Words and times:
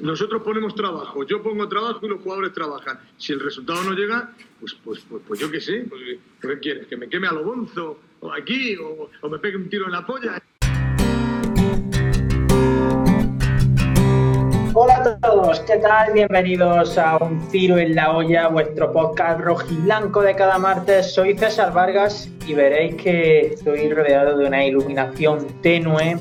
Nosotros 0.00 0.40
ponemos 0.42 0.74
trabajo, 0.74 1.26
yo 1.26 1.42
pongo 1.42 1.68
trabajo 1.68 2.06
y 2.06 2.08
los 2.08 2.22
jugadores 2.22 2.54
trabajan. 2.54 2.98
Si 3.18 3.34
el 3.34 3.40
resultado 3.40 3.82
no 3.84 3.92
llega, 3.92 4.32
pues, 4.58 4.74
pues, 4.82 5.04
pues, 5.06 5.22
pues 5.28 5.38
yo 5.38 5.50
qué 5.50 5.60
sé, 5.60 5.84
pues, 5.86 6.00
¿qué 6.40 6.58
quieres? 6.58 6.86
¿Que 6.86 6.96
me 6.96 7.06
queme 7.06 7.26
a 7.26 7.32
lo 7.32 7.44
bonzo? 7.44 7.98
¿O 8.20 8.32
aquí? 8.32 8.76
O, 8.76 9.10
¿O 9.20 9.28
me 9.28 9.38
pegue 9.38 9.58
un 9.58 9.68
tiro 9.68 9.84
en 9.84 9.92
la 9.92 10.06
polla? 10.06 10.42
Hola 14.72 14.96
a 14.96 15.20
todos, 15.20 15.60
¿qué 15.60 15.76
tal? 15.76 16.14
Bienvenidos 16.14 16.96
a 16.96 17.18
Un 17.18 17.46
Tiro 17.50 17.76
en 17.76 17.94
la 17.94 18.10
Olla, 18.12 18.48
vuestro 18.48 18.90
podcast 18.90 19.38
rojiblanco 19.40 20.22
de 20.22 20.34
cada 20.34 20.58
martes. 20.58 21.12
Soy 21.12 21.36
César 21.36 21.74
Vargas 21.74 22.30
y 22.46 22.54
veréis 22.54 22.94
que 22.94 23.40
estoy 23.48 23.92
rodeado 23.92 24.38
de 24.38 24.46
una 24.46 24.64
iluminación 24.64 25.46
tenue 25.60 26.18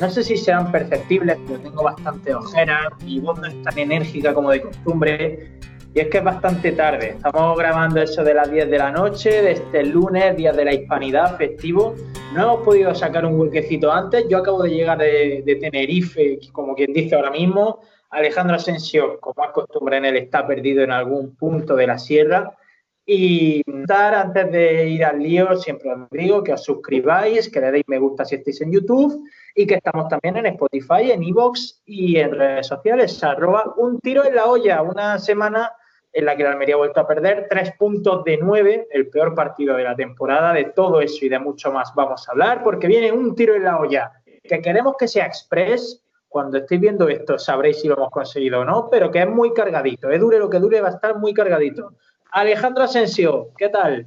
no 0.00 0.10
sé 0.10 0.24
si 0.24 0.36
serán 0.36 0.72
perceptibles, 0.72 1.38
pero 1.46 1.60
tengo 1.60 1.82
bastante 1.84 2.34
ojeras, 2.34 2.88
mi 3.04 3.20
voz 3.20 3.38
no 3.40 3.46
es 3.46 3.62
tan 3.62 3.78
enérgica 3.78 4.34
como 4.34 4.50
de 4.50 4.62
costumbre. 4.62 5.58
Y 5.92 6.00
es 6.00 6.08
que 6.08 6.18
es 6.18 6.24
bastante 6.24 6.70
tarde. 6.72 7.10
Estamos 7.16 7.58
grabando 7.58 8.00
eso 8.00 8.22
de 8.22 8.34
las 8.34 8.50
10 8.50 8.70
de 8.70 8.78
la 8.78 8.92
noche, 8.92 9.42
de 9.42 9.52
este 9.52 9.84
lunes, 9.84 10.36
día 10.36 10.52
de 10.52 10.64
la 10.64 10.72
hispanidad, 10.72 11.36
festivo. 11.36 11.96
No 12.32 12.42
hemos 12.42 12.60
podido 12.64 12.94
sacar 12.94 13.26
un 13.26 13.40
huequecito 13.40 13.90
antes. 13.90 14.24
Yo 14.28 14.38
acabo 14.38 14.62
de 14.62 14.70
llegar 14.70 14.98
de, 14.98 15.42
de 15.44 15.56
Tenerife, 15.56 16.38
como 16.52 16.76
quien 16.76 16.92
dice 16.92 17.16
ahora 17.16 17.32
mismo. 17.32 17.80
Alejandro 18.10 18.56
Asensio, 18.56 19.18
como 19.20 19.44
es 19.44 19.50
costumbre 19.50 19.96
en 19.96 20.04
él, 20.04 20.16
está 20.16 20.46
perdido 20.46 20.84
en 20.84 20.92
algún 20.92 21.34
punto 21.34 21.74
de 21.74 21.88
la 21.88 21.98
sierra. 21.98 22.56
Y 23.06 23.62
antes 23.88 24.52
de 24.52 24.88
ir 24.88 25.04
al 25.04 25.18
lío, 25.18 25.56
siempre 25.56 25.92
os 25.92 26.08
digo 26.10 26.44
que 26.44 26.52
os 26.52 26.62
suscribáis, 26.62 27.50
que 27.50 27.60
le 27.60 27.72
deis 27.72 27.84
me 27.88 27.98
gusta 27.98 28.24
si 28.24 28.36
estáis 28.36 28.60
en 28.60 28.72
YouTube 28.72 29.24
y 29.54 29.66
que 29.66 29.74
estamos 29.74 30.08
también 30.08 30.36
en 30.36 30.46
Spotify, 30.46 31.10
en 31.10 31.22
Evox 31.22 31.82
y 31.86 32.18
en 32.18 32.32
redes 32.32 32.68
sociales. 32.68 33.22
Arroba 33.24 33.74
un 33.78 33.98
tiro 34.00 34.24
en 34.24 34.36
la 34.36 34.46
olla, 34.46 34.82
una 34.82 35.18
semana 35.18 35.72
en 36.12 36.24
la 36.24 36.36
que 36.36 36.42
la 36.42 36.50
Almería 36.50 36.74
ha 36.74 36.78
vuelto 36.78 37.00
a 37.00 37.06
perder 37.06 37.46
tres 37.48 37.72
puntos 37.78 38.24
de 38.24 38.36
nueve, 38.38 38.86
el 38.90 39.08
peor 39.08 39.34
partido 39.34 39.76
de 39.76 39.84
la 39.84 39.96
temporada. 39.96 40.52
De 40.52 40.64
todo 40.66 41.00
eso 41.00 41.24
y 41.24 41.28
de 41.28 41.38
mucho 41.38 41.72
más 41.72 41.92
vamos 41.94 42.28
a 42.28 42.32
hablar, 42.32 42.62
porque 42.62 42.86
viene 42.86 43.12
un 43.12 43.34
tiro 43.34 43.54
en 43.54 43.64
la 43.64 43.78
olla 43.78 44.12
que 44.42 44.60
queremos 44.60 44.94
que 44.98 45.08
sea 45.08 45.26
express. 45.26 46.04
Cuando 46.28 46.58
estéis 46.58 46.80
viendo 46.80 47.08
esto 47.08 47.38
sabréis 47.40 47.80
si 47.80 47.88
lo 47.88 47.96
hemos 47.96 48.10
conseguido 48.10 48.60
o 48.60 48.64
no, 48.64 48.88
pero 48.88 49.10
que 49.10 49.20
es 49.20 49.28
muy 49.28 49.52
cargadito. 49.52 50.10
Es 50.10 50.20
dure 50.20 50.38
lo 50.38 50.48
que 50.48 50.60
dure, 50.60 50.80
va 50.80 50.88
a 50.88 50.92
estar 50.92 51.18
muy 51.18 51.34
cargadito. 51.34 51.94
Alejandro 52.32 52.84
Asensio, 52.84 53.50
¿qué 53.56 53.68
tal? 53.68 54.06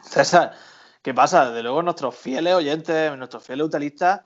César, 0.00 0.52
¿qué 1.02 1.12
pasa? 1.12 1.48
Desde 1.48 1.62
luego 1.62 1.82
nuestros 1.82 2.16
fieles 2.16 2.54
oyentes, 2.54 3.16
nuestros 3.16 3.44
fieles 3.44 3.66
utilistas 3.66 4.22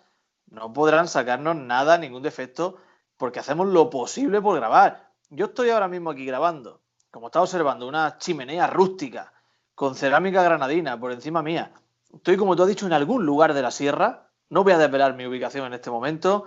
no 0.47 0.73
podrán 0.73 1.09
sacarnos 1.09 1.57
nada, 1.57 1.99
ningún 1.99 2.23
defecto, 2.23 2.77
porque 3.17 3.41
hacemos 3.41 3.67
lo 3.67 3.91
posible 3.91 4.41
por 4.41 4.57
grabar. 4.57 5.11
Yo 5.31 5.47
estoy 5.47 5.71
ahora 5.71 5.89
mismo 5.89 6.11
aquí 6.11 6.25
grabando, 6.25 6.83
como 7.11 7.27
está 7.27 7.43
observando, 7.43 7.89
una 7.89 8.17
chimenea 8.19 8.69
rústica 8.69 9.33
con 9.75 9.97
cerámica 9.97 10.43
granadina 10.43 10.99
por 10.99 11.11
encima 11.11 11.43
mía. 11.43 11.73
Estoy, 12.15 12.37
como 12.37 12.55
tú 12.55 12.63
has 12.63 12.69
dicho, 12.69 12.87
en 12.87 12.93
algún 12.93 13.27
lugar 13.27 13.55
de 13.55 13.63
la 13.63 13.73
sierra. 13.73 14.31
No 14.49 14.63
voy 14.63 14.73
a 14.73 14.79
desvelar 14.79 15.15
mi 15.15 15.27
ubicación 15.27 15.67
en 15.67 15.75
este 15.75 15.91
momento. 15.91 16.47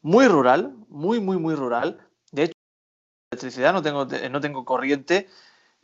Muy 0.00 0.26
rural, 0.26 0.74
muy, 0.88 1.20
muy, 1.20 1.36
muy 1.36 1.54
rural. 1.54 2.00
De 2.32 2.44
hecho, 2.44 2.54
electricidad 3.30 3.74
no 3.74 3.82
tengo, 3.82 4.06
no 4.06 4.40
tengo 4.40 4.64
corriente 4.64 5.28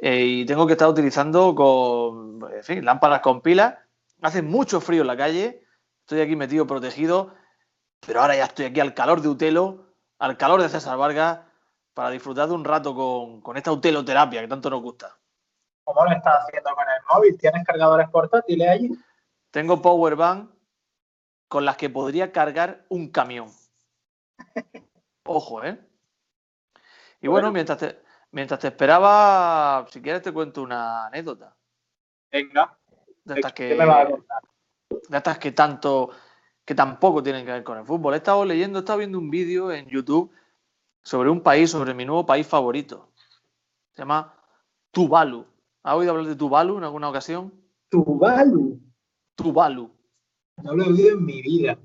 eh, 0.03 0.21
y 0.21 0.45
tengo 0.45 0.67
que 0.67 0.73
estar 0.73 0.89
utilizando 0.89 1.55
con, 1.55 2.41
en 2.53 2.63
fin, 2.63 2.85
lámparas 2.85 3.21
con 3.21 3.41
pilas. 3.41 3.79
Hace 4.21 4.43
mucho 4.43 4.83
frío 4.83 5.01
en 5.01 5.07
la 5.07 5.17
calle. 5.17 5.65
Estoy 6.01 6.21
aquí 6.21 6.37
metido 6.37 6.67
protegido 6.67 7.33
pero 8.07 8.21
ahora 8.21 8.37
ya 8.37 8.45
estoy 8.45 8.67
aquí 8.67 8.81
al 8.81 8.95
calor 8.95 9.21
de 9.21 9.29
Utelo, 9.29 9.95
al 10.19 10.37
calor 10.37 10.61
de 10.61 10.69
César 10.69 10.99
Vargas, 10.99 11.41
para 11.95 12.11
disfrutar 12.11 12.49
de 12.49 12.55
un 12.55 12.65
rato 12.65 12.95
con, 12.95 13.41
con 13.41 13.57
esta 13.57 13.71
uteloterapia 13.71 14.41
que 14.41 14.49
tanto 14.49 14.71
nos 14.71 14.83
gusta. 14.83 15.17
¿Cómo 15.85 16.05
lo 16.05 16.13
estás 16.13 16.43
haciendo 16.43 16.71
con 16.75 16.85
el 16.85 17.03
móvil? 17.15 17.39
¿Tienes 17.39 17.65
cargadores 17.65 18.09
portátiles 18.09 18.69
allí? 18.69 18.91
Tengo 19.51 19.81
powerbank 19.81 20.51
con 21.49 21.65
las 21.65 21.77
que 21.77 21.91
podría 21.91 22.33
cargar 22.33 22.85
un 22.89 23.11
camión. 23.11 23.49
Ojo, 25.25 25.63
¿eh? 25.63 25.79
Y 27.21 27.29
bueno, 27.29 27.49
bueno 27.49 27.53
mientras, 27.53 27.79
te, 27.79 28.03
mientras 28.33 28.59
te 28.59 28.69
esperaba, 28.69 29.87
si 29.91 30.03
quieres 30.03 30.23
te 30.23 30.33
cuento 30.33 30.63
una 30.63 31.07
anécdota. 31.07 31.57
Venga. 32.31 32.77
De 33.25 33.35
estas 33.35 33.53
que, 33.53 33.77
de 35.09 35.17
estas 35.17 35.39
que 35.39 35.53
tanto 35.53 36.11
que 36.65 36.75
tampoco 36.75 37.23
tienen 37.23 37.45
que 37.45 37.53
ver 37.53 37.65
con 37.65 37.79
el 37.79 37.85
fútbol. 37.85 38.15
He 38.15 38.19
estado 38.19 38.45
leyendo, 38.45 38.79
he 38.79 38.81
estado 38.81 38.99
viendo 38.99 39.19
un 39.19 39.31
vídeo 39.31 39.71
en 39.73 39.87
YouTube 39.87 40.33
sobre 41.03 41.31
un 41.31 41.41
país, 41.41 41.71
sobre 41.71 41.95
mi 41.95 42.05
nuevo 42.05 42.25
país 42.25 42.47
favorito. 42.47 43.11
Se 43.93 44.03
llama 44.03 44.35
Tuvalu. 44.91 45.47
¿Has 45.83 45.95
oído 45.95 46.13
hablar 46.13 46.27
de 46.27 46.37
Tuvalu 46.37 46.79
en 46.79 46.85
alguna 46.85 47.09
ocasión? 47.09 47.53
Tuvalu. 47.89 48.81
Tuvalu. 49.35 49.91
No 50.63 50.75
lo 50.75 50.85
he 50.85 50.89
oído 50.89 51.17
en 51.17 51.25
mi 51.25 51.43
vida. 51.43 51.79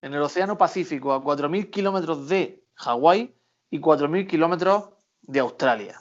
En 0.00 0.14
el 0.14 0.22
Océano 0.22 0.56
Pacífico, 0.56 1.12
a 1.12 1.22
4.000 1.22 1.70
kilómetros 1.70 2.28
de 2.28 2.64
Hawái 2.74 3.34
y 3.70 3.80
4.000 3.80 4.26
kilómetros 4.26 4.90
de 5.22 5.40
Australia. 5.40 6.00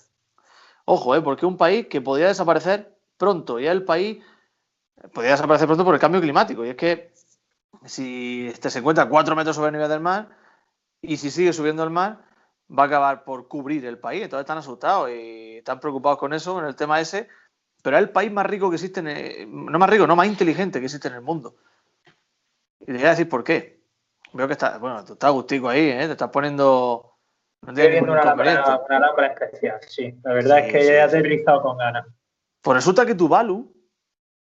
Ojo, 0.85 1.15
¿eh? 1.15 1.21
porque 1.21 1.45
un 1.45 1.57
país 1.57 1.87
que 1.87 2.01
podría 2.01 2.27
desaparecer 2.27 2.97
pronto. 3.17 3.59
Y 3.59 3.65
es 3.65 3.71
el 3.71 3.83
país 3.83 4.23
podría 5.13 5.31
desaparecer 5.31 5.67
pronto 5.67 5.85
por 5.85 5.93
el 5.93 6.01
cambio 6.01 6.21
climático. 6.21 6.65
Y 6.65 6.69
es 6.69 6.75
que 6.75 7.13
si 7.85 8.47
este 8.47 8.69
se 8.69 8.79
encuentra 8.79 9.07
4 9.07 9.35
metros 9.35 9.55
sobre 9.55 9.69
el 9.69 9.73
nivel 9.73 9.89
del 9.89 10.01
mar 10.01 10.29
y 11.01 11.17
si 11.17 11.31
sigue 11.31 11.53
subiendo 11.53 11.83
el 11.83 11.89
mar, 11.89 12.25
va 12.69 12.83
a 12.83 12.85
acabar 12.85 13.23
por 13.23 13.47
cubrir 13.47 13.85
el 13.85 13.99
país. 13.99 14.23
Entonces 14.23 14.43
están 14.43 14.57
asustados 14.57 15.09
y 15.09 15.57
están 15.57 15.79
preocupados 15.79 16.19
con 16.19 16.33
eso, 16.33 16.59
en 16.59 16.65
el 16.65 16.75
tema 16.75 16.99
ese. 16.99 17.27
Pero 17.83 17.97
es 17.97 18.03
el 18.03 18.11
país 18.11 18.31
más 18.31 18.45
rico 18.45 18.69
que 18.69 18.75
existe, 18.75 18.99
en 18.99 19.07
el, 19.07 19.49
no 19.49 19.79
más 19.79 19.89
rico, 19.89 20.05
no 20.05 20.15
más 20.15 20.27
inteligente 20.27 20.79
que 20.79 20.85
existe 20.85 21.07
en 21.07 21.15
el 21.15 21.21
mundo. 21.21 21.55
Y 22.79 22.85
te 22.85 22.93
voy 22.93 23.05
a 23.05 23.09
decir 23.09 23.27
por 23.27 23.43
qué. 23.43 23.81
Veo 24.33 24.47
que 24.47 24.53
está, 24.53 24.77
bueno, 24.77 25.03
tú 25.03 25.13
estás 25.13 25.31
gustico 25.31 25.67
ahí, 25.69 25.89
¿eh? 25.89 26.05
te 26.05 26.11
estás 26.11 26.29
poniendo. 26.29 27.10
No 27.63 27.73
Estoy 27.73 27.91
viendo 27.91 28.11
una 28.11 28.23
lámpara, 28.23 28.81
una 28.87 28.99
lámpara 28.99 29.27
especial, 29.27 29.79
sí. 29.87 30.15
La 30.23 30.33
verdad 30.33 30.57
sí, 30.57 30.61
es 30.65 30.71
que 30.71 30.81
sí, 30.81 30.87
he 30.87 31.01
aterrizado 31.01 31.61
con 31.61 31.77
ganas. 31.77 32.07
Pues 32.61 32.75
resulta 32.75 33.05
que 33.05 33.13
Tuvalu, 33.13 33.71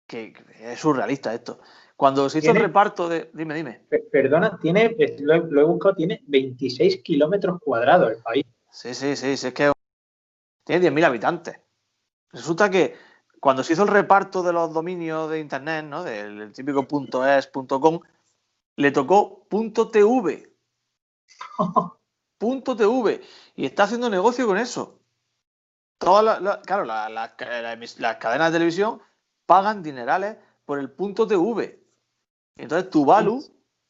que 0.07 0.33
es 0.61 0.81
surrealista 0.81 1.33
esto, 1.33 1.61
cuando 1.97 2.29
se 2.29 2.41
hizo 2.41 2.51
el 2.51 2.59
reparto 2.59 3.09
de. 3.09 3.31
Dime, 3.33 3.55
dime. 3.55 3.87
Perdona, 4.11 4.59
tiene, 4.61 4.97
lo, 5.21 5.47
lo 5.47 5.61
he 5.61 5.65
buscado, 5.65 5.95
tiene 5.95 6.23
26 6.27 7.03
kilómetros 7.03 7.61
cuadrados 7.61 8.11
el 8.11 8.23
país. 8.23 8.45
Sí, 8.71 8.95
sí, 8.95 9.15
sí, 9.15 9.37
sí, 9.37 9.47
es 9.47 9.55
que 9.55 9.71
tiene 10.65 10.91
10.000 10.91 11.05
habitantes. 11.05 11.61
Resulta 12.33 12.69
que 12.69 12.97
cuando 13.39 13.63
se 13.63 13.75
hizo 13.75 13.85
el 13.85 13.91
reparto 13.91 14.43
de 14.43 14.53
los 14.53 14.73
dominios 14.73 15.31
de 15.31 15.39
internet, 15.39 15.85
¿no? 15.85 16.03
Del 16.03 16.53
típico 16.53 16.85
.es, 17.29 17.47
.com, 17.47 18.01
le 18.77 18.91
tocó 18.91 19.47
.tv. 19.93 20.51
.tv. 22.45 23.21
Y 23.57 23.67
está 23.67 23.85
haciendo 23.85 24.11
negocio 24.11 24.47
con 24.47 24.59
eso. 24.59 25.01
Todas 25.99 26.25
la, 26.25 26.41
la, 26.41 26.61
claro, 26.61 26.85
las 26.85 27.11
la, 27.11 28.19
cadenas 28.19 28.53
de 28.53 28.59
televisión 28.59 29.01
pagan 29.47 29.83
dinerales 29.83 30.37
por 30.65 30.79
el 30.79 30.95
.tv. 30.95 31.81
Entonces, 32.57 32.91
Tuvalu 32.91 33.43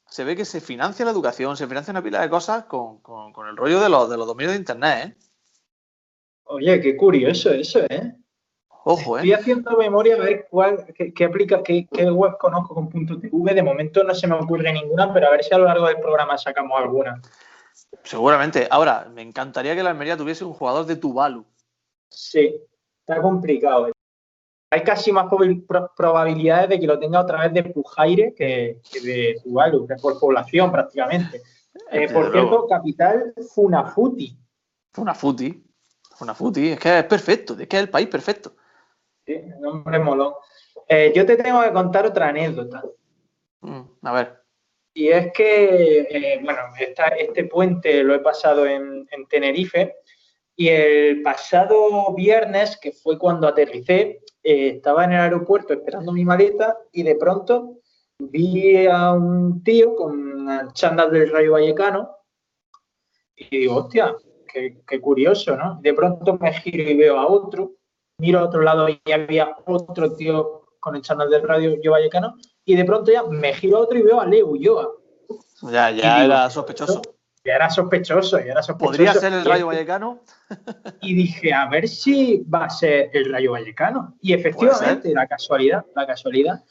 se 0.09 0.25
ve 0.25 0.37
que 0.37 0.44
se 0.44 0.60
financia 0.60 1.04
la 1.04 1.10
educación, 1.10 1.56
se 1.56 1.66
financia 1.66 1.91
una 1.91 2.03
pila 2.03 2.20
de 2.20 2.31
cosas 2.31 2.65
con, 2.65 2.98
con, 2.98 3.32
con 3.32 3.48
el 3.48 3.56
rollo 3.56 3.81
de 3.81 3.88
los, 3.88 4.09
de 4.09 4.16
los 4.16 4.26
dominios 4.26 4.53
de 4.53 4.59
Internet, 4.59 5.09
¿eh? 5.09 5.16
Oye, 6.44 6.81
qué 6.81 6.97
curioso 6.97 7.50
eso, 7.50 7.81
¿eh? 7.88 8.15
Ojo, 8.84 9.16
¿eh? 9.16 9.22
Estoy 9.22 9.32
haciendo 9.32 9.76
memoria 9.78 10.16
a 10.16 10.19
ver 10.19 10.47
cuál, 10.50 10.84
qué, 10.94 11.12
qué 11.12 11.25
aplica, 11.25 11.62
qué, 11.62 11.88
qué, 11.91 12.10
web 12.10 12.36
conozco 12.38 12.75
con 12.75 12.91
punto 12.91 13.19
.tv. 13.19 13.54
De 13.54 13.62
momento 13.62 14.04
no 14.04 14.15
se 14.15 14.26
me 14.26 14.34
ocurre 14.34 14.72
ninguna, 14.72 15.12
pero 15.12 15.28
a 15.28 15.31
ver 15.31 15.42
si 15.42 15.54
a 15.54 15.59
lo 15.59 15.65
largo 15.65 15.86
del 15.86 16.00
programa 16.00 16.36
sacamos 16.36 16.78
alguna. 16.78 17.21
Seguramente. 18.04 18.68
Ahora, 18.71 19.10
me 19.12 19.22
encantaría 19.22 19.74
que 19.74 19.83
la 19.83 19.91
Almería 19.91 20.16
tuviese 20.16 20.45
un 20.45 20.53
jugador 20.53 20.86
de 20.86 20.97
Tuvalu. 20.97 21.45
Sí, 22.10 22.60
está 23.01 23.21
complicado. 23.21 23.91
Hay 24.71 24.83
casi 24.83 25.10
más 25.12 25.27
probabilidades 25.97 26.68
de 26.68 26.80
que 26.80 26.86
lo 26.86 26.98
tenga 26.98 27.21
otra 27.21 27.42
vez 27.42 27.53
de 27.53 27.62
Pujaire 27.65 28.34
que, 28.34 28.80
que 28.92 29.01
de 29.01 29.41
Tuvalu, 29.42 29.86
que 29.86 29.95
es 29.95 30.03
por 30.03 30.18
población 30.18 30.71
prácticamente. 30.71 31.42
Eh, 31.91 32.12
por 32.12 32.30
cierto, 32.30 32.66
capital 32.68 33.34
Funafuti. 33.54 34.36
Funafuti. 34.92 35.65
Funafuti, 36.16 36.71
es 36.71 36.78
que 36.78 36.98
es 37.01 37.04
perfecto, 37.04 37.56
es 37.59 37.66
que 37.66 37.77
es 37.77 37.83
el 37.83 37.91
país 37.91 38.09
perfecto. 38.09 38.54
Sí, 39.27 39.41
nombre 39.59 39.98
molón. 39.98 40.34
Eh, 40.89 41.12
yo 41.15 41.27
te 41.27 41.36
tengo 41.36 41.62
que 41.62 41.72
contar 41.72 42.06
otra 42.06 42.28
anécdota. 42.28 42.84
Mm, 43.60 43.83
a 44.03 44.12
ver. 44.12 44.43
Y 44.96 45.08
es 45.08 45.32
que, 45.32 46.06
eh, 46.08 46.41
bueno, 46.42 46.60
este 47.18 47.44
puente 47.46 48.04
lo 48.04 48.14
he 48.14 48.20
pasado 48.20 48.64
en, 48.64 49.06
en, 49.10 49.26
Tenerife 49.26 49.96
y 50.54 50.68
el 50.68 51.20
pasado 51.20 52.14
viernes, 52.14 52.78
que 52.80 52.92
fue 52.92 53.18
cuando 53.18 53.48
aterricé, 53.48 54.20
eh, 54.41 54.68
estaba 54.76 55.04
en 55.04 55.12
el 55.12 55.20
aeropuerto 55.20 55.72
esperando 55.72 56.12
mi 56.12 56.24
maleta 56.24 56.78
y 56.92 57.02
de 57.02 57.16
pronto 57.16 57.80
vi 58.18 58.86
a 58.86 59.12
un 59.12 59.64
tío 59.64 59.96
con 59.96 60.72
chándal 60.74 61.10
del 61.10 61.32
Rayo 61.32 61.52
Vallecano 61.52 62.10
Y 63.34 63.58
digo, 63.58 63.76
hostia, 63.76 64.14
qué, 64.46 64.80
qué 64.86 65.00
curioso, 65.00 65.56
¿no? 65.56 65.80
De 65.82 65.92
pronto 65.92 66.38
me 66.38 66.52
giro 66.52 66.88
y 66.88 66.96
veo 66.96 67.18
a 67.18 67.26
otro, 67.26 67.72
miro 68.18 68.38
a 68.38 68.44
otro 68.44 68.62
lado 68.62 68.88
y 68.88 69.00
había 69.10 69.56
otro 69.66 70.14
tío 70.14 70.66
con 70.78 70.94
el 70.94 71.02
canal 71.02 71.30
de 71.30 71.41
radio 71.41 71.80
Yo 71.82 71.91
Vallecano, 71.91 72.36
y 72.65 72.75
de 72.77 72.84
pronto 72.84 73.13
ya 73.13 73.22
me 73.25 73.53
giro 73.55 73.78
a 73.78 73.81
otro 73.81 73.99
y 73.99 74.03
veo 74.03 74.21
a 74.21 74.27
Leo 74.27 74.49
Ulloa. 74.49 74.91
Ya, 75.63 75.91
ya 75.91 76.25
era 76.25 76.51
sospechoso. 76.51 77.03
Ya 77.45 77.57
era 77.57 77.69
sospechoso, 77.69 78.39
ya 78.39 78.53
era 78.53 78.63
sospechoso. 78.63 78.91
¿Podría 78.91 79.13
ser 79.13 79.33
el 79.34 79.45
Rayo 79.45 79.66
Vallecano? 79.66 80.21
Y 81.03 81.15
dije, 81.15 81.53
a 81.53 81.69
ver 81.69 81.89
si 81.89 82.43
va 82.43 82.65
a 82.65 82.71
ser 82.71 83.11
el 83.13 83.31
Rayo 83.31 83.53
Vallecano. 83.53 84.16
Y 84.22 84.33
efectivamente, 84.33 85.13
la 85.13 85.27
casualidad, 85.27 85.84
la 85.95 86.07
casualidad. 86.07 86.65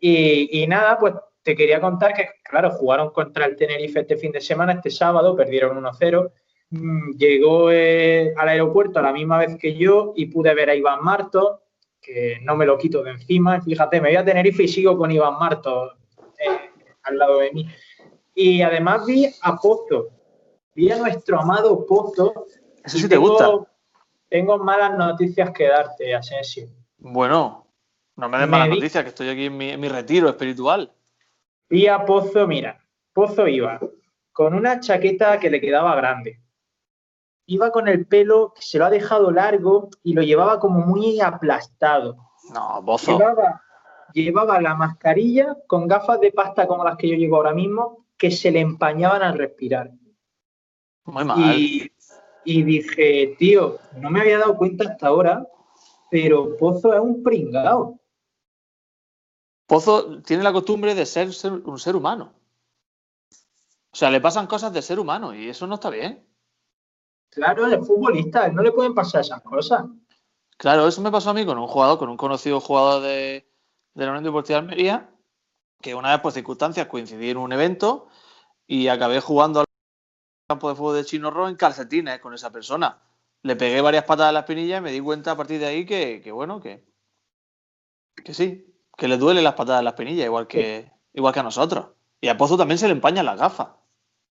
Y, 0.00 0.62
y, 0.62 0.66
nada, 0.66 0.98
pues 0.98 1.14
te 1.42 1.54
quería 1.54 1.80
contar 1.80 2.14
que, 2.14 2.28
claro, 2.42 2.70
jugaron 2.70 3.10
contra 3.10 3.44
el 3.44 3.56
Tenerife 3.56 4.00
este 4.00 4.16
fin 4.16 4.32
de 4.32 4.40
semana, 4.40 4.72
este 4.72 4.90
sábado, 4.90 5.36
perdieron 5.36 5.76
1-0. 5.82 6.30
Mm, 6.70 7.16
llegó 7.18 7.70
eh, 7.70 8.32
al 8.36 8.48
aeropuerto 8.48 8.98
a 8.98 9.02
la 9.02 9.12
misma 9.12 9.38
vez 9.38 9.56
que 9.58 9.74
yo 9.74 10.14
y 10.16 10.26
pude 10.26 10.54
ver 10.54 10.70
a 10.70 10.74
Iván 10.74 11.04
Marto, 11.04 11.63
que 12.04 12.38
no 12.42 12.56
me 12.56 12.66
lo 12.66 12.76
quito 12.76 13.02
de 13.02 13.12
encima. 13.12 13.60
Fíjate, 13.60 14.00
me 14.00 14.08
voy 14.08 14.16
a 14.16 14.24
Tenerife 14.24 14.64
y 14.64 14.68
sigo 14.68 14.96
con 14.96 15.10
Iván 15.10 15.38
Marto 15.38 15.92
eh, 16.38 16.70
al 17.02 17.18
lado 17.18 17.38
de 17.38 17.52
mí. 17.52 17.68
Y 18.34 18.62
además 18.62 19.06
vi 19.06 19.26
a 19.42 19.56
Pozo, 19.56 20.08
vi 20.74 20.90
a 20.90 20.98
nuestro 20.98 21.40
amado 21.40 21.86
Pozo. 21.86 22.46
Eso 22.84 22.98
sí 22.98 23.08
te 23.08 23.16
gusta. 23.16 23.50
Tengo 24.28 24.58
malas 24.58 24.98
noticias 24.98 25.50
que 25.52 25.68
darte, 25.68 26.14
Asensio. 26.14 26.68
Bueno, 26.98 27.66
no 28.16 28.28
me 28.28 28.38
des 28.38 28.48
malas 28.48 28.68
noticias, 28.68 29.04
que 29.04 29.10
estoy 29.10 29.28
aquí 29.28 29.46
en 29.46 29.56
mi, 29.56 29.70
en 29.70 29.80
mi 29.80 29.88
retiro 29.88 30.28
espiritual. 30.28 30.92
Vi 31.68 31.86
a 31.86 32.04
Pozo, 32.04 32.46
mira, 32.46 32.78
Pozo 33.12 33.46
iba 33.46 33.80
con 34.32 34.54
una 34.54 34.80
chaqueta 34.80 35.38
que 35.38 35.48
le 35.48 35.60
quedaba 35.60 35.94
grande, 35.94 36.40
iba 37.46 37.70
con 37.70 37.88
el 37.88 38.06
pelo 38.06 38.52
que 38.54 38.62
se 38.62 38.78
lo 38.78 38.86
ha 38.86 38.90
dejado 38.90 39.30
largo 39.30 39.90
y 40.02 40.14
lo 40.14 40.22
llevaba 40.22 40.58
como 40.58 40.80
muy 40.80 41.20
aplastado. 41.20 42.16
No, 42.52 42.82
bozo. 42.82 43.18
Llevaba, 43.18 43.62
llevaba 44.12 44.60
la 44.60 44.74
mascarilla 44.74 45.56
con 45.66 45.86
gafas 45.86 46.20
de 46.20 46.32
pasta 46.32 46.66
como 46.66 46.84
las 46.84 46.96
que 46.96 47.08
yo 47.08 47.16
llevo 47.16 47.36
ahora 47.36 47.54
mismo, 47.54 48.06
que 48.16 48.30
se 48.30 48.50
le 48.50 48.60
empañaban 48.60 49.22
al 49.22 49.36
respirar. 49.36 49.90
Muy 51.04 51.24
mal. 51.24 51.58
Y, 51.58 51.90
y 52.44 52.62
dije, 52.62 53.34
tío, 53.38 53.78
no 53.96 54.10
me 54.10 54.20
había 54.20 54.38
dado 54.38 54.56
cuenta 54.56 54.88
hasta 54.88 55.08
ahora, 55.08 55.46
pero 56.10 56.56
Pozo 56.56 56.94
es 56.94 57.00
un 57.00 57.22
pringao. 57.22 58.00
Pozo 59.66 60.22
tiene 60.22 60.42
la 60.42 60.52
costumbre 60.52 60.94
de 60.94 61.06
ser, 61.06 61.32
ser 61.32 61.52
un 61.52 61.78
ser 61.78 61.96
humano. 61.96 62.32
O 63.90 63.96
sea, 63.96 64.10
le 64.10 64.20
pasan 64.20 64.46
cosas 64.46 64.72
de 64.72 64.82
ser 64.82 64.98
humano 64.98 65.34
y 65.34 65.48
eso 65.48 65.66
no 65.66 65.76
está 65.76 65.88
bien. 65.88 66.26
Claro, 67.34 67.66
es 67.66 67.84
futbolista, 67.84 68.48
no 68.48 68.62
le 68.62 68.70
pueden 68.70 68.94
pasar 68.94 69.22
esas 69.22 69.42
cosas. 69.42 69.84
Claro, 70.56 70.86
eso 70.86 71.00
me 71.02 71.10
pasó 71.10 71.30
a 71.30 71.34
mí 71.34 71.44
con 71.44 71.58
un 71.58 71.66
jugador, 71.66 71.98
con 71.98 72.08
un 72.08 72.16
conocido 72.16 72.60
jugador 72.60 73.02
de, 73.02 73.50
de 73.94 74.04
la 74.04 74.12
Unión 74.12 74.24
Deportiva 74.24 74.60
de 74.60 74.62
Almería, 74.62 75.10
que 75.82 75.96
una 75.96 76.12
vez 76.12 76.20
por 76.20 76.30
circunstancias 76.30 76.86
coincidí 76.86 77.30
en 77.30 77.38
un 77.38 77.52
evento 77.52 78.06
y 78.68 78.86
acabé 78.86 79.20
jugando 79.20 79.60
al 79.60 79.66
campo 80.48 80.68
de 80.68 80.76
fútbol 80.76 80.96
de 80.96 81.04
Chino 81.04 81.30
Ro 81.32 81.48
en 81.48 81.56
calcetines 81.56 82.20
con 82.20 82.34
esa 82.34 82.52
persona. 82.52 83.02
Le 83.42 83.56
pegué 83.56 83.80
varias 83.80 84.04
patadas 84.04 84.30
a 84.30 84.32
la 84.32 84.40
espinilla 84.40 84.76
y 84.76 84.80
me 84.80 84.92
di 84.92 85.00
cuenta 85.00 85.32
a 85.32 85.36
partir 85.36 85.58
de 85.58 85.66
ahí 85.66 85.84
que, 85.84 86.20
que 86.22 86.30
bueno, 86.30 86.60
que, 86.60 86.86
que 88.24 88.32
sí, 88.32 88.72
que 88.96 89.08
le 89.08 89.18
duele 89.18 89.42
las 89.42 89.54
patadas 89.54 89.80
a 89.80 89.82
la 89.82 89.90
espinilla, 89.90 90.24
igual 90.24 90.46
que, 90.46 90.92
igual 91.12 91.34
que 91.34 91.40
a 91.40 91.42
nosotros. 91.42 91.88
Y 92.20 92.28
a 92.28 92.36
Pozo 92.36 92.56
también 92.56 92.78
se 92.78 92.86
le 92.86 92.92
empañan 92.92 93.26
las 93.26 93.40
gafas. 93.40 93.70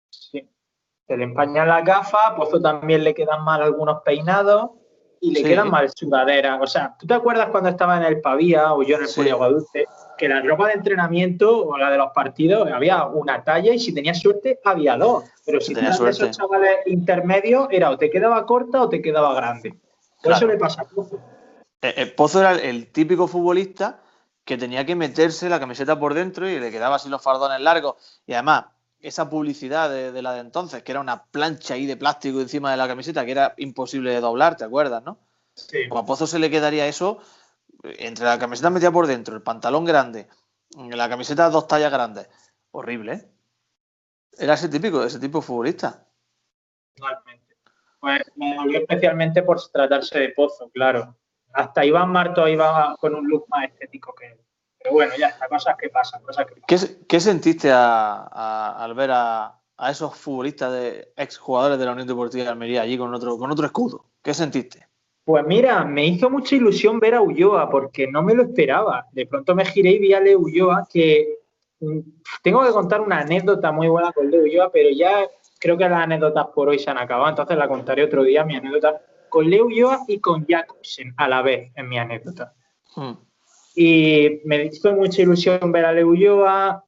Sí 0.10 0.50
se 1.08 1.18
le 1.18 1.24
empañan 1.26 1.68
las 1.68 1.84
gafas, 1.84 2.22
a 2.28 2.36
Pozo 2.36 2.62
también 2.62 3.04
le 3.04 3.14
quedan 3.14 3.44
mal 3.44 3.62
algunos 3.62 4.02
peinados 4.04 4.72
y 5.20 5.32
le 5.32 5.40
Sí. 5.40 5.46
quedan 5.46 5.70
mal 5.70 5.90
sudaderas. 5.94 6.60
O 6.62 6.68
sea, 6.68 6.96
¿tú 7.00 7.08
te 7.08 7.14
acuerdas 7.14 7.48
cuando 7.50 7.70
estaba 7.70 7.98
en 7.98 8.04
el 8.04 8.22
Pavía 8.22 8.74
o 8.74 8.84
yo 8.84 8.98
en 8.98 9.04
el 9.04 9.08
Sí. 9.08 9.24
Dulce? 9.30 9.86
Que 10.18 10.28
la 10.28 10.42
ropa 10.42 10.68
de 10.68 10.74
entrenamiento 10.74 11.66
o 11.66 11.78
la 11.78 11.90
de 11.90 11.98
los 11.98 12.12
partidos 12.14 12.70
había 12.72 13.06
una 13.06 13.44
talla 13.44 13.74
y 13.74 13.80
si 13.80 13.94
tenías 13.94 14.20
suerte 14.20 14.60
había 14.66 14.98
dos. 14.98 15.24
Pero 15.46 15.62
si 15.62 15.74
tenía 15.74 15.92
tenías 15.92 16.20
de 16.20 16.26
esos 16.26 16.38
chavales 16.38 16.80
intermedios 16.88 17.68
era 17.72 17.90
o 17.90 17.98
te 17.98 18.10
quedaba 18.10 18.46
corta 18.46 18.82
o 18.82 18.90
te 18.90 19.02
quedaba 19.02 19.34
grande. 19.34 19.78
Claro. 20.22 20.38
eso 20.38 20.48
le 20.48 20.58
pasa 20.58 20.84
a 20.84 20.86
Pozo. 20.86 21.18
Eh, 21.82 21.94
eh, 21.98 22.06
Pozo 22.08 22.40
era 22.40 22.54
el, 22.54 22.60
el 22.62 22.92
típico 22.94 23.28
futbolista 23.28 24.00
que 24.46 24.58
tenía 24.58 24.86
que 24.86 24.96
meterse 24.96 25.48
la 25.50 25.60
camiseta 25.60 25.98
por 26.00 26.14
dentro 26.14 26.50
y 26.50 26.60
le 26.60 26.72
quedaba 26.72 26.96
así 26.98 27.08
los 27.10 27.22
fardones 27.22 27.60
largos. 27.62 28.22
Y 28.26 28.34
además, 28.34 28.66
esa 29.04 29.30
publicidad 29.30 29.90
de, 29.90 30.12
de 30.14 30.22
la 30.22 30.34
de 30.34 30.40
entonces, 30.40 30.82
que 30.82 30.94
era 30.94 31.02
una 31.02 31.26
plancha 31.26 31.74
ahí 31.74 31.86
de 31.86 31.98
plástico 31.98 32.40
encima 32.40 32.72
de 32.72 32.78
la 32.78 32.88
camiseta 32.88 33.26
que 33.26 33.32
era 33.32 33.54
imposible 33.58 34.12
de 34.12 34.22
doblar, 34.22 34.56
¿te 34.56 34.64
acuerdas, 34.64 35.04
no? 35.04 35.20
Sí. 35.54 35.80
Pues 35.90 36.02
a 36.02 36.06
Pozo 36.06 36.26
se 36.26 36.40
le 36.40 36.50
quedaría 36.50 36.88
eso 36.88 37.20
eh, 37.84 37.98
entre 38.00 38.26
la 38.26 38.40
camiseta 38.40 38.70
metida 38.70 38.92
por 38.92 39.06
dentro, 39.06 39.36
el 39.36 39.44
pantalón 39.44 39.84
grande, 39.84 40.28
la 40.78 41.10
camiseta 41.10 41.50
dos 41.50 41.68
tallas 41.68 41.92
grandes. 41.92 42.30
Horrible, 42.72 43.14
¿eh? 43.14 43.30
Era 44.38 44.56
ese 44.56 44.70
típico, 44.70 45.04
ese 45.04 45.20
tipo 45.20 45.40
de 45.40 45.46
futbolista. 45.46 46.08
Totalmente. 46.96 47.58
Pues 48.00 48.22
me 48.36 48.56
dolió 48.56 48.80
especialmente 48.80 49.44
por 49.44 49.62
tratarse 49.70 50.18
de 50.18 50.30
Pozo, 50.30 50.70
claro. 50.72 51.16
Hasta 51.54 51.86
Iván 51.86 52.10
Marto 52.10 52.48
iba 52.48 52.96
con 52.98 53.14
un 53.14 53.28
look 53.28 53.46
más 53.50 53.66
estético 53.66 54.16
que 54.16 54.28
él. 54.28 54.43
Pero 54.84 54.94
bueno, 54.96 55.14
ya 55.18 55.28
está, 55.28 55.48
cosas 55.48 55.76
que 55.80 55.90
pasan, 55.90 56.22
cosas 56.24 56.46
que 56.46 56.56
pasan. 56.62 56.66
¿Qué, 57.00 57.06
qué 57.08 57.20
sentiste 57.20 57.72
a- 57.72 58.28
a- 58.32 58.84
al 58.84 58.94
ver 58.94 59.12
a, 59.12 59.60
a 59.78 59.92
esos 59.92 60.16
futbolistas 60.16 60.72
de 60.74 61.14
exjugadores 61.18 61.80
de 61.80 61.86
la 61.86 61.94
Unión 61.94 62.08
Deportiva 62.08 62.44
de 62.44 62.50
Almería 62.50 62.82
allí 62.82 62.98
con 62.98 63.14
otro, 63.14 63.38
con 63.38 63.50
otro 63.52 63.66
escudo? 63.66 64.06
¿Qué 64.22 64.34
sentiste? 64.34 64.88
Pues 65.26 65.46
mira, 65.48 65.86
me 65.86 66.06
hizo 66.06 66.30
mucha 66.30 66.56
ilusión 66.56 67.00
ver 67.00 67.16
a 67.16 67.22
Ulloa 67.22 67.70
porque 67.70 68.08
no 68.08 68.22
me 68.22 68.34
lo 68.36 68.44
esperaba. 68.44 69.06
De 69.14 69.26
pronto 69.26 69.56
me 69.56 69.64
giré 69.66 69.92
y 69.92 70.00
vi 70.00 70.14
a 70.14 70.20
Leo 70.20 70.40
Ulloa 70.40 70.86
que 70.92 71.40
mm, 71.80 72.00
tengo 72.42 72.62
que 72.64 72.72
contar 72.72 73.00
una 73.00 73.20
anécdota 73.20 73.72
muy 73.72 73.88
buena 73.88 74.12
con 74.12 74.30
Leo 74.30 74.44
Ulloa, 74.44 74.70
pero 74.70 74.90
ya 74.94 75.26
creo 75.60 75.78
que 75.78 75.88
las 75.88 76.02
anécdotas 76.04 76.48
por 76.48 76.68
hoy 76.68 76.78
se 76.78 76.90
han 76.90 76.98
acabado, 76.98 77.30
entonces 77.30 77.58
la 77.58 77.70
contaré 77.70 78.04
otro 78.04 78.22
día, 78.24 78.44
mi 78.44 78.58
anécdota 78.58 79.02
con 79.30 79.50
Leo 79.50 79.66
Ulloa 79.68 80.00
y 80.10 80.20
con 80.20 80.46
Jacobsen 80.46 81.14
a 81.16 81.30
la 81.30 81.42
vez 81.42 81.72
en 81.76 81.88
mi 81.88 81.98
anécdota. 81.98 82.54
Hmm. 82.94 83.14
Y 83.76 84.42
me 84.46 84.66
hizo 84.66 84.94
mucha 84.94 85.22
ilusión 85.22 85.72
ver 85.72 85.86
a 85.86 85.92
Leo 85.94 86.08
Ulloa. 86.10 86.84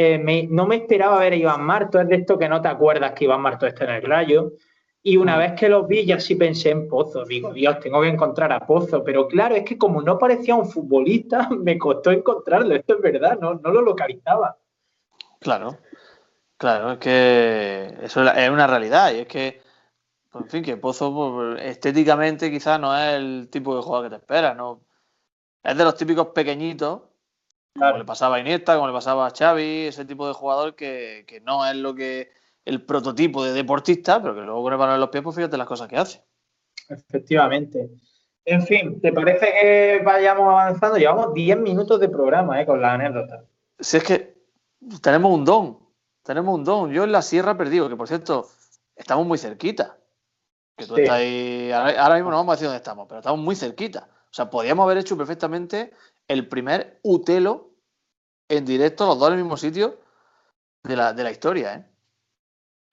eh, 0.00 0.16
me- 0.16 0.46
no 0.46 0.64
me 0.64 0.76
esperaba 0.76 1.18
ver 1.18 1.32
a 1.32 1.36
Iván 1.36 1.64
Marto, 1.64 1.98
es 2.00 2.06
de 2.06 2.14
esto 2.16 2.38
que 2.38 2.48
no 2.48 2.62
te 2.62 2.68
acuerdas 2.68 3.12
que 3.14 3.24
Iván 3.24 3.40
Marto 3.40 3.66
está 3.66 3.82
en 3.84 3.90
el 3.90 4.02
rayo. 4.02 4.52
Y 5.02 5.16
una 5.16 5.34
Mm. 5.34 5.38
vez 5.40 5.52
que 5.58 5.68
los 5.68 5.88
vi, 5.88 6.04
ya 6.06 6.20
sí 6.20 6.36
pensé 6.36 6.70
en 6.70 6.86
Pozo. 6.88 7.24
Digo, 7.24 7.52
Dios, 7.52 7.80
tengo 7.80 8.00
que 8.02 8.06
encontrar 8.08 8.52
a 8.52 8.64
Pozo. 8.64 9.02
Pero 9.02 9.26
claro, 9.26 9.56
es 9.56 9.64
que 9.64 9.76
como 9.76 10.00
no 10.00 10.16
parecía 10.16 10.54
un 10.54 10.70
futbolista, 10.70 11.48
me 11.58 11.76
costó 11.78 12.12
encontrarlo. 12.12 12.76
Esto 12.76 12.94
es 12.94 13.00
verdad, 13.02 13.38
no, 13.40 13.54
no 13.54 13.70
lo 13.72 13.82
localizaba. 13.82 14.56
Claro, 15.40 15.78
claro, 16.56 16.92
es 16.92 16.98
que 16.98 17.94
eso 18.02 18.22
es 18.22 18.50
una 18.50 18.66
realidad 18.68 19.12
y 19.14 19.20
es 19.20 19.26
que, 19.26 19.60
en 20.34 20.48
fin, 20.48 20.62
que 20.62 20.76
Pozo 20.76 21.12
pues, 21.12 21.60
estéticamente 21.64 22.50
quizás 22.52 22.78
no 22.78 22.96
es 22.96 23.14
el 23.14 23.48
tipo 23.50 23.74
de 23.74 23.82
jugador 23.82 24.06
que 24.06 24.16
te 24.16 24.20
esperas, 24.22 24.56
¿no? 24.56 24.80
Es 25.62 25.76
de 25.76 25.84
los 25.84 25.96
típicos 25.96 26.28
pequeñitos, 26.28 27.02
como 27.74 27.98
le 27.98 28.04
pasaba 28.04 28.36
a 28.36 28.40
Iniesta, 28.40 28.74
como 28.74 28.86
le 28.88 28.92
pasaba 28.92 29.26
a 29.26 29.30
Xavi, 29.30 29.86
ese 29.86 30.04
tipo 30.04 30.26
de 30.26 30.34
jugador 30.34 30.74
que, 30.74 31.24
que 31.26 31.40
no 31.40 31.66
es 31.66 31.76
lo 31.76 31.94
que 31.94 32.30
el 32.64 32.82
prototipo 32.84 33.44
de 33.44 33.52
deportista, 33.52 34.20
pero 34.20 34.34
que 34.34 34.40
luego 34.42 34.62
con 34.62 34.72
el 34.72 34.78
balón 34.78 34.94
en 34.96 35.00
los 35.00 35.10
pies, 35.10 35.22
pues 35.24 35.36
fíjate 35.36 35.56
las 35.56 35.66
cosas 35.66 35.88
que 35.88 35.96
hace. 35.96 36.22
Efectivamente. 36.88 37.90
En 38.44 38.62
fin, 38.62 39.00
¿te 39.00 39.12
parece 39.12 39.46
que 39.52 40.02
vayamos 40.04 40.48
avanzando? 40.48 40.96
Llevamos 40.96 41.34
10 41.34 41.58
minutos 41.60 42.00
de 42.00 42.08
programa, 42.08 42.60
¿eh? 42.60 42.66
Con 42.66 42.80
las 42.80 42.92
anécdotas. 42.94 43.44
Si 43.78 43.98
es 43.98 44.04
que 44.04 44.34
tenemos 45.02 45.32
un 45.32 45.44
don, 45.44 45.78
tenemos 46.22 46.54
un 46.54 46.64
don. 46.64 46.90
Yo 46.90 47.04
en 47.04 47.12
la 47.12 47.22
sierra 47.22 47.52
he 47.52 47.56
perdido, 47.56 47.88
que 47.88 47.96
por 47.96 48.08
cierto, 48.08 48.48
estamos 48.96 49.26
muy 49.26 49.36
cerquita. 49.38 49.98
Que 50.76 50.86
tú 50.86 50.94
Sí. 50.94 51.02
estás 51.02 51.16
ahí, 51.16 51.70
ahora 51.72 52.14
mismo 52.14 52.30
no 52.30 52.36
vamos 52.38 52.52
a 52.52 52.56
decir 52.56 52.66
dónde 52.68 52.78
estamos, 52.78 53.06
pero 53.06 53.18
estamos 53.20 53.40
muy 53.40 53.54
cerquita. 53.54 54.08
O 54.30 54.34
sea, 54.34 54.50
podríamos 54.50 54.84
haber 54.84 54.98
hecho 54.98 55.16
perfectamente 55.16 55.92
el 56.26 56.48
primer 56.48 57.00
Utelo 57.02 57.70
en 58.48 58.64
directo, 58.64 59.06
los 59.06 59.18
dos 59.18 59.28
en 59.28 59.34
el 59.34 59.42
mismo 59.42 59.56
sitio 59.56 59.98
de 60.82 60.96
la, 60.96 61.12
de 61.12 61.24
la 61.24 61.30
historia, 61.30 61.74
¿eh? 61.74 61.84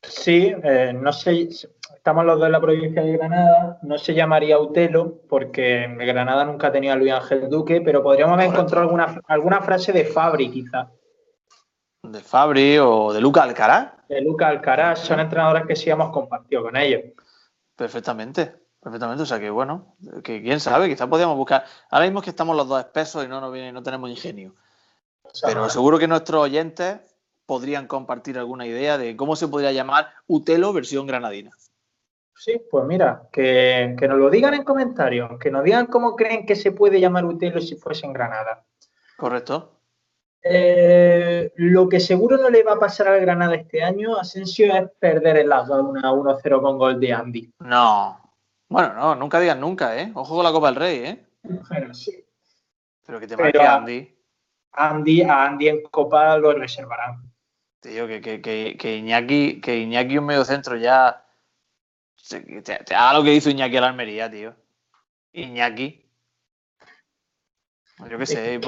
Sí, 0.01 0.53
eh, 0.63 0.93
no 0.93 1.11
sé, 1.11 1.49
estamos 1.95 2.25
los 2.25 2.37
dos 2.37 2.45
en 2.45 2.51
la 2.51 2.61
provincia 2.61 3.01
de 3.01 3.17
Granada, 3.17 3.79
no 3.81 3.97
se 3.97 4.13
llamaría 4.13 4.59
Utelo 4.59 5.21
porque 5.27 5.83
en 5.83 5.97
Granada 5.97 6.45
nunca 6.45 6.67
ha 6.67 6.71
tenido 6.71 6.93
a 6.93 6.95
Luis 6.95 7.11
Ángel 7.11 7.49
Duque, 7.49 7.81
pero 7.81 8.03
podríamos 8.03 8.35
haber 8.35 8.49
encontrado 8.49 8.83
alguna, 8.83 9.21
alguna 9.27 9.61
frase 9.61 9.91
de 9.91 10.05
Fabri 10.05 10.51
quizá, 10.51 10.91
De 12.03 12.19
Fabri 12.19 12.77
o 12.77 13.11
de 13.11 13.19
Luca 13.19 13.43
Alcaraz, 13.43 13.93
de 14.07 14.21
Luca 14.21 14.47
Alcaraz, 14.47 14.99
son 14.99 15.19
entrenadores 15.19 15.65
que 15.65 15.75
sí 15.75 15.89
hemos 15.89 16.11
compartido 16.11 16.63
con 16.63 16.77
ellos. 16.77 17.01
perfectamente. 17.75 18.64
Perfectamente, 18.85 19.23
o 19.23 19.25
sea 19.25 19.39
que 19.39 19.49
bueno, 19.49 19.95
que 20.23 20.43
quién 20.43 20.59
sabe, 20.59 20.87
quizás 20.87 21.07
podríamos 21.07 21.35
buscar. 21.37 21.65
Ahora 21.89 22.05
mismo 22.05 22.19
es 22.19 22.25
que 22.25 22.29
estamos 22.29 22.55
los 22.55 22.67
dos 22.67 22.79
espesos 22.79 23.25
y 23.25 23.27
no 23.27 23.41
nos 23.41 23.51
viene, 23.51 23.71
no 23.71 23.81
tenemos 23.81 24.11
ingenio. 24.11 24.53
Pero 25.41 25.67
seguro 25.71 25.97
que 25.97 26.07
nuestros 26.07 26.43
oyentes 26.43 26.99
podrían 27.47 27.87
compartir 27.87 28.37
alguna 28.37 28.67
idea 28.67 28.99
de 28.99 29.17
cómo 29.17 29.35
se 29.35 29.47
podría 29.47 29.71
llamar 29.71 30.09
Utelo 30.27 30.71
versión 30.71 31.07
granadina. 31.07 31.49
Sí, 32.35 32.61
pues 32.69 32.85
mira, 32.85 33.23
que, 33.31 33.97
nos 34.07 34.19
lo 34.19 34.29
digan 34.29 34.53
en 34.53 34.63
comentarios, 34.63 35.39
que 35.39 35.49
nos 35.49 35.63
digan 35.63 35.87
cómo 35.87 36.15
creen 36.15 36.45
que 36.45 36.55
se 36.55 36.71
puede 36.71 36.99
llamar 36.99 37.25
Utelo 37.25 37.61
si 37.61 37.77
fuese 37.77 38.05
en 38.05 38.13
Granada. 38.13 38.65
Correcto. 39.17 39.79
Eh, 40.43 41.51
lo 41.55 41.89
que 41.89 41.99
seguro 41.99 42.37
no 42.37 42.51
le 42.51 42.61
va 42.61 42.73
a 42.73 42.79
pasar 42.79 43.07
al 43.07 43.19
Granada 43.19 43.55
este 43.55 43.81
año, 43.81 44.15
Asensio, 44.15 44.71
es 44.75 44.91
perder 44.99 45.37
el 45.37 45.49
las 45.49 45.67
1-0 45.67 46.61
con 46.61 46.77
gol 46.77 46.99
de 46.99 47.13
Andy. 47.13 47.51
No. 47.61 48.24
Bueno, 48.75 48.93
no, 48.93 49.15
nunca 49.15 49.39
digan 49.39 49.61
nunca, 49.61 49.97
¿eh? 49.97 50.11
Ojo 50.15 50.35
con 50.35 50.43
la 50.43 50.51
Copa 50.51 50.67
del 50.67 50.75
Rey, 50.75 50.97
¿eh? 51.05 51.25
Pero 51.69 51.93
sí. 51.93 52.25
Pero 53.05 53.21
que 53.21 53.27
te 53.27 53.37
marque 53.37 53.57
Andy. 53.57 54.13
Andy, 54.73 55.21
a 55.21 55.45
Andy 55.45 55.69
en 55.69 55.83
Copa 55.83 56.37
lo 56.37 56.51
reservarán. 56.51 57.23
Tío, 57.79 58.05
que, 58.05 58.19
que, 58.19 58.41
que, 58.41 58.75
que 58.77 58.97
Iñaki, 58.97 59.61
que 59.61 59.77
Iñaki 59.77 60.17
un 60.17 60.25
medio 60.25 60.43
centro 60.43 60.75
ya 60.75 61.25
te, 62.27 62.93
haga 62.93 63.17
lo 63.17 63.23
que 63.23 63.33
hizo 63.33 63.49
Iñaki 63.49 63.77
a 63.77 63.79
la 63.79 63.87
Almería, 63.87 64.29
tío. 64.29 64.53
Iñaki. 65.31 66.05
Yo 68.09 68.17
qué 68.17 68.25
sé. 68.25 68.59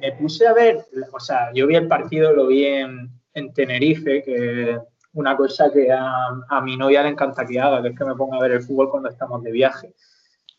Me 0.00 0.12
puse 0.14 0.48
a 0.48 0.52
ver, 0.52 0.84
o 1.12 1.20
sea, 1.20 1.52
yo 1.54 1.68
vi 1.68 1.76
el 1.76 1.86
partido, 1.86 2.32
lo 2.32 2.48
vi 2.48 2.66
en, 2.66 3.54
Tenerife, 3.54 4.24
que 4.24 4.80
una 5.12 5.36
cosa 5.36 5.70
que 5.72 5.90
a, 5.92 6.60
mi 6.62 6.76
novia 6.76 7.02
le 7.02 7.10
encanta 7.10 7.44
que 7.44 7.58
haga, 7.60 7.82
que 7.82 7.88
es 7.88 7.98
que 7.98 8.04
me 8.04 8.14
ponga 8.14 8.36
a 8.36 8.40
ver 8.40 8.52
el 8.52 8.62
fútbol 8.62 8.90
cuando 8.90 9.08
estamos 9.08 9.42
de 9.42 9.50
viaje. 9.50 9.94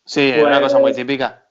Sí, 0.06 0.30
es 0.30 0.44
una 0.44 0.60
cosa 0.60 0.80
muy 0.80 0.94
típica. 0.94 1.48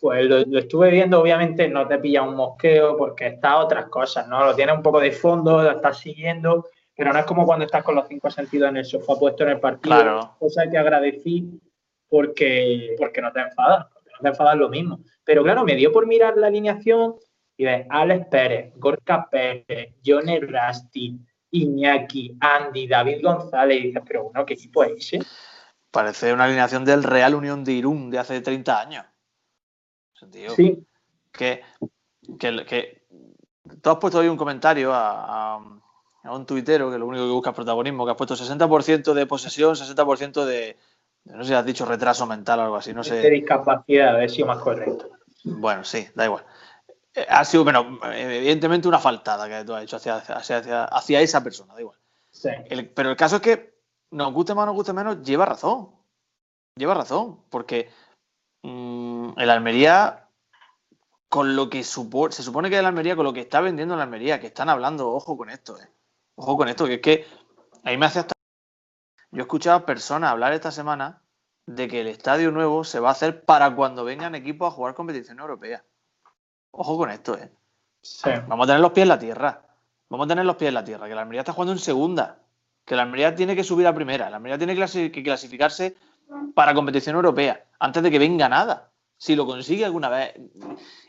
Pues 0.00 0.24
lo, 0.28 0.40
lo, 0.44 0.58
estuve 0.58 0.90
viendo, 0.90 1.20
obviamente 1.20 1.68
no 1.68 1.86
te 1.86 1.98
pilla 1.98 2.22
un 2.22 2.36
mosqueo 2.36 2.96
porque 2.96 3.26
está 3.26 3.58
otras 3.58 3.86
cosas, 3.86 4.28
¿no? 4.28 4.44
Lo 4.44 4.54
tiene 4.54 4.72
un 4.72 4.82
poco 4.82 5.00
de 5.00 5.12
fondo, 5.12 5.62
lo 5.62 5.70
estás 5.70 5.98
siguiendo 5.98 6.66
pero 7.00 7.14
no 7.14 7.18
es 7.18 7.24
como 7.24 7.46
cuando 7.46 7.64
estás 7.64 7.82
con 7.82 7.94
los 7.94 8.06
cinco 8.08 8.30
sentidos 8.30 8.68
en 8.68 8.76
el 8.76 8.84
sofá 8.84 9.14
puesto 9.18 9.42
en 9.44 9.48
el 9.48 9.58
partido, 9.58 9.96
claro. 9.96 10.36
cosa 10.38 10.68
que 10.70 10.76
agradecí 10.76 11.58
porque, 12.06 12.94
porque 12.98 13.22
no 13.22 13.32
te 13.32 13.40
enfadas, 13.40 13.86
porque 13.90 14.10
no 14.12 14.18
te 14.20 14.28
enfadas 14.28 14.56
lo 14.58 14.68
mismo. 14.68 15.00
Pero 15.24 15.42
claro, 15.42 15.64
me 15.64 15.76
dio 15.76 15.92
por 15.92 16.06
mirar 16.06 16.36
la 16.36 16.48
alineación 16.48 17.14
y 17.56 17.64
ves 17.64 17.86
Alex 17.88 18.26
Pérez, 18.26 18.74
Gorka 18.76 19.26
Pérez, 19.30 19.94
Johnny 20.04 20.40
Rasti, 20.40 21.18
Iñaki, 21.50 22.36
Andy, 22.40 22.86
David 22.86 23.22
González, 23.22 23.78
y 23.78 23.86
dices, 23.88 24.02
pero 24.06 24.24
bueno, 24.24 24.46
¿qué 24.46 24.54
equipo 24.54 24.84
es 24.84 24.92
ese? 24.96 25.20
Parece 25.90 26.32
una 26.32 26.44
alineación 26.44 26.84
del 26.84 27.02
Real 27.02 27.34
Unión 27.34 27.64
de 27.64 27.72
Irún 27.72 28.10
de 28.10 28.18
hace 28.18 28.40
30 28.40 28.80
años. 28.80 29.04
sí. 30.56 30.86
Que, 31.32 31.62
que, 32.38 32.64
que, 32.66 33.02
tú 33.80 33.90
has 33.90 33.96
puesto 33.98 34.18
hoy 34.18 34.26
un 34.26 34.36
comentario 34.36 34.92
a 34.92 35.80
a 36.22 36.34
un 36.34 36.46
tuitero 36.46 36.90
que 36.90 36.98
lo 36.98 37.06
único 37.06 37.24
que 37.24 37.32
busca 37.32 37.50
es 37.50 37.56
protagonismo, 37.56 38.04
que 38.04 38.12
ha 38.12 38.16
puesto 38.16 38.36
60% 38.36 39.14
de 39.14 39.26
posesión, 39.26 39.74
60% 39.74 40.44
de, 40.44 40.76
no 41.24 41.42
sé 41.42 41.48
si 41.48 41.54
has 41.54 41.64
dicho 41.64 41.84
retraso 41.84 42.26
mental 42.26 42.60
o 42.60 42.62
algo 42.62 42.76
así, 42.76 42.92
no 42.92 43.02
sé. 43.02 43.16
De 43.16 43.30
discapacidad, 43.30 44.20
ha 44.20 44.28
sido 44.28 44.46
más 44.46 44.58
correcto. 44.58 45.10
Bueno, 45.44 45.84
sí, 45.84 46.06
da 46.14 46.26
igual. 46.26 46.44
Eh, 47.14 47.26
ha 47.28 47.44
sido, 47.44 47.64
bueno, 47.64 47.98
evidentemente 48.12 48.88
una 48.88 48.98
faltada 48.98 49.48
que 49.48 49.64
tú 49.64 49.74
has 49.74 49.82
hecho 49.82 49.96
hacia, 49.96 50.16
hacia, 50.16 51.20
esa 51.20 51.42
persona, 51.42 51.74
da 51.74 51.80
igual. 51.80 51.98
Sí. 52.30 52.50
pero 52.94 53.10
el 53.10 53.16
caso 53.16 53.36
es 53.36 53.42
que 53.42 53.80
nos 54.12 54.32
guste 54.32 54.54
más 54.54 54.62
o 54.62 54.66
nos 54.66 54.74
guste 54.76 54.92
menos, 54.92 55.22
lleva 55.22 55.46
razón. 55.46 55.90
Lleva 56.76 56.94
razón, 56.94 57.44
porque 57.50 57.90
mm, 58.62 59.32
el 59.36 59.50
Almería, 59.50 60.28
con 61.28 61.56
lo 61.56 61.68
que 61.68 61.82
supo, 61.82 62.30
se 62.30 62.42
supone 62.42 62.70
que 62.70 62.78
el 62.78 62.86
Almería, 62.86 63.16
con 63.16 63.24
lo 63.24 63.32
que 63.32 63.40
está 63.40 63.60
vendiendo 63.60 63.94
el 63.94 64.00
Almería, 64.00 64.40
que 64.40 64.46
están 64.46 64.68
hablando, 64.68 65.10
ojo 65.10 65.36
con 65.36 65.50
esto, 65.50 65.78
eh 65.80 65.88
Ojo 66.36 66.56
con 66.56 66.68
esto, 66.68 66.86
que 66.86 66.94
es 66.94 67.00
que 67.00 67.26
ahí 67.84 67.98
me 67.98 68.06
hace 68.06 68.20
hasta... 68.20 68.32
Yo 69.30 69.40
he 69.40 69.42
escuchado 69.42 69.76
a 69.76 69.86
personas 69.86 70.30
hablar 70.30 70.52
esta 70.52 70.70
semana 70.70 71.22
de 71.66 71.86
que 71.86 72.00
el 72.00 72.06
estadio 72.06 72.50
nuevo 72.50 72.82
se 72.82 72.98
va 72.98 73.10
a 73.10 73.12
hacer 73.12 73.44
para 73.44 73.74
cuando 73.76 74.04
vengan 74.04 74.34
equipos 74.34 74.68
a 74.68 74.74
jugar 74.74 74.94
competición 74.94 75.38
europea. 75.38 75.84
Ojo 76.72 76.96
con 76.96 77.10
esto, 77.10 77.36
¿eh? 77.36 77.50
Vamos 78.46 78.64
a 78.64 78.66
tener 78.68 78.80
los 78.80 78.92
pies 78.92 79.02
en 79.02 79.08
la 79.08 79.18
tierra. 79.18 79.62
Vamos 80.08 80.24
a 80.24 80.28
tener 80.28 80.44
los 80.44 80.56
pies 80.56 80.68
en 80.68 80.74
la 80.74 80.84
tierra. 80.84 81.08
Que 81.08 81.14
la 81.14 81.22
Almería 81.22 81.40
está 81.40 81.52
jugando 81.52 81.72
en 81.72 81.78
segunda. 81.78 82.38
Que 82.84 82.96
la 82.96 83.02
Almería 83.02 83.34
tiene 83.34 83.54
que 83.54 83.64
subir 83.64 83.86
a 83.86 83.94
primera. 83.94 84.30
La 84.30 84.36
Almería 84.36 84.58
tiene 84.58 84.74
que 85.10 85.22
clasificarse 85.22 85.96
para 86.54 86.74
competición 86.74 87.16
europea 87.16 87.64
antes 87.78 88.02
de 88.02 88.10
que 88.10 88.18
venga 88.18 88.48
nada. 88.48 88.90
Si 89.18 89.36
lo 89.36 89.46
consigue 89.46 89.84
alguna 89.84 90.08
vez. 90.08 90.34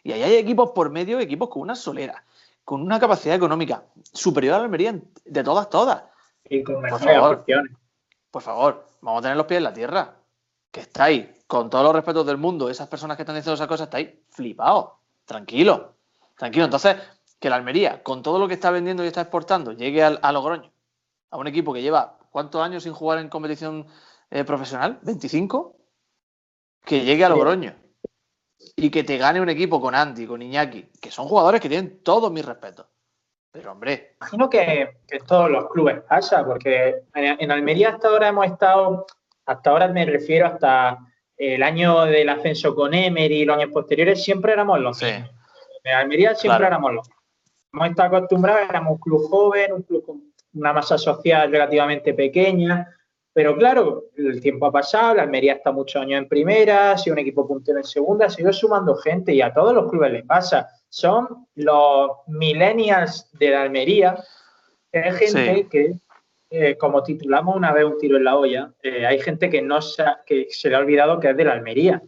Y 0.03 0.11
ahí 0.11 0.21
hay 0.23 0.35
equipos 0.35 0.71
por 0.71 0.89
medio, 0.89 1.19
equipos 1.19 1.49
con 1.49 1.61
una 1.61 1.75
solera 1.75 2.23
con 2.63 2.81
una 2.81 2.99
capacidad 2.99 3.35
económica 3.35 3.83
superior 4.13 4.55
a 4.55 4.57
la 4.59 4.63
Almería 4.65 4.97
de 5.25 5.43
todas, 5.43 5.69
todas. 5.69 6.03
Y 6.45 6.63
con 6.63 6.81
por 6.81 6.99
favor, 6.99 7.45
por 8.29 8.41
favor, 8.41 8.85
vamos 9.01 9.19
a 9.19 9.21
tener 9.23 9.37
los 9.37 9.45
pies 9.45 9.57
en 9.57 9.63
la 9.63 9.73
tierra. 9.73 10.15
Que 10.71 10.79
estáis, 10.79 11.27
con 11.47 11.69
todos 11.69 11.83
los 11.83 11.93
respetos 11.93 12.25
del 12.25 12.37
mundo, 12.37 12.69
esas 12.69 12.87
personas 12.87 13.17
que 13.17 13.23
están 13.23 13.35
diciendo 13.35 13.55
esas 13.55 13.67
cosas, 13.67 13.87
estáis 13.87 14.11
flipados. 14.29 14.91
Tranquilo, 15.31 15.95
tranquilo. 16.35 16.65
Entonces, 16.65 16.97
que 17.39 17.49
la 17.49 17.55
Almería, 17.55 18.03
con 18.03 18.21
todo 18.21 18.37
lo 18.37 18.49
que 18.49 18.55
está 18.55 18.69
vendiendo 18.69 19.01
y 19.05 19.07
está 19.07 19.21
exportando, 19.21 19.71
llegue 19.71 20.03
a 20.03 20.31
Logroño, 20.33 20.73
a 21.29 21.37
un 21.37 21.47
equipo 21.47 21.73
que 21.73 21.81
lleva 21.81 22.17
¿cuántos 22.31 22.61
años 22.61 22.83
sin 22.83 22.91
jugar 22.91 23.19
en 23.19 23.29
competición 23.29 23.87
eh, 24.29 24.43
profesional? 24.43 24.99
¿25? 25.03 25.73
Que 26.83 27.05
llegue 27.05 27.23
a 27.23 27.29
Logroño 27.29 27.73
y 28.75 28.89
que 28.89 29.05
te 29.05 29.17
gane 29.17 29.39
un 29.39 29.47
equipo 29.47 29.79
con 29.79 29.95
Andy, 29.95 30.27
con 30.27 30.41
Iñaki, 30.41 30.91
que 31.01 31.11
son 31.11 31.29
jugadores 31.29 31.61
que 31.61 31.69
tienen 31.69 32.03
todos 32.03 32.29
mis 32.29 32.43
respetos. 32.43 32.87
Pero 33.53 33.71
hombre. 33.71 34.17
Imagino 34.19 34.49
que, 34.49 34.97
que 35.07 35.19
todos 35.19 35.49
los 35.49 35.69
clubes 35.69 36.01
pasa, 36.01 36.43
porque 36.43 37.03
en 37.13 37.51
Almería 37.51 37.91
hasta 37.91 38.09
ahora 38.09 38.27
hemos 38.27 38.47
estado, 38.47 39.05
hasta 39.45 39.69
ahora 39.69 39.87
me 39.87 40.05
refiero 40.05 40.47
hasta 40.47 40.99
el 41.41 41.63
año 41.63 42.05
del 42.05 42.29
ascenso 42.29 42.75
con 42.75 42.93
Emery 42.93 43.41
y 43.41 43.45
los 43.45 43.57
años 43.57 43.71
posteriores, 43.71 44.23
siempre 44.23 44.53
éramos 44.53 44.79
los 44.79 45.01
mismos. 45.01 45.31
En 45.83 45.95
Almería 45.95 46.35
siempre 46.35 46.67
éramos 46.67 46.93
los 46.93 47.07
mismos. 47.07 47.23
Hemos 47.73 47.89
estado 47.89 48.17
acostumbrados, 48.17 48.69
éramos 48.69 48.93
un 48.93 48.99
club 48.99 49.27
joven, 49.29 49.73
un 49.73 49.81
club 49.81 50.05
con 50.05 50.21
una 50.53 50.73
masa 50.73 50.97
social 50.97 51.49
relativamente 51.49 52.13
pequeña, 52.13 52.87
pero 53.33 53.55
claro, 53.55 54.03
el 54.17 54.39
tiempo 54.41 54.67
ha 54.67 54.71
pasado, 54.71 55.15
la 55.15 55.23
Almería 55.23 55.53
está 55.53 55.71
muchos 55.71 56.01
años 56.01 56.19
en 56.19 56.27
primera, 56.27 56.91
ha 56.91 56.97
sido 56.97 57.13
un 57.13 57.19
equipo 57.19 57.47
puntero 57.47 57.77
en 57.77 57.85
segunda, 57.85 58.29
se 58.29 58.41
ido 58.41 58.51
sumando 58.51 58.95
gente 58.95 59.33
y 59.33 59.41
a 59.41 59.53
todos 59.53 59.73
los 59.73 59.89
clubes 59.89 60.11
les 60.11 60.25
pasa. 60.25 60.67
Son 60.89 61.47
los 61.55 62.11
millennials 62.27 63.31
de 63.39 63.49
la 63.49 63.63
Almería, 63.63 64.21
hay 64.93 65.11
gente 65.13 65.67
que, 65.71 65.93
eh, 66.53 66.77
como 66.77 67.01
titulamos 67.01 67.55
una 67.55 67.71
vez 67.71 67.85
un 67.85 67.97
tiro 67.97 68.17
en 68.17 68.25
la 68.25 68.35
olla, 68.35 68.73
eh, 68.83 69.05
hay 69.05 69.21
gente 69.21 69.49
que, 69.49 69.61
no 69.61 69.81
se, 69.81 70.03
que 70.25 70.47
se 70.49 70.69
le 70.69 70.75
ha 70.75 70.79
olvidado 70.79 71.17
que 71.17 71.29
es 71.29 71.37
de 71.37 71.45
la 71.45 71.53
Almería. 71.53 72.03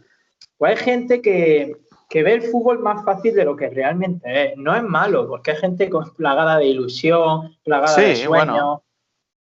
Pues 0.58 0.72
hay 0.78 0.86
gente 0.86 1.22
que, 1.22 1.78
ve 2.14 2.34
el 2.34 2.42
fútbol 2.42 2.80
más 2.80 3.06
fácil 3.06 3.34
de 3.36 3.46
lo 3.46 3.56
que 3.56 3.70
realmente 3.70 4.52
es. 4.52 4.58
No 4.58 4.76
es 4.76 4.84
malo, 4.84 5.30
porque 5.30 5.52
hay 5.52 5.58
gente 5.58 5.90
con, 5.90 6.14
plagada 6.16 6.58
de 6.58 6.66
ilusión, 6.66 7.56
plagada 7.64 7.96
de 7.96 8.18
sueños. 8.18 8.80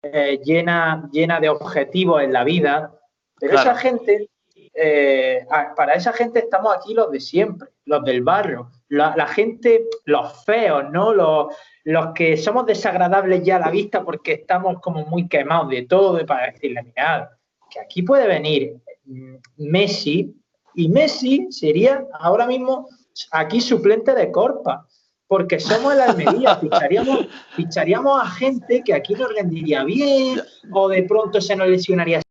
Eh, 0.03 0.39
llena, 0.41 1.09
llena 1.11 1.41
de 1.41 1.49
objetivos 1.49 2.23
en 2.23 2.31
la 2.31 2.45
vida, 2.45 2.93
pero 3.41 3.59
esa 3.59 3.75
gente, 3.75 4.29
para 5.75 5.95
esa 5.95 6.13
gente 6.13 6.39
estamos 6.39 6.73
aquí 6.77 6.93
los 6.93 7.11
de 7.11 7.19
siempre, 7.19 7.67
los 7.83 8.05
del 8.05 8.21
barrio, 8.21 8.71
la, 8.93 9.27
gente, 9.27 9.85
los 10.05 10.43
feos, 10.45 10.85
¿no? 10.91 11.13
Los, 11.13 11.47
los, 11.83 12.13
que 12.13 12.37
somos 12.37 12.65
desagradables 12.65 13.43
ya 13.43 13.57
a 13.57 13.59
la 13.59 13.71
vista 13.71 14.03
porque 14.03 14.33
estamos 14.33 14.79
como 14.81 15.05
muy 15.05 15.27
quemados 15.27 15.69
de 15.69 15.83
todo 15.83 16.19
y 16.19 16.25
para 16.25 16.51
decirle, 16.51 16.83
mirad, 16.83 17.27
que 17.69 17.79
aquí 17.79 18.03
puede 18.03 18.27
venir 18.27 18.75
mm, 19.05 19.35
Messi 19.57 20.35
y 20.75 20.89
Messi 20.89 21.47
sería 21.49 22.05
ahora 22.19 22.45
mismo 22.45 22.87
aquí 23.31 23.61
suplente 23.61 24.13
de 24.13 24.31
Corpa 24.31 24.87
porque 25.27 25.59
somos 25.59 25.95
la 25.95 26.05
Almería, 26.05 26.55
ficharíamos, 26.61 27.27
ficharíamos 27.55 28.21
a 28.21 28.29
gente 28.29 28.83
que 28.85 28.93
aquí 28.93 29.15
nos 29.15 29.33
rendiría 29.33 29.83
bien 29.83 30.39
o 30.71 30.87
de 30.87 31.03
pronto 31.03 31.41
se 31.41 31.55
nos 31.55 31.67
lesionaría. 31.67 32.21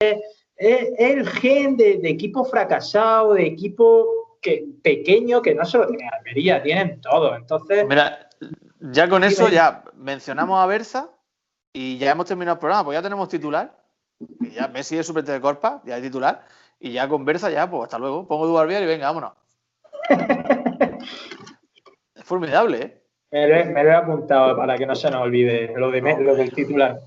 Es, 0.00 0.16
el 0.56 1.28
gen 1.28 1.76
de, 1.76 2.00
equipo 2.04 2.44
fracasado, 2.44 3.34
de 3.34 3.44
equipo 3.44 4.23
que, 4.44 4.66
pequeño 4.82 5.40
que 5.40 5.54
no 5.54 5.64
solo 5.64 5.88
tiene 5.88 6.08
Almería, 6.08 6.62
tienen 6.62 7.00
todo. 7.00 7.34
Entonces. 7.34 7.86
Mira, 7.88 8.28
ya 8.80 9.08
con 9.08 9.24
eso 9.24 9.48
ya 9.48 9.82
mencionamos 9.96 10.62
a 10.62 10.66
Berza 10.66 11.10
y 11.72 11.96
ya 11.96 12.12
hemos 12.12 12.26
terminado 12.26 12.56
el 12.56 12.60
programa, 12.60 12.84
pues 12.84 12.96
ya 12.96 13.02
tenemos 13.02 13.28
titular. 13.28 13.74
Y 14.40 14.50
ya 14.50 14.68
Messi 14.68 14.98
es 14.98 15.06
suplente 15.06 15.32
de 15.32 15.40
Corpa, 15.40 15.82
ya 15.84 15.96
es 15.96 16.02
titular. 16.02 16.44
Y 16.78 16.92
ya 16.92 17.08
con 17.08 17.24
Berza, 17.24 17.50
ya, 17.50 17.68
pues 17.68 17.84
hasta 17.84 17.98
luego. 17.98 18.28
Pongo 18.28 18.46
Dubarbier 18.46 18.82
y 18.82 18.86
venga, 18.86 19.06
vámonos. 19.06 19.32
formidable, 22.22 22.82
¿eh? 22.82 23.00
Me 23.30 23.48
lo, 23.82 23.90
he, 23.90 23.94
apuntado 23.94 24.56
para 24.56 24.76
que 24.76 24.86
no 24.86 24.94
se 24.94 25.10
nos 25.10 25.22
olvide 25.22 25.72
lo, 25.76 25.90
de, 25.90 26.00
lo 26.00 26.36
del 26.36 26.52
titular. 26.52 27.00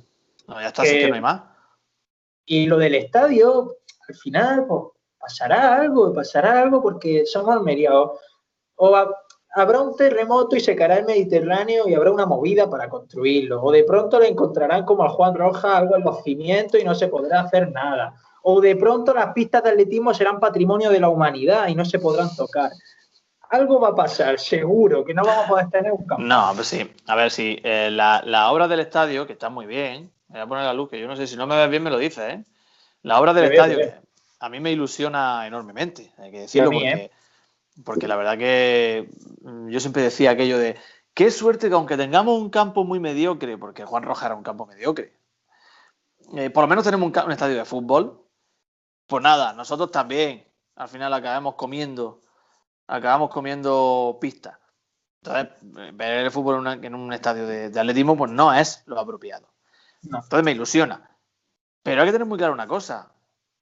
No, 0.47 0.59
ya 0.59 0.67
está, 0.67 0.81
así 0.81 0.99
que 0.99 1.07
no 1.07 1.15
hay 1.15 1.21
más. 1.21 1.43
Y 2.45 2.65
lo 2.65 2.77
del 2.77 2.95
estadio, 2.95 3.77
al 4.09 4.15
final, 4.15 4.65
pues 4.67 4.96
pasará 5.27 5.75
algo, 5.75 6.13
pasará 6.13 6.61
algo 6.61 6.81
porque 6.81 7.25
somos 7.25 7.55
Almería. 7.55 7.91
O, 7.93 8.95
habrá 9.55 9.81
un 9.81 9.95
terremoto 9.95 10.55
y 10.55 10.59
se 10.59 10.75
caerá 10.75 10.97
el 10.97 11.05
Mediterráneo 11.05 11.87
y 11.87 11.93
habrá 11.93 12.11
una 12.11 12.25
movida 12.25 12.69
para 12.69 12.87
construirlo. 12.87 13.61
O 13.61 13.71
de 13.71 13.83
pronto 13.83 14.19
le 14.19 14.29
encontrarán 14.29 14.85
como 14.85 15.03
al 15.03 15.09
Juan 15.09 15.35
Roja 15.35 15.77
algo 15.77 15.95
en 15.95 16.03
los 16.03 16.23
cimientos 16.23 16.79
y 16.79 16.85
no 16.85 16.95
se 16.95 17.07
podrá 17.07 17.41
hacer 17.41 17.71
nada. 17.71 18.13
O 18.43 18.61
de 18.61 18.75
pronto 18.77 19.13
las 19.13 19.33
pistas 19.33 19.63
de 19.63 19.71
atletismo 19.71 20.13
serán 20.13 20.39
patrimonio 20.39 20.89
de 20.89 21.01
la 21.01 21.09
humanidad 21.09 21.67
y 21.67 21.75
no 21.75 21.83
se 21.83 21.99
podrán 21.99 22.33
tocar. 22.35 22.71
Algo 23.49 23.79
va 23.79 23.89
a 23.89 23.95
pasar, 23.95 24.39
seguro, 24.39 25.03
que 25.03 25.13
no 25.13 25.23
vamos 25.23 25.45
a 25.45 25.47
poder 25.47 25.69
tener 25.69 25.91
un 25.91 26.05
campo. 26.05 26.23
No, 26.23 26.51
pues 26.53 26.67
sí. 26.67 26.89
A 27.07 27.15
ver, 27.15 27.31
si 27.31 27.59
eh, 27.63 27.89
la, 27.91 28.51
obra 28.51 28.67
del 28.67 28.81
estadio, 28.81 29.25
que 29.25 29.33
está 29.33 29.49
muy 29.49 29.65
bien, 29.65 30.11
voy 30.27 30.41
a 30.41 30.47
poner 30.47 30.65
la 30.65 30.73
luz, 30.73 30.89
que 30.89 30.99
yo 30.99 31.07
no 31.07 31.15
sé 31.15 31.27
si 31.27 31.35
no 31.35 31.47
me 31.47 31.55
ves 31.55 31.69
bien, 31.69 31.83
me 31.83 31.89
lo 31.89 31.97
dices, 31.97 32.33
¿eh? 32.33 32.45
La 33.03 33.19
obra 33.19 33.33
del 33.33 33.51
estadio, 33.51 33.79
a 34.39 34.49
mí 34.49 34.59
me 34.59 34.71
ilusiona 34.71 35.45
enormemente, 35.47 36.13
hay 36.17 36.31
que 36.31 36.39
decirlo, 36.41 36.71
porque, 36.71 36.89
¿eh? 36.89 37.11
porque 37.83 38.07
la 38.07 38.15
verdad 38.15 38.37
que 38.37 39.09
mm, 39.41 39.69
yo 39.69 39.79
siempre 39.79 40.03
decía 40.03 40.31
aquello 40.31 40.57
de 40.57 40.77
qué 41.13 41.31
suerte 41.31 41.69
que 41.69 41.75
aunque 41.75 41.97
tengamos 41.97 42.39
un 42.39 42.49
campo 42.49 42.83
muy 42.83 42.99
mediocre, 42.99 43.57
porque 43.57 43.85
Juan 43.85 44.03
Roja 44.03 44.27
era 44.27 44.35
un 44.35 44.43
campo 44.43 44.65
mediocre, 44.65 45.17
eh, 46.35 46.49
por 46.49 46.63
lo 46.63 46.67
menos 46.67 46.83
tenemos 46.83 47.07
un, 47.07 47.31
estadio 47.31 47.57
de 47.57 47.65
fútbol, 47.65 48.23
pues 49.07 49.23
nada, 49.23 49.53
nosotros 49.53 49.91
también 49.91 50.45
al 50.75 50.89
final 50.89 51.13
acabamos 51.13 51.55
comiendo, 51.55 52.21
acabamos 52.87 53.29
comiendo 53.29 54.17
pistas. 54.21 54.57
Entonces, 55.23 55.49
ver 55.93 56.25
el 56.25 56.31
fútbol 56.31 56.65
en, 56.83 56.95
un 56.95 57.11
estadio 57.11 57.47
de, 57.47 57.65
atletismo, 57.67 58.15
pues 58.15 58.31
no 58.31 58.53
es 58.53 58.83
lo 58.85 58.99
apropiado. 58.99 59.47
Entonces 60.03 60.43
me 60.43 60.51
ilusiona. 60.51 61.17
Pero 61.81 62.01
hay 62.01 62.07
que 62.07 62.11
tener 62.11 62.27
muy 62.27 62.37
claro 62.37 62.53
una 62.53 62.67
cosa. 62.67 63.11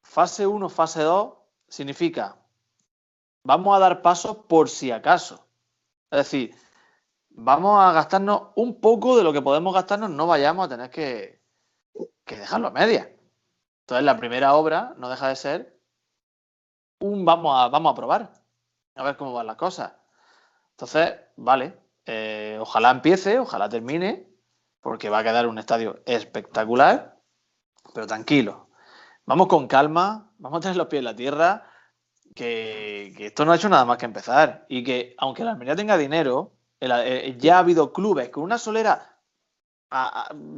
Fase 0.05 0.45
1, 0.45 0.69
fase 0.69 1.01
2 1.01 1.33
significa 1.67 2.37
vamos 3.43 3.75
a 3.75 3.79
dar 3.79 4.01
pasos 4.01 4.37
por 4.47 4.69
si 4.69 4.91
acaso. 4.91 5.47
Es 6.11 6.19
decir, 6.19 6.55
vamos 7.29 7.81
a 7.81 7.91
gastarnos 7.91 8.49
un 8.55 8.79
poco 8.79 9.17
de 9.17 9.23
lo 9.23 9.33
que 9.33 9.41
podemos 9.41 9.73
gastarnos, 9.73 10.11
no 10.11 10.27
vayamos 10.27 10.65
a 10.65 10.69
tener 10.69 10.89
que, 10.89 11.41
dejarlo 12.25 12.67
a 12.67 12.71
media. 12.71 13.11
Entonces, 13.81 14.05
la 14.05 14.15
primera 14.17 14.53
obra 14.53 14.93
no 14.97 15.09
deja 15.09 15.27
de 15.27 15.35
ser 15.35 15.79
un 16.99 17.25
vamos 17.25 17.53
a, 17.57 17.67
vamos 17.67 17.91
a 17.91 17.95
probar, 17.95 18.31
a 18.95 19.03
ver 19.03 19.17
cómo 19.17 19.33
van 19.33 19.47
las 19.47 19.57
cosas. 19.57 19.93
Entonces, 20.71 21.15
vale, 21.35 21.77
eh, 22.05 22.57
ojalá 22.61 22.91
empiece, 22.91 23.39
ojalá 23.39 23.69
termine, 23.69 24.29
porque 24.81 25.09
va 25.09 25.19
a 25.19 25.23
quedar 25.23 25.47
un 25.47 25.57
estadio 25.57 26.01
espectacular, 26.05 27.19
pero 27.93 28.07
tranquilo, 28.07 28.64
vamos 29.25 29.47
con 29.47 29.67
calma, 29.67 30.31
vamos 30.37 30.57
a 30.57 30.61
tener 30.61 30.77
los 30.77 30.87
pies 30.87 30.99
en 30.99 31.05
la 31.05 31.15
tierra, 31.15 31.63
que, 32.33 33.13
esto 33.17 33.45
no 33.45 33.51
ha 33.51 33.55
hecho 33.55 33.69
nada 33.69 33.85
más 33.85 33.97
que 33.97 34.05
empezar. 34.05 34.65
Y 34.69 34.83
que 34.83 35.15
aunque 35.17 35.43
la 35.43 35.51
Almería 35.51 35.75
tenga 35.75 35.97
dinero, 35.97 36.53
eh, 36.79 37.35
ya 37.39 37.57
ha 37.57 37.59
habido 37.59 37.93
clubes 37.93 38.29
con 38.29 38.43
una 38.43 38.57
solera, 38.57 39.17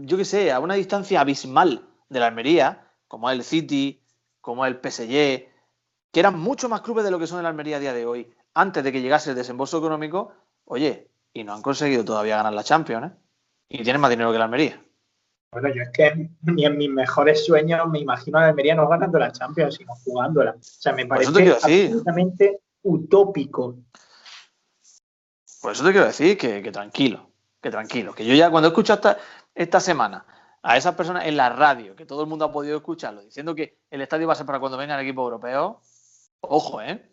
yo 0.01 0.17
qué 0.17 0.25
sé, 0.25 0.51
a 0.51 0.59
una 0.59 0.73
distancia 0.73 1.21
abismal 1.21 1.87
de 2.09 2.19
la 2.19 2.27
Almería, 2.27 2.91
como 3.07 3.29
el 3.29 3.43
City, 3.43 4.03
como 4.41 4.65
el 4.65 4.75
PSG, 4.75 5.07
que 6.11 6.19
eran 6.19 6.39
mucho 6.39 6.69
más 6.69 6.81
clubes 6.81 7.03
de 7.03 7.11
lo 7.11 7.19
que 7.19 7.27
son 7.27 7.39
el 7.39 7.45
Almería 7.45 7.77
a 7.77 7.79
día 7.79 7.93
de 7.93 8.05
hoy, 8.05 8.33
antes 8.53 8.83
de 8.83 8.91
que 8.91 9.01
llegase 9.01 9.29
el 9.29 9.35
desembolso 9.35 9.77
económico, 9.77 10.33
oye, 10.65 11.11
y 11.33 11.43
no 11.43 11.53
han 11.53 11.61
conseguido 11.61 12.03
todavía 12.03 12.37
ganar 12.37 12.53
la 12.53 12.63
Champions, 12.63 13.11
¿eh? 13.11 13.15
Y 13.69 13.83
tienen 13.83 14.01
más 14.01 14.09
dinero 14.09 14.31
que 14.31 14.39
la 14.39 14.45
Almería. 14.45 14.81
Bueno, 15.51 15.69
yo 15.73 15.81
es 15.81 15.89
que 15.91 16.29
ni 16.41 16.65
en 16.65 16.77
mis 16.77 16.89
mejores 16.89 17.45
sueños 17.45 17.87
me 17.89 17.99
imagino 17.99 18.37
a 18.37 18.47
Almería 18.47 18.75
no 18.75 18.87
ganando 18.87 19.17
la 19.17 19.31
Champions, 19.31 19.75
sino 19.75 19.95
jugándola. 19.95 20.51
O 20.51 20.61
sea, 20.61 20.93
me 20.93 21.05
parece 21.05 21.51
absolutamente 21.51 22.61
utópico. 22.83 23.77
Por 25.61 25.71
eso 25.71 25.83
te 25.83 25.91
quiero 25.91 26.07
decir 26.07 26.37
que, 26.37 26.61
tranquilo, 26.71 27.29
que 27.61 27.71
tranquilo. 27.71 28.13
Que 28.13 28.25
yo 28.25 28.33
ya 28.35 28.51
cuando 28.51 28.67
he 28.67 28.71
escuchado 28.71 28.97
esta, 28.97 29.17
esta 29.55 29.79
semana 29.79 30.25
a 30.61 30.75
esas 30.75 30.95
personas 30.95 31.25
en 31.25 31.37
la 31.37 31.49
radio, 31.49 31.95
que 31.95 32.05
todo 32.05 32.23
el 32.23 32.27
mundo 32.27 32.45
ha 32.45 32.51
podido 32.51 32.77
escucharlo, 32.77 33.21
diciendo 33.21 33.55
que 33.55 33.79
el 33.89 34.01
estadio 34.01 34.27
va 34.27 34.33
a 34.33 34.35
ser 34.35 34.45
para 34.45 34.59
cuando 34.59 34.77
venga 34.77 34.95
el 34.95 35.05
equipo 35.05 35.23
europeo, 35.23 35.81
ojo, 36.41 36.81
¿eh? 36.81 37.09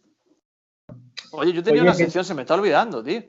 Oye, 1.31 1.53
yo 1.53 1.63
tenía 1.63 1.83
una 1.83 1.95
sección, 1.95 2.25
se 2.25 2.35
me 2.35 2.43
está 2.43 2.55
olvidando, 2.55 3.03
tío 3.03 3.23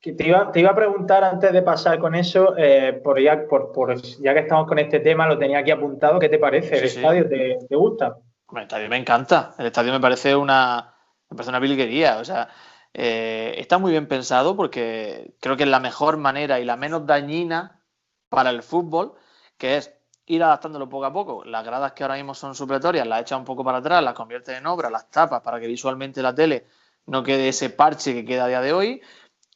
te, 0.00 0.26
iba, 0.26 0.52
te 0.52 0.60
iba 0.60 0.70
a 0.70 0.76
preguntar 0.76 1.24
antes 1.24 1.52
de 1.52 1.62
pasar 1.62 1.98
con 1.98 2.14
eso, 2.14 2.54
eh, 2.56 3.00
por, 3.02 3.20
ya, 3.20 3.46
por, 3.48 4.00
ya 4.20 4.34
que 4.34 4.40
estamos 4.40 4.66
con 4.66 4.78
este 4.78 5.00
tema, 5.00 5.26
lo 5.26 5.38
tenía 5.38 5.58
aquí 5.58 5.70
apuntado, 5.70 6.18
¿qué 6.18 6.28
te 6.28 6.38
parece? 6.38 6.78
¿El 6.78 6.84
estadio 6.84 7.28
Te, 7.28 7.76
gusta? 7.76 8.16
El 8.52 8.62
estadio 8.62 8.88
me 8.88 8.96
encanta, 8.96 9.54
el 9.58 9.66
estadio 9.66 9.92
me 9.92 10.00
parece 10.00 10.36
una, 10.36 10.94
me 11.28 11.36
parece 11.36 11.50
una 11.50 11.58
bilguería, 11.58 12.18
o 12.18 12.24
sea, 12.24 12.48
eh, 12.94 13.54
está 13.58 13.78
muy 13.78 13.90
bien 13.90 14.06
pensado 14.06 14.56
porque 14.56 15.34
creo 15.40 15.56
que 15.56 15.64
es 15.64 15.68
la 15.68 15.80
mejor 15.80 16.16
manera 16.16 16.60
y 16.60 16.64
la 16.64 16.76
menos 16.76 17.06
dañina 17.06 17.82
para 18.28 18.50
el 18.50 18.62
fútbol, 18.62 19.14
que 19.58 19.76
es 19.76 19.92
ir 20.26 20.42
adaptándolo 20.42 20.88
poco 20.88 21.04
a 21.04 21.12
poco. 21.12 21.44
Las 21.44 21.64
gradas 21.64 21.92
que 21.92 22.04
ahora 22.04 22.16
mismo 22.16 22.34
son 22.34 22.54
supletorias 22.54 23.06
las 23.06 23.22
echas 23.22 23.38
un 23.38 23.44
poco 23.44 23.64
para 23.64 23.78
atrás, 23.78 24.02
las 24.02 24.14
conviertes 24.14 24.58
en 24.58 24.66
obra, 24.66 24.90
las 24.90 25.10
tapas 25.10 25.42
para 25.42 25.60
que 25.60 25.66
visualmente 25.66 26.22
la 26.22 26.34
tele 26.34 26.66
no 27.06 27.22
quede 27.22 27.48
ese 27.48 27.70
parche 27.70 28.12
que 28.14 28.24
queda 28.24 28.44
a 28.44 28.48
día 28.48 28.60
de 28.60 28.72
hoy, 28.72 29.02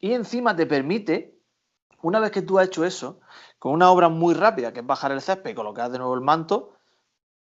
y 0.00 0.12
encima 0.12 0.56
te 0.56 0.66
permite, 0.66 1.38
una 2.02 2.20
vez 2.20 2.30
que 2.30 2.42
tú 2.42 2.58
has 2.58 2.66
hecho 2.66 2.84
eso, 2.84 3.20
con 3.58 3.72
una 3.72 3.90
obra 3.90 4.08
muy 4.08 4.34
rápida, 4.34 4.72
que 4.72 4.80
es 4.80 4.86
bajar 4.86 5.12
el 5.12 5.20
césped 5.20 5.50
y 5.50 5.54
colocar 5.54 5.90
de 5.90 5.98
nuevo 5.98 6.14
el 6.14 6.22
manto, 6.22 6.74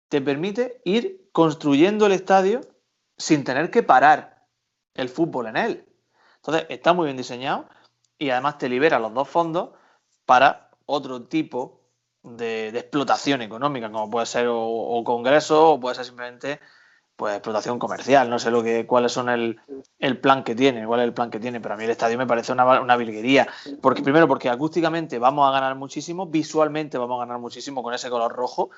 te 0.09 0.21
permite 0.21 0.81
ir 0.85 1.31
construyendo 1.33 2.07
el 2.07 2.13
estadio 2.13 2.61
sin 3.17 3.45
tener 3.45 3.71
que 3.71 3.83
parar 3.83 4.47
el 4.95 5.09
fútbol 5.09 5.47
en 5.47 5.57
él. 5.57 5.89
Entonces, 6.37 6.67
está 6.69 6.93
muy 6.93 7.05
bien 7.05 7.17
diseñado 7.17 7.69
y 8.19 8.31
además 8.31 8.59
te 8.59 8.69
libera 8.69 8.99
los 8.99 9.15
dos 9.15 9.29
fondos 9.29 9.71
para 10.27 10.71
otro 10.87 11.23
tipo 11.27 11.81
de, 12.23 12.69
explotación 12.69 13.43
económica, 13.43 13.91
como 13.93 14.11
puede 14.11 14.27
ser 14.27 14.49
o, 14.49 14.59
o 14.61 15.05
congreso 15.05 15.73
o 15.73 15.81
puede 15.81 15.95
ser 15.95 16.07
simplemente 16.07 16.61
pues 17.21 17.35
explotación 17.35 17.79
comercial. 17.79 18.31
No 18.31 18.39
sé 18.39 18.51
lo 18.51 18.63
que, 18.63 18.87
cuáles 18.87 19.13
son 19.13 19.29
el, 19.29 19.61
plan 20.23 20.43
que 20.43 20.55
tiene, 20.55 20.87
cuál 20.87 21.01
es 21.01 21.05
el 21.05 21.13
plan 21.13 21.31
que 21.31 21.39
tiene, 21.39 21.61
pero 21.61 21.75
a 21.75 21.77
mí 21.77 21.85
el 21.85 21.91
estadio 21.91 22.17
me 22.17 22.27
parece 22.27 22.53
una, 22.53 22.81
una 22.81 22.97
virguería. 22.97 23.47
Porque, 23.83 24.03
primero, 24.03 24.27
porque 24.27 24.49
acústicamente 24.49 25.19
vamos 25.19 25.47
a 25.47 25.53
ganar 25.53 25.77
muchísimo, 25.77 26.27
visualmente 26.27 26.97
vamos 26.97 27.19
a 27.19 27.27
ganar 27.27 27.39
muchísimo 27.39 27.83
con 27.83 27.93
ese 27.93 28.09
color 28.09 28.33
rojo. 28.33 28.71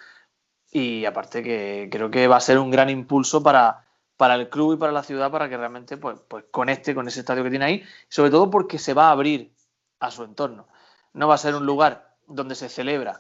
Y 0.73 1.05
aparte 1.05 1.45
que 1.45 1.89
creo 1.93 2.11
que 2.11 2.27
va 2.27 2.37
a 2.37 2.41
ser 2.41 2.59
un 2.59 2.71
gran 2.71 2.91
impulso 2.91 3.43
para, 3.45 3.87
para 4.17 4.35
el 4.35 4.49
club 4.49 4.75
y 4.75 4.77
para 4.77 4.91
la 4.91 5.05
ciudad 5.05 5.31
para 5.31 5.49
que 5.49 5.57
realmente 5.57 5.97
pues, 5.97 6.19
pues 6.27 6.45
conecte 6.51 6.95
con 6.95 7.07
ese 7.07 7.21
estadio 7.21 7.45
que 7.45 7.51
tiene 7.51 7.65
ahí, 7.65 7.85
sobre 8.09 8.31
todo 8.31 8.51
porque 8.51 8.79
se 8.79 8.95
va 8.95 9.09
a 9.09 9.13
abrir 9.13 9.55
a 10.01 10.11
su 10.11 10.25
entorno. 10.25 10.67
No 11.13 11.29
va 11.29 11.35
a 11.35 11.39
ser 11.39 11.55
un 11.55 11.67
lugar 11.67 12.17
donde 12.27 12.57
se 12.57 12.69
celebra 12.69 13.19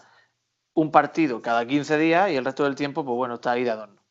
un 0.74 0.90
partido 0.90 1.42
cada 1.42 1.64
15 1.64 1.98
días 1.98 2.30
y 2.30 2.36
el 2.36 2.44
resto 2.44 2.64
del 2.64 2.74
tiempo, 2.74 3.04
pues 3.04 3.14
bueno, 3.14 3.34
está 3.34 3.52
ahí 3.52 3.62
de 3.62 3.70
adorno 3.70 4.01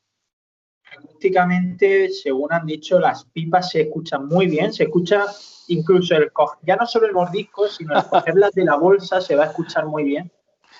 acústicamente, 0.91 2.09
según 2.09 2.51
han 2.53 2.65
dicho, 2.65 2.99
las 2.99 3.25
pipas 3.25 3.71
se 3.71 3.81
escuchan 3.81 4.27
muy 4.27 4.47
bien, 4.47 4.73
se 4.73 4.83
escucha 4.83 5.25
incluso 5.67 6.15
el 6.15 6.31
ya 6.63 6.75
no 6.75 6.85
solo 6.85 7.07
el 7.07 7.13
mordisco, 7.13 7.67
sino 7.67 7.97
el 7.97 8.05
cogerlas 8.05 8.51
de 8.51 8.65
la 8.65 8.75
bolsa 8.75 9.21
se 9.21 9.35
va 9.35 9.45
a 9.45 9.47
escuchar 9.47 9.85
muy 9.85 10.03
bien. 10.03 10.31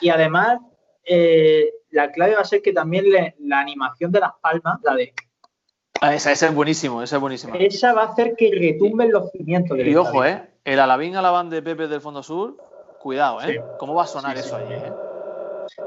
Y 0.02 0.10
además, 0.10 0.60
eh, 1.06 1.72
la 1.92 2.12
clave 2.12 2.36
va 2.36 2.42
a 2.42 2.46
ser 2.46 2.62
que 2.62 2.74
también 2.74 3.06
la 3.40 3.60
animación 3.60 4.12
de 4.12 4.20
las 4.20 4.32
palmas, 4.42 4.80
la 4.84 4.96
de... 4.96 5.14
Ah, 6.02 6.16
esa, 6.16 6.32
esa, 6.32 6.48
es 6.48 6.56
buenísimo, 6.56 7.04
esa 7.04 7.18
es 7.18 7.22
buenísima. 7.22 7.58
Esa 7.58 7.94
va 7.94 8.04
a 8.04 8.08
hacer 8.08 8.36
que 8.36 8.52
retumben 8.52 9.12
los 9.12 9.32
cimientos. 9.32 9.78
y 9.78 9.96
ojo, 9.96 10.26
¿eh? 10.26 10.50
El 10.64 10.80
alabín 10.80 11.16
alabán 11.16 11.50
de 11.50 11.62
Pepe 11.62 11.88
del 11.88 12.02
Fondo 12.02 12.24
Sur, 12.24 12.58
cuidado, 13.00 13.42
¿eh? 13.42 13.64
¿Cómo 13.78 13.94
va 13.94 14.04
a 14.04 14.08
sonar 14.08 14.38
eso 14.38 14.56
allí, 14.56 14.74
eh? 14.74 14.92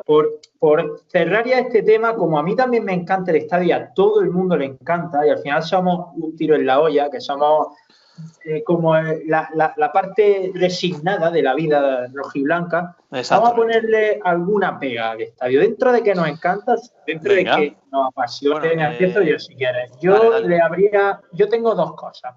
Por, 0.04 0.40
por, 0.58 1.00
cerrar 1.08 1.46
ya 1.46 1.58
este 1.58 1.82
tema, 1.82 2.14
como 2.14 2.38
a 2.38 2.42
mí 2.42 2.56
también 2.56 2.84
me 2.84 2.92
encanta 2.92 3.30
el 3.30 3.38
estadio, 3.38 3.76
a 3.76 3.92
todo 3.94 4.20
el 4.20 4.30
mundo 4.30 4.56
le 4.56 4.66
encanta, 4.66 5.26
y 5.26 5.30
al 5.30 5.38
final 5.38 5.62
somos 5.62 6.08
un 6.16 6.34
tiro 6.36 6.54
en 6.54 6.66
la 6.66 6.80
olla, 6.80 7.10
que 7.10 7.20
somos 7.20 7.68
eh, 8.44 8.62
como 8.62 8.94
la, 8.94 9.50
la, 9.54 9.92
parte 9.92 10.52
resignada 10.54 11.32
de 11.32 11.42
la 11.42 11.54
vida 11.54 12.06
rojiblanca, 12.12 12.96
vamos 13.10 13.50
a 13.50 13.54
ponerle 13.56 14.20
alguna 14.22 14.78
pega 14.78 15.10
al 15.10 15.22
estadio. 15.22 15.60
Dentro 15.60 15.90
de 15.92 16.02
que 16.02 16.14
nos 16.14 16.28
encanta, 16.28 16.76
dentro 17.06 17.34
de 17.34 17.44
que 17.44 17.76
nos 17.90 18.08
apasiona, 18.08 18.92
empiezo 18.92 19.20
yo 19.22 19.38
si 19.38 19.56
quieres. 19.56 19.90
Yo 20.00 20.38
le 20.38 20.60
habría, 20.60 21.20
yo 21.32 21.48
tengo 21.48 21.74
dos 21.74 21.94
cosas. 21.94 22.36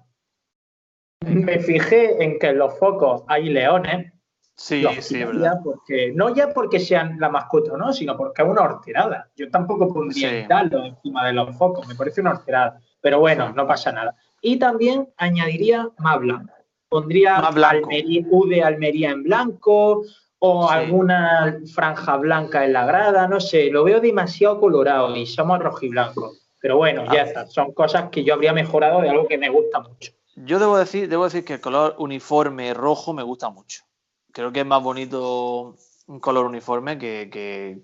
Me 1.20 1.60
fijé 1.60 2.24
en 2.24 2.40
que 2.40 2.48
en 2.48 2.58
los 2.58 2.76
focos 2.78 3.22
hay 3.28 3.48
leones, 3.50 4.12
Sí, 4.58 4.84
sí, 5.00 5.22
verdad. 5.22 5.60
Porque, 5.62 6.12
no 6.12 6.34
ya 6.34 6.52
porque 6.52 6.80
sean 6.80 7.16
la 7.20 7.28
mascota 7.28 7.76
no, 7.76 7.92
sino 7.92 8.16
porque 8.16 8.42
es 8.42 8.48
una 8.48 8.62
horterada. 8.62 9.30
Yo 9.36 9.48
tampoco 9.50 9.92
pondría 9.92 10.30
sí. 10.30 10.46
encima 10.50 11.26
de 11.26 11.32
los 11.32 11.56
focos, 11.56 11.86
me 11.86 11.94
parece 11.94 12.20
una 12.20 12.32
horterada. 12.32 12.80
Pero 13.00 13.20
bueno, 13.20 13.52
no 13.52 13.68
pasa 13.68 13.92
nada. 13.92 14.16
Y 14.42 14.58
también 14.58 15.08
añadiría 15.16 15.88
más 15.98 16.18
blanco. 16.18 16.52
Pondría 16.88 17.36
Almería, 17.36 18.24
U 18.30 18.48
de 18.48 18.62
Almería 18.64 19.10
en 19.10 19.22
blanco 19.22 20.02
o 20.40 20.68
alguna 20.68 21.60
franja 21.72 22.16
blanca 22.16 22.64
en 22.64 22.72
la 22.72 22.84
grada, 22.84 23.28
no 23.28 23.40
sé, 23.40 23.70
lo 23.70 23.84
veo 23.84 24.00
demasiado 24.00 24.58
colorado 24.58 25.14
y 25.14 25.26
somos 25.26 25.60
rojiblanco. 25.60 26.32
Pero 26.60 26.78
bueno, 26.78 27.04
ya 27.12 27.22
está, 27.22 27.46
son 27.46 27.72
cosas 27.72 28.08
que 28.10 28.24
yo 28.24 28.34
habría 28.34 28.52
mejorado 28.52 29.00
de 29.02 29.10
algo 29.10 29.28
que 29.28 29.38
me 29.38 29.50
gusta 29.50 29.80
mucho. 29.80 30.12
Yo 30.34 30.58
debo 30.58 30.76
decir, 30.78 31.08
debo 31.08 31.24
decir 31.24 31.44
que 31.44 31.54
el 31.54 31.60
color 31.60 31.94
uniforme 31.98 32.74
rojo 32.74 33.12
me 33.12 33.22
gusta 33.22 33.50
mucho. 33.50 33.87
Creo 34.32 34.52
que 34.52 34.60
es 34.60 34.66
más 34.66 34.82
bonito 34.82 35.76
un 36.06 36.20
color 36.20 36.46
uniforme 36.46 36.98
que, 36.98 37.30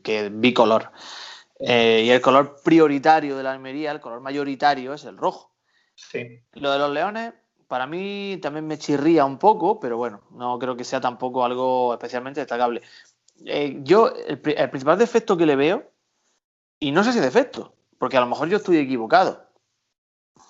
que, 0.02 0.28
bicolor. 0.30 0.90
Eh, 1.60 2.02
y 2.06 2.10
el 2.10 2.20
color 2.20 2.56
prioritario 2.64 3.36
de 3.36 3.42
la 3.42 3.52
Almería, 3.52 3.92
el 3.92 4.00
color 4.00 4.20
mayoritario 4.20 4.94
es 4.94 5.04
el 5.04 5.16
rojo. 5.16 5.54
Sí. 5.94 6.40
Lo 6.52 6.72
de 6.72 6.78
los 6.78 6.90
leones, 6.90 7.34
para 7.68 7.86
mí 7.86 8.38
también 8.42 8.66
me 8.66 8.78
chirría 8.78 9.24
un 9.24 9.38
poco, 9.38 9.78
pero 9.80 9.96
bueno, 9.96 10.22
no 10.30 10.58
creo 10.58 10.76
que 10.76 10.84
sea 10.84 11.00
tampoco 11.00 11.44
algo 11.44 11.92
especialmente 11.92 12.40
destacable. 12.40 12.82
Eh, 13.44 13.78
yo, 13.82 14.12
el, 14.14 14.40
principal 14.40 14.98
defecto 14.98 15.36
que 15.36 15.46
le 15.46 15.56
veo, 15.56 15.90
y 16.78 16.92
no 16.92 17.04
sé 17.04 17.12
si 17.12 17.20
defecto, 17.20 17.74
porque 17.98 18.16
a 18.16 18.20
lo 18.20 18.26
mejor 18.26 18.48
yo 18.48 18.56
estoy 18.58 18.78
equivocado, 18.78 19.48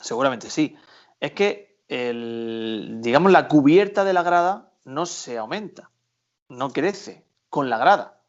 seguramente 0.00 0.50
sí, 0.50 0.76
es 1.20 1.32
que 1.32 1.78
el, 1.88 2.98
digamos 3.00 3.32
la 3.32 3.48
cubierta 3.48 4.04
de 4.04 4.12
la 4.12 4.22
grada 4.22 4.73
no 4.84 5.06
se 5.06 5.38
aumenta, 5.38 5.90
no 6.48 6.70
crece 6.70 7.24
con 7.50 7.70
la 7.70 7.78
grada. 7.78 8.20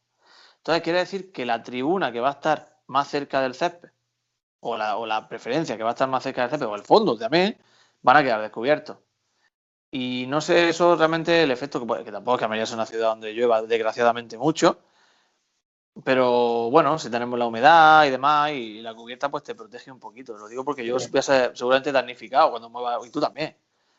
Entonces 0.58 0.84
quiere 0.84 1.00
decir 1.00 1.32
que 1.32 1.46
la 1.46 1.64
tribuna 1.64 2.12
que 2.12 2.20
va 2.20 2.30
a 2.30 2.34
estar 2.34 2.78
más 2.88 3.08
cerca 3.08 3.42
del 3.42 3.56
césped, 3.56 3.90
o 4.60 4.78
la, 4.78 4.98
o 4.98 5.06
la 5.06 5.28
preferencia 5.28 5.78
que 5.78 5.84
va 5.84 5.90
a 5.90 5.94
estar 5.94 6.10
más 6.10 6.24
cerca 6.24 6.42
del 6.42 6.52
césped, 6.52 6.68
o 6.68 6.76
el 6.76 6.84
fondo 6.84 7.18
también, 7.18 7.58
van 8.02 8.18
a 8.18 8.24
quedar 8.24 8.42
descubiertos. 8.42 8.98
Y 9.92 10.26
no 10.28 10.42
sé 10.42 10.70
eso 10.70 10.96
realmente 10.96 11.44
el 11.44 11.52
efecto 11.52 11.86
que, 11.86 12.04
que 12.04 12.12
tampoco 12.12 12.36
es 12.36 12.40
que 12.40 12.46
Almería 12.46 12.64
es 12.64 12.72
una 12.74 12.86
ciudad 12.86 13.10
donde 13.10 13.34
llueva 13.34 13.62
desgraciadamente 13.62 14.38
mucho. 14.38 14.80
Pero 16.04 16.70
bueno, 16.72 17.00
si 17.00 17.10
tenemos 17.10 17.40
la 17.40 17.46
humedad 17.46 18.06
y 18.06 18.10
demás, 18.10 18.52
y 18.52 18.82
la 18.82 18.94
cubierta 18.94 19.30
pues 19.30 19.44
te 19.44 19.56
protege 19.56 19.92
un 19.92 20.00
poquito. 20.00 20.38
Lo 20.38 20.48
digo 20.48 20.66
porque 20.66 20.86
yo 20.86 20.98
voy 20.98 21.20
a 21.20 21.22
ser 21.22 21.56
seguramente 21.56 21.92
damnificado 21.92 22.50
cuando 22.52 22.70
mueva, 22.70 23.00
y 23.06 23.10
tú 23.10 23.22
también. 23.22 23.56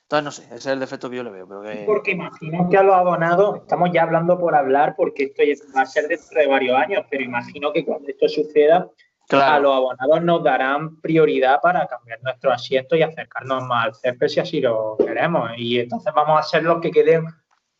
Entonces, 0.08 0.24
no 0.24 0.30
sé, 0.30 0.44
ese 0.44 0.54
es 0.54 0.66
el 0.66 0.78
defecto 0.78 1.10
que 1.10 1.16
yo 1.16 1.24
le 1.24 1.30
veo. 1.30 1.48
Pero 1.48 1.84
Porque 1.84 2.12
imagino 2.12 2.68
que 2.70 2.76
a 2.76 2.84
los 2.84 2.94
abonados, 2.94 3.56
estamos 3.62 3.90
ya 3.92 4.04
hablando 4.04 4.38
por 4.38 4.54
hablar, 4.54 4.94
porque 4.96 5.24
esto 5.24 5.42
va 5.76 5.80
a 5.80 5.86
ser 5.86 6.06
dentro 6.06 6.38
de 6.38 6.46
varios 6.46 6.78
años, 6.78 7.04
pero 7.10 7.24
imagino 7.24 7.72
que 7.72 7.84
cuando 7.84 8.08
esto 8.08 8.28
suceda, 8.28 8.88
a 9.30 9.58
los 9.58 9.74
abonados 9.74 10.22
nos 10.22 10.44
darán 10.44 11.00
prioridad 11.00 11.60
para 11.60 11.88
cambiar 11.88 12.22
nuestro 12.22 12.52
asiento 12.52 12.94
y 12.94 13.02
acercarnos 13.02 13.64
más 13.64 13.86
al 13.86 13.94
césped 13.96 14.28
si 14.28 14.38
así 14.38 14.60
lo 14.60 14.96
queremos. 14.96 15.50
Y 15.56 15.80
entonces 15.80 16.12
vamos 16.14 16.38
a 16.38 16.42
ser 16.44 16.62
los 16.62 16.80
que 16.80 16.92
queden, 16.92 17.24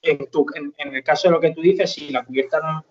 en, 0.03 0.29
tu, 0.29 0.45
en, 0.55 0.95
el 0.97 1.05
caso 1.05 1.29
de 1.29 1.35
lo 1.35 1.41
que 1.41 1.53
tú 1.53 1.61
dices, 1.61 1.93
si 1.93 2.11
la 2.11 2.25
cubierta 2.25 2.59
no, 2.61 2.85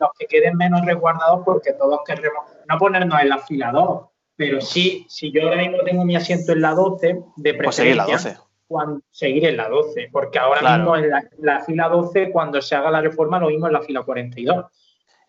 los 0.00 0.10
que 0.18 0.26
queden 0.26 0.56
menos 0.56 0.86
resguardados 0.86 1.42
porque 1.44 1.74
todos 1.74 2.00
queremos 2.06 2.46
no 2.66 2.78
ponernos 2.78 3.20
en 3.20 3.28
la 3.28 3.38
fila 3.38 3.70
2, 3.70 4.09
pero 4.40 4.60
sí, 4.62 5.04
si 5.06 5.30
yo 5.30 5.42
ahora 5.42 5.58
mismo 5.58 5.78
tengo 5.84 6.02
mi 6.04 6.16
asiento 6.16 6.52
en 6.52 6.62
la 6.62 6.72
12, 6.72 7.22
de 7.36 7.54
preferencia, 7.54 7.64
pues 7.64 7.76
seguir, 7.76 7.96
la 7.96 8.06
12. 8.06 8.36
Cuando, 8.66 9.00
seguir 9.10 9.44
en 9.44 9.56
la 9.58 9.68
12, 9.68 10.08
porque 10.10 10.38
ahora 10.38 10.78
mismo 10.78 10.96
en 10.96 11.10
la, 11.10 11.28
la, 11.40 11.60
fila 11.60 11.88
12, 11.88 12.30
cuando 12.30 12.62
se 12.62 12.74
haga 12.74 12.90
la 12.90 13.02
reforma, 13.02 13.38
lo 13.38 13.48
mismo 13.48 13.66
en 13.66 13.74
la 13.74 13.82
fila 13.82 14.02
42 14.02 14.64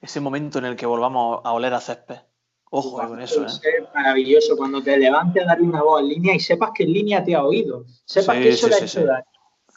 ese 0.02 0.20
momento 0.20 0.60
en 0.60 0.66
el 0.66 0.76
que 0.76 0.86
volvamos 0.86 1.42
a 1.44 1.54
oler 1.54 1.74
a 1.74 1.80
césped. 1.80 2.18
Ojo 2.74 3.06
con 3.06 3.22
eso, 3.22 3.46
¿eh? 3.46 3.86
maravilloso 3.94 4.56
cuando 4.56 4.82
te 4.82 4.98
levantes 4.98 5.44
a 5.44 5.48
darle 5.48 5.68
una 5.68 5.84
voz 5.84 6.02
en 6.02 6.08
línea 6.08 6.34
y 6.34 6.40
sepas 6.40 6.70
que 6.74 6.84
en 6.84 6.94
línea 6.94 7.24
te 7.24 7.36
ha 7.36 7.44
oído. 7.44 7.84
Sepas 8.06 8.38
que 8.38 8.50
eso 8.50 8.70
le 8.70 8.76
ha 8.76 8.78
hecho 8.80 9.06
daño. 9.06 9.26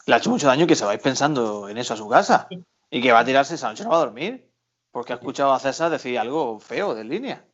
Le 0.07 0.15
ha 0.15 0.19
hecho 0.19 0.31
mucho 0.31 0.47
daño 0.47 0.67
que 0.67 0.77
se 0.77 0.85
vais 0.85 1.03
pensando 1.03 1.69
en 1.69 1.77
eso 1.77 1.95
a 1.95 1.97
su 1.97 2.09
casa 2.09 2.47
y 2.91 3.03
que 3.03 3.11
va 3.11 3.19
a 3.19 3.25
tirarse 3.25 3.57
esa 3.57 3.69
noche 3.69 3.83
no 3.83 3.91
va 3.91 3.97
a 3.97 4.05
dormir 4.05 4.49
porque 4.93 5.13
ha 5.13 5.17
escuchado 5.17 5.53
a 5.53 5.59
César 5.59 5.91
decir 5.91 6.17
algo 6.21 6.61
feo 6.61 6.95
de 6.95 7.03
línea. 7.03 7.45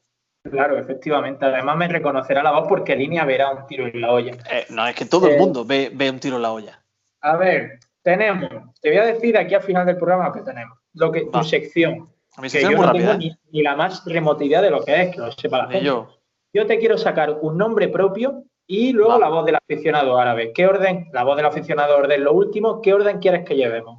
Claro, 0.42 0.78
efectivamente. 0.78 1.44
Además 1.44 1.76
me 1.76 1.88
reconocerá 1.88 2.42
la 2.42 2.52
voz 2.52 2.66
porque 2.68 2.96
línea 2.96 3.24
verá 3.24 3.50
un 3.50 3.66
tiro 3.66 3.86
en 3.86 4.00
la 4.00 4.12
olla. 4.12 4.32
Eh, 4.50 4.66
no, 4.70 4.86
es 4.86 4.94
que 4.94 5.04
todo 5.04 5.28
el 5.28 5.34
eh, 5.34 5.38
mundo 5.38 5.64
ve, 5.64 5.90
ve, 5.92 6.10
un 6.10 6.18
tiro 6.18 6.36
en 6.36 6.42
la 6.42 6.52
olla. 6.52 6.82
A 7.20 7.36
ver, 7.36 7.78
tenemos, 8.02 8.48
te 8.80 8.88
voy 8.88 8.98
a 8.98 9.06
decir 9.06 9.36
aquí 9.36 9.54
al 9.54 9.62
final 9.62 9.86
del 9.86 9.98
programa 9.98 10.28
lo 10.28 10.32
que 10.32 10.42
tenemos. 10.42 10.78
Lo 10.94 11.12
que, 11.12 11.26
tu 11.26 11.44
sección 11.44 12.08
que 12.40 12.62
yo 12.62 12.70
no 12.70 12.92
tengo 12.92 13.12
¿eh? 13.12 13.36
ni, 13.52 13.62
la 13.62 13.76
más 13.76 14.04
remota 14.06 14.44
idea 14.44 14.62
de 14.62 14.70
lo 14.70 14.82
que 14.82 15.02
es, 15.02 15.14
que 15.14 15.20
lo 15.20 15.32
sepa 15.32 15.58
la 15.58 15.68
gente. 15.68 15.84
Yo. 15.84 16.08
yo 16.52 16.66
te 16.66 16.78
quiero 16.78 16.96
sacar 16.96 17.38
un 17.40 17.58
nombre 17.58 17.88
propio 17.88 18.44
y 18.66 18.92
luego 18.92 19.18
la 19.18 19.28
voz 19.28 19.44
del 19.44 19.56
aficionado 19.56 20.18
árabe. 20.18 20.52
¿Qué 20.54 20.66
orden? 20.66 21.08
La 21.12 21.24
voz 21.24 21.36
del 21.36 21.46
aficionado 21.46 21.96
orden 21.96 22.22
lo 22.22 22.32
último. 22.32 22.80
¿Qué 22.80 22.94
orden 22.94 23.18
quieres 23.18 23.44
que 23.44 23.56
llevemos? 23.56 23.98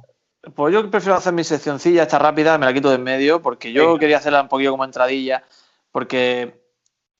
Pues 0.54 0.74
yo 0.74 0.90
prefiero 0.90 1.14
hacer 1.14 1.32
mi 1.32 1.44
seccioncilla, 1.44 2.02
esta 2.02 2.18
rápida, 2.18 2.58
me 2.58 2.66
la 2.66 2.72
quito 2.72 2.88
de 2.88 2.96
en 2.96 3.04
medio, 3.04 3.42
porque 3.42 3.72
yo 3.72 3.96
quería 3.98 4.16
hacerla 4.16 4.42
un 4.42 4.48
poquito 4.48 4.72
como 4.72 4.84
entradilla, 4.84 5.44
porque 5.92 6.64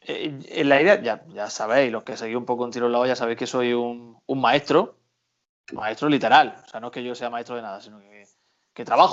eh, 0.01 0.41
en 0.49 0.69
la 0.69 0.83
idea, 0.83 1.01
ya, 1.01 1.25
ya 1.29 1.49
sabéis, 1.49 1.93
los 1.93 2.03
que 2.03 2.17
seguís 2.17 2.37
un 2.37 2.45
poco 2.45 2.65
un 2.65 2.73
tiro 2.73 2.87
en 2.87 2.93
la 2.93 2.99
olla, 2.99 3.15
sabéis 3.15 3.39
que 3.39 3.47
soy 3.47 3.73
un, 3.73 4.21
maestro, 4.29 4.97
maestro 5.73 6.09
literal. 6.09 6.57
O 6.65 6.69
sea, 6.69 6.81
no 6.81 6.89
es 6.89 6.93
que 6.93 7.05
yo 7.05 7.15
sea 7.15 7.31
maestro 7.31 7.55
de 7.55 7.63
nada, 7.63 7.81
sino 7.81 8.01
que 8.75 8.85
trabajo 8.85 9.13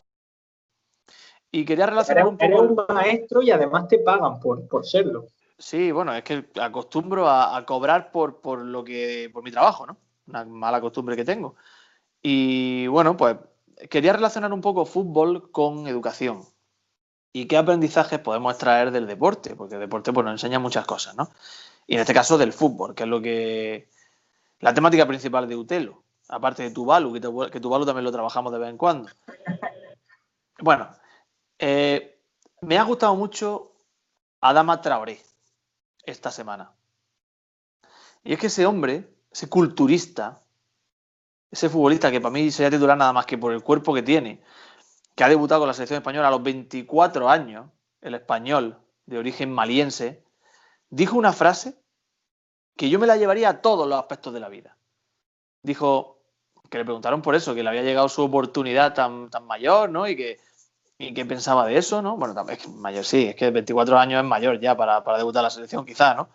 y 1.51 1.65
quería 1.65 1.85
relacionar 1.85 2.27
un 2.27 2.37
poco. 2.37 2.45
Eres 2.45 2.59
un 2.59 2.95
maestro 2.95 3.41
y 3.41 3.51
además 3.51 3.87
te 3.87 3.99
pagan 3.99 4.39
por, 4.39 4.67
por 4.67 4.85
serlo. 4.85 5.27
Sí, 5.57 5.91
bueno, 5.91 6.13
es 6.13 6.23
que 6.23 6.45
acostumbro 6.61 7.27
a, 7.27 7.65
cobrar 7.65 8.11
por, 8.11 8.39
por, 8.39 8.59
lo 8.59 8.83
que. 8.83 9.29
por 9.33 9.43
mi 9.43 9.51
trabajo, 9.51 9.85
¿no? 9.85 9.97
Una 10.27 10.45
mala 10.45 10.79
costumbre 10.79 11.15
que 11.15 11.25
tengo. 11.25 11.55
Y 12.21 12.87
bueno, 12.87 13.17
pues 13.17 13.37
quería 13.89 14.13
relacionar 14.13 14.53
un 14.53 14.61
poco 14.61 14.85
fútbol 14.85 15.51
con 15.51 15.87
educación. 15.87 16.43
¿Y 17.31 17.45
qué 17.45 17.57
aprendizajes 17.57 18.19
podemos 18.19 18.53
extraer 18.53 18.91
del 18.91 19.07
deporte? 19.07 19.55
Porque 19.55 19.75
el 19.75 19.81
deporte 19.81 20.11
pues, 20.11 20.25
nos 20.25 20.33
enseña 20.33 20.59
muchas 20.59 20.85
cosas, 20.85 21.15
¿no? 21.15 21.29
Y 21.85 21.95
en 21.95 22.01
este 22.01 22.13
caso 22.13 22.37
del 22.37 22.53
fútbol, 22.53 22.95
que 22.95 23.03
es 23.03 23.09
lo 23.09 23.21
que. 23.21 23.89
la 24.59 24.73
temática 24.73 25.07
principal 25.07 25.47
de 25.47 25.55
Utelo. 25.55 26.03
Aparte 26.27 26.63
de 26.63 26.71
Tuvalu, 26.71 27.13
que, 27.13 27.51
que 27.51 27.59
Tuvalu 27.59 27.85
también 27.85 28.03
lo 28.03 28.11
trabajamos 28.11 28.51
de 28.51 28.59
vez 28.59 28.69
en 28.69 28.77
cuando. 28.77 29.09
Bueno, 30.61 30.89
eh, 31.57 32.19
me 32.61 32.77
ha 32.77 32.83
gustado 32.83 33.15
mucho 33.15 33.71
Adama 34.41 34.81
Traoré 34.81 35.21
esta 36.03 36.31
semana. 36.31 36.73
Y 38.23 38.33
es 38.33 38.39
que 38.39 38.47
ese 38.47 38.65
hombre, 38.65 39.09
ese 39.31 39.47
culturista, 39.47 40.41
ese 41.49 41.69
futbolista 41.69 42.11
que 42.11 42.21
para 42.21 42.31
mí 42.31 42.51
sería 42.51 42.69
titular 42.69 42.97
nada 42.97 43.13
más 43.13 43.25
que 43.25 43.37
por 43.37 43.53
el 43.53 43.63
cuerpo 43.63 43.93
que 43.93 44.03
tiene, 44.03 44.41
que 45.19 45.25
ha 45.25 45.27
debutado 45.27 45.59
con 45.59 45.67
la 45.67 45.73
selección 45.73 45.97
española 45.97 46.29
a 46.29 46.31
los 46.31 46.41
24 46.41 47.29
años, 47.29 47.69
el 47.99 48.15
español 48.15 48.79
de 49.05 49.17
origen 49.17 49.51
maliense, 49.51 50.23
dijo 50.89 51.17
una 51.17 51.33
frase 51.33 51.77
que 52.77 52.89
yo 52.89 52.99
me 52.99 53.05
la 53.05 53.17
llevaría 53.17 53.49
a 53.49 53.61
todos 53.61 53.85
los 53.85 53.99
aspectos 53.99 54.33
de 54.33 54.39
la 54.39 54.47
vida. 54.47 54.77
Dijo 55.61 56.21
que 56.69 56.77
le 56.77 56.85
preguntaron 56.85 57.21
por 57.21 57.35
eso, 57.35 57.53
que 57.53 57.63
le 57.63 57.67
había 57.67 57.81
llegado 57.81 58.07
su 58.07 58.23
oportunidad 58.23 58.93
tan, 58.93 59.29
tan 59.29 59.45
mayor, 59.45 59.89
¿no? 59.89 60.07
Y 60.07 60.15
que 60.15 60.39
¿Y 60.97 61.11
pensaba 61.25 61.65
de 61.65 61.77
eso, 61.77 62.01
no? 62.01 62.15
Bueno, 62.15 62.33
es 62.47 62.57
que 62.57 62.69
mayor 62.69 63.03
sí, 63.03 63.25
es 63.25 63.35
que 63.35 63.51
24 63.51 63.99
años 63.99 64.23
es 64.23 64.25
mayor 64.25 64.57
ya 64.61 64.77
para, 64.77 65.03
para 65.03 65.17
debutar 65.17 65.43
la 65.43 65.49
selección, 65.49 65.85
quizá, 65.85 66.13
¿no? 66.13 66.29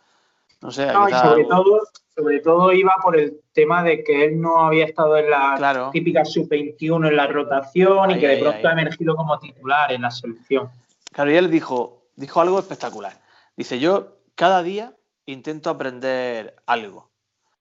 No 0.60 0.70
sé. 0.70 0.92
No, 0.92 1.08
y 1.08 1.12
sobre, 1.12 1.44
todo, 1.44 1.80
sobre 2.14 2.40
todo 2.40 2.72
iba 2.72 2.94
por 3.02 3.18
el 3.18 3.40
tema 3.52 3.82
de 3.82 4.02
que 4.02 4.24
él 4.24 4.40
no 4.40 4.66
había 4.66 4.86
estado 4.86 5.16
en 5.16 5.30
la 5.30 5.90
típica 5.92 6.24
sub-21 6.24 7.08
en 7.08 7.16
la 7.16 7.26
rotación 7.26 8.10
y 8.12 8.18
que 8.18 8.28
de 8.28 8.36
pronto 8.38 8.68
ha 8.68 8.72
emergido 8.72 9.16
como 9.16 9.38
titular 9.38 9.92
en 9.92 10.02
la 10.02 10.10
selección. 10.10 10.70
Claro, 11.12 11.30
y 11.30 11.36
él 11.36 11.50
dijo, 11.50 12.02
dijo 12.16 12.40
algo 12.40 12.58
espectacular. 12.58 13.20
Dice, 13.56 13.78
yo 13.78 14.18
cada 14.34 14.62
día 14.62 14.94
intento 15.26 15.70
aprender 15.70 16.56
algo. 16.66 17.10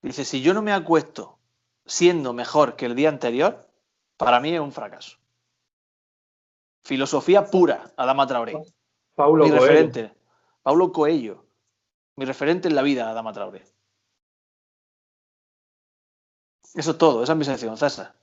Dice, 0.02 0.24
si 0.24 0.42
yo 0.42 0.54
no 0.54 0.62
me 0.62 0.72
acuesto 0.72 1.38
siendo 1.86 2.32
mejor 2.32 2.76
que 2.76 2.86
el 2.86 2.94
día 2.94 3.08
anterior, 3.08 3.66
para 4.16 4.40
mí 4.40 4.54
es 4.54 4.60
un 4.60 4.72
fracaso. 4.72 5.18
Filosofía 6.82 7.46
pura, 7.46 7.92
Adama 7.96 8.26
Traoré. 8.26 8.54
Paulo 9.14 9.44
mi 9.44 9.50
referente. 9.50 10.12
Paulo 10.62 10.92
Coelho. 10.92 11.44
Mi 12.16 12.24
referente 12.24 12.68
en 12.68 12.74
la 12.74 12.82
vida, 12.82 13.10
Adama 13.10 13.32
Traoré. 13.32 13.62
Eso 16.74 16.90
es 16.90 16.98
todo, 16.98 17.22
esa 17.22 17.32
es 17.32 17.38
mi 17.38 17.44
sección, 17.44 17.76
César. 17.76 18.14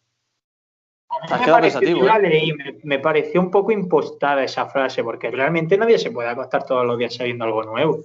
¿eh? 1.82 2.54
me, 2.84 3.00
pareció 3.00 3.42
un 3.42 3.52
poco 3.52 3.72
impostada 3.72 4.44
esa 4.44 4.66
frase, 4.68 5.04
porque 5.04 5.30
realmente 5.30 5.78
nadie 5.78 5.98
se 5.98 6.12
puede 6.12 6.30
acostar 6.30 6.66
todos 6.66 6.86
los 6.86 6.98
días 6.98 7.16
sabiendo 7.16 7.46
algo 7.46 7.64
nuevo. 7.64 8.00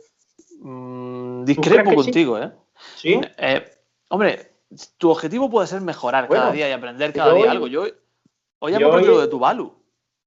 Mm, 0.61 1.45
discrepo 1.45 1.95
contigo, 1.95 2.39
¿eh? 2.39 2.53
Sí. 2.97 3.21
Eh, 3.39 3.65
hombre, 4.09 4.53
tu 4.99 5.11
objetivo 5.11 5.51
puede 5.51 5.67
ser 5.67 5.81
mejorar 5.81 6.29
cada 6.29 6.53
día 6.53 6.69
y 6.69 6.73
aprender 6.73 7.13
cada 7.13 7.35
día 7.35 7.51
algo. 7.51 7.67
Yo 7.67 7.87
hoy 8.59 8.73
he 8.73 8.77
aprendido 8.77 9.15
lo 9.15 9.21
de 9.21 9.29
tu 9.29 9.39
Balu. 9.39 9.75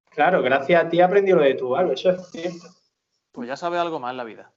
Claro, 0.10 0.41
gracias 0.41 0.86
a 0.86 0.89
ti 0.89 1.02
aprendido 1.02 1.38
lo 1.38 1.43
de 1.43 1.54
tu 1.54 1.76
algo, 1.76 1.93
eso 1.93 2.12
es 2.12 2.28
cierto. 2.32 2.67
Pues 3.32 3.48
ya 3.48 3.56
sabe 3.56 3.78
algo 3.78 4.00
más 4.00 4.12
en 4.12 4.17
la 4.17 4.24
vida. 4.24 4.52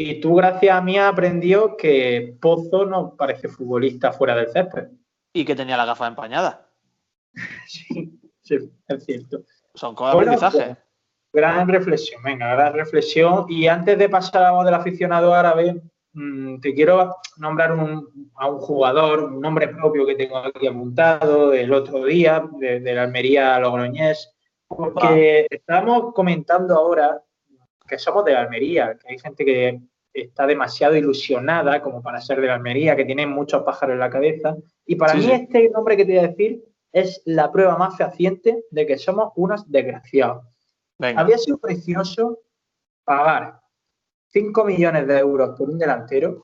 Y 0.00 0.20
tú, 0.20 0.36
gracias 0.36 0.76
a 0.76 0.80
mí, 0.80 0.96
has 0.96 1.12
aprendido 1.12 1.76
que 1.76 2.36
Pozo 2.40 2.86
no 2.86 3.16
parece 3.16 3.48
futbolista 3.48 4.12
fuera 4.12 4.36
del 4.36 4.46
césped. 4.46 4.90
Y 5.32 5.44
que 5.44 5.56
tenía 5.56 5.76
la 5.76 5.86
gafa 5.86 6.06
empañada. 6.06 6.68
sí, 7.66 8.16
sí, 8.40 8.58
es 8.86 9.04
cierto. 9.04 9.40
Son 9.74 9.96
cosas 9.96 10.14
de 10.14 10.20
aprendizaje. 10.20 10.64
Pues, 10.66 10.78
gran 11.32 11.66
reflexión, 11.66 12.22
venga, 12.22 12.54
gran 12.54 12.74
reflexión. 12.74 13.46
Y 13.48 13.66
antes 13.66 13.98
de 13.98 14.08
pasar 14.08 14.44
a 14.44 14.52
voz 14.52 14.64
del 14.66 14.74
aficionado 14.74 15.34
árabe, 15.34 15.82
mm, 16.12 16.60
te 16.60 16.74
quiero 16.74 17.16
nombrar 17.38 17.72
a 17.72 18.48
un 18.48 18.58
jugador, 18.60 19.24
un 19.24 19.40
nombre 19.40 19.66
propio 19.66 20.06
que 20.06 20.14
tengo 20.14 20.38
aquí 20.38 20.68
apuntado 20.68 21.52
el 21.52 21.72
otro 21.72 22.04
día, 22.04 22.48
de, 22.60 22.78
la 22.80 23.02
Almería 23.02 23.58
Logroñés, 23.58 24.32
porque 24.68 25.48
estamos 25.50 26.14
comentando 26.14 26.76
ahora 26.76 27.20
que 27.88 27.98
somos 27.98 28.24
de 28.24 28.32
la 28.32 28.42
Almería, 28.42 28.96
que 28.98 29.12
hay 29.12 29.18
gente 29.18 29.44
que 29.44 29.80
está 30.12 30.46
demasiado 30.46 30.96
ilusionada 30.96 31.82
como 31.82 32.02
para 32.02 32.20
ser 32.20 32.40
de 32.40 32.48
la 32.48 32.54
Almería, 32.54 32.96
que 32.96 33.04
tiene 33.04 33.26
muchos 33.26 33.62
pájaros 33.62 33.94
en 33.94 34.00
la 34.00 34.10
cabeza. 34.10 34.56
Y 34.86 34.96
para 34.96 35.14
mí 35.14 35.30
este 35.30 35.70
nombre 35.70 35.96
que 35.96 36.04
te 36.04 36.12
voy 36.12 36.24
a 36.24 36.28
decir 36.28 36.64
es 36.92 37.22
la 37.24 37.50
prueba 37.50 37.76
más 37.76 37.96
fehaciente 37.96 38.64
de 38.70 38.86
que 38.86 38.98
somos 38.98 39.32
unos 39.36 39.70
desgraciados. 39.70 40.44
Había 40.98 41.38
sido 41.38 41.58
precioso 41.58 42.40
pagar 43.04 43.60
5 44.28 44.64
millones 44.64 45.06
de 45.06 45.18
euros 45.18 45.56
por 45.56 45.70
un 45.70 45.78
delantero 45.78 46.42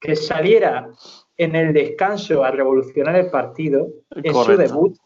que 0.00 0.16
saliera 0.16 0.90
en 1.36 1.56
el 1.56 1.72
descanso 1.72 2.44
a 2.44 2.50
revolucionar 2.50 3.16
el 3.16 3.30
partido 3.30 3.88
en 4.10 4.34
su 4.34 4.56
debut 4.56 4.96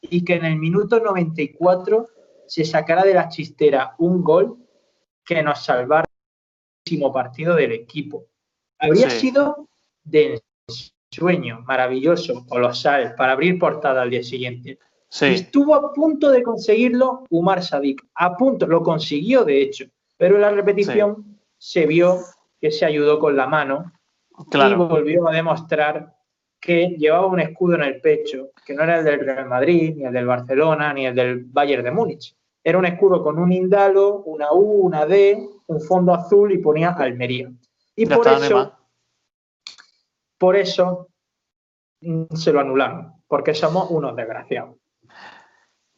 y 0.00 0.24
que 0.24 0.34
en 0.34 0.44
el 0.44 0.56
minuto 0.56 1.00
94 1.00 2.06
se 2.46 2.64
sacara 2.64 3.04
de 3.04 3.14
la 3.14 3.28
chistera 3.28 3.94
un 3.98 4.22
gol 4.22 4.58
que 5.24 5.42
nos 5.42 5.64
salvara 5.64 6.04
el 6.06 6.92
último 6.92 7.12
partido 7.12 7.54
del 7.54 7.72
equipo. 7.72 8.26
Habría 8.78 9.08
sido 9.08 9.68
de 10.02 10.42
sueño 11.10 11.60
maravilloso, 11.62 12.44
colosal, 12.46 13.14
para 13.16 13.32
abrir 13.32 13.58
portada 13.58 14.02
al 14.02 14.10
día 14.10 14.22
siguiente. 14.22 14.78
estuvo 15.20 15.74
a 15.74 15.92
punto 15.92 16.30
de 16.30 16.42
conseguirlo 16.42 17.24
Umar 17.30 17.62
Sadik. 17.62 18.04
A 18.14 18.36
punto, 18.36 18.66
lo 18.66 18.82
consiguió 18.82 19.44
de 19.44 19.62
hecho. 19.62 19.84
Pero 20.16 20.36
en 20.36 20.42
la 20.42 20.50
repetición 20.50 21.38
se 21.56 21.86
vio 21.86 22.18
que 22.60 22.70
se 22.70 22.84
ayudó 22.84 23.18
con 23.18 23.36
la 23.36 23.46
mano 23.46 23.92
y 24.52 24.74
volvió 24.74 25.28
a 25.28 25.32
demostrar 25.32 26.14
que 26.64 26.96
llevaba 26.98 27.26
un 27.26 27.40
escudo 27.40 27.74
en 27.74 27.82
el 27.82 28.00
pecho, 28.00 28.48
que 28.64 28.72
no 28.72 28.84
era 28.84 28.98
el 28.98 29.04
del 29.04 29.20
Real 29.20 29.46
Madrid, 29.46 29.96
ni 29.96 30.04
el 30.04 30.14
del 30.14 30.24
Barcelona, 30.24 30.94
ni 30.94 31.04
el 31.04 31.14
del 31.14 31.44
Bayern 31.44 31.84
de 31.84 31.90
Múnich. 31.90 32.34
Era 32.64 32.78
un 32.78 32.86
escudo 32.86 33.22
con 33.22 33.38
un 33.38 33.52
indalo, 33.52 34.22
una 34.22 34.50
U, 34.50 34.86
una 34.86 35.04
D, 35.04 35.46
un 35.66 35.80
fondo 35.82 36.14
azul 36.14 36.52
y 36.52 36.58
ponía 36.58 36.92
Almería. 36.92 37.52
Y 37.94 38.06
por 38.06 38.26
eso, 38.26 38.72
por 40.38 40.56
eso 40.56 41.08
se 42.34 42.52
lo 42.52 42.60
anularon, 42.60 43.12
porque 43.28 43.52
somos 43.52 43.90
unos 43.90 44.16
desgraciados. 44.16 44.76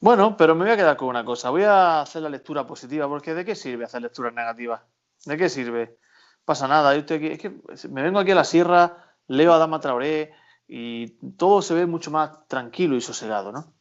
Bueno, 0.00 0.36
pero 0.36 0.56
me 0.56 0.64
voy 0.64 0.72
a 0.72 0.76
quedar 0.76 0.96
con 0.96 1.08
una 1.08 1.24
cosa. 1.24 1.50
Voy 1.50 1.62
a 1.62 2.00
hacer 2.00 2.22
la 2.22 2.28
lectura 2.28 2.66
positiva, 2.66 3.06
porque 3.06 3.34
¿de 3.34 3.44
qué 3.44 3.54
sirve 3.54 3.84
hacer 3.84 4.02
lecturas 4.02 4.34
negativas? 4.34 4.82
¿De 5.24 5.36
qué 5.36 5.48
sirve? 5.48 5.96
Pasa 6.44 6.66
nada. 6.66 6.92
es 6.96 7.04
que 7.04 7.52
me 7.88 8.02
vengo 8.02 8.18
aquí 8.18 8.32
a 8.32 8.34
la 8.36 8.44
sierra, 8.44 9.14
leo 9.28 9.52
a 9.52 9.58
Dama 9.58 9.78
Traoré 9.78 10.32
y 10.68 11.08
todo 11.36 11.62
se 11.62 11.74
ve 11.74 11.86
mucho 11.86 12.10
más 12.10 12.46
tranquilo 12.48 12.96
y 12.96 13.00
sosegado, 13.00 13.52
¿no? 13.52 13.72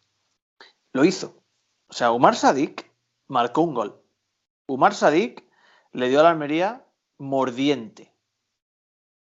Lo 0.94 1.04
hizo. 1.04 1.44
O 1.88 1.94
sea, 1.94 2.12
Umar 2.12 2.36
Sadik 2.36 2.92
marcó 3.28 3.62
un 3.62 3.74
gol. 3.74 4.02
Umar 4.68 4.94
Sadik 4.94 5.44
le 5.92 6.10
dio 6.10 6.20
a 6.20 6.24
la 6.24 6.30
Almería 6.32 6.86
mordiente. 7.18 8.14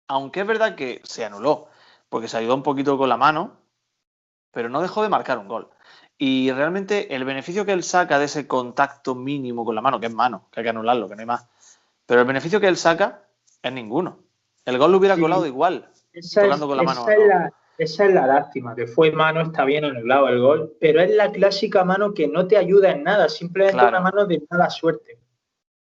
Aunque 0.09 0.41
es 0.41 0.47
verdad 0.47 0.75
que 0.75 1.01
se 1.05 1.25
anuló, 1.25 1.69
porque 2.09 2.29
se 2.29 2.39
ayudó 2.39 2.55
un 2.55 2.63
poquito 2.63 2.97
con 2.97 3.09
la 3.09 3.17
mano, 3.17 3.59
pero 4.51 4.69
no 4.69 4.81
dejó 4.81 5.03
de 5.03 5.09
marcar 5.09 5.39
un 5.39 5.49
gol. 5.49 5.69
Y 6.17 6.51
realmente 6.51 7.15
el 7.15 7.25
beneficio 7.25 7.65
que 7.65 7.73
él 7.73 7.85
saca 7.85 8.19
de 8.19 8.25
ese 8.25 8.49
contacto 8.49 9.15
mínimo 9.15 9.65
con 9.65 9.75
la 9.75 9.83
mano, 9.83 10.01
que 10.01 10.07
es 10.07 10.15
mano, 10.15 10.49
que 10.51 10.61
hay 10.61 10.65
que 10.65 10.71
anularlo, 10.71 11.09
que 11.09 11.15
no 11.15 11.21
hay 11.21 11.27
más, 11.27 11.47
pero 12.07 12.23
el 12.23 12.27
beneficio 12.27 12.61
que 12.61 12.67
él 12.67 12.77
saca 12.77 13.29
es 13.63 13.73
ninguno. 13.73 14.19
El 14.65 14.79
gol 14.79 14.93
lo 14.93 14.99
hubiera 14.99 15.17
colado 15.17 15.47
igual, 15.47 15.93
tocando 16.21 16.67
con 16.67 16.77
la 16.77 16.83
mano. 16.83 17.07
Esa 17.79 18.07
es, 18.07 18.13
la, 18.13 18.27
lástima, 18.27 18.75
que 18.75 18.89
fue 18.89 19.13
mano, 19.13 19.41
está 19.41 19.65
bien 19.65 19.85
anulado 19.85 20.29
el 20.29 20.41
gol, 20.41 20.77
pero 20.81 21.01
es 21.01 21.11
la 21.15 21.31
clásica 21.31 21.85
mano 21.85 22.13
que 22.13 22.27
no 22.27 22.49
te 22.49 22.57
ayuda 22.57 22.91
en 22.91 23.05
nada, 23.05 23.29
simplemente 23.29 23.85
una 23.85 24.01
mano 24.01 24.27
de 24.27 24.43
mala 24.51 24.69
suerte. 24.69 25.21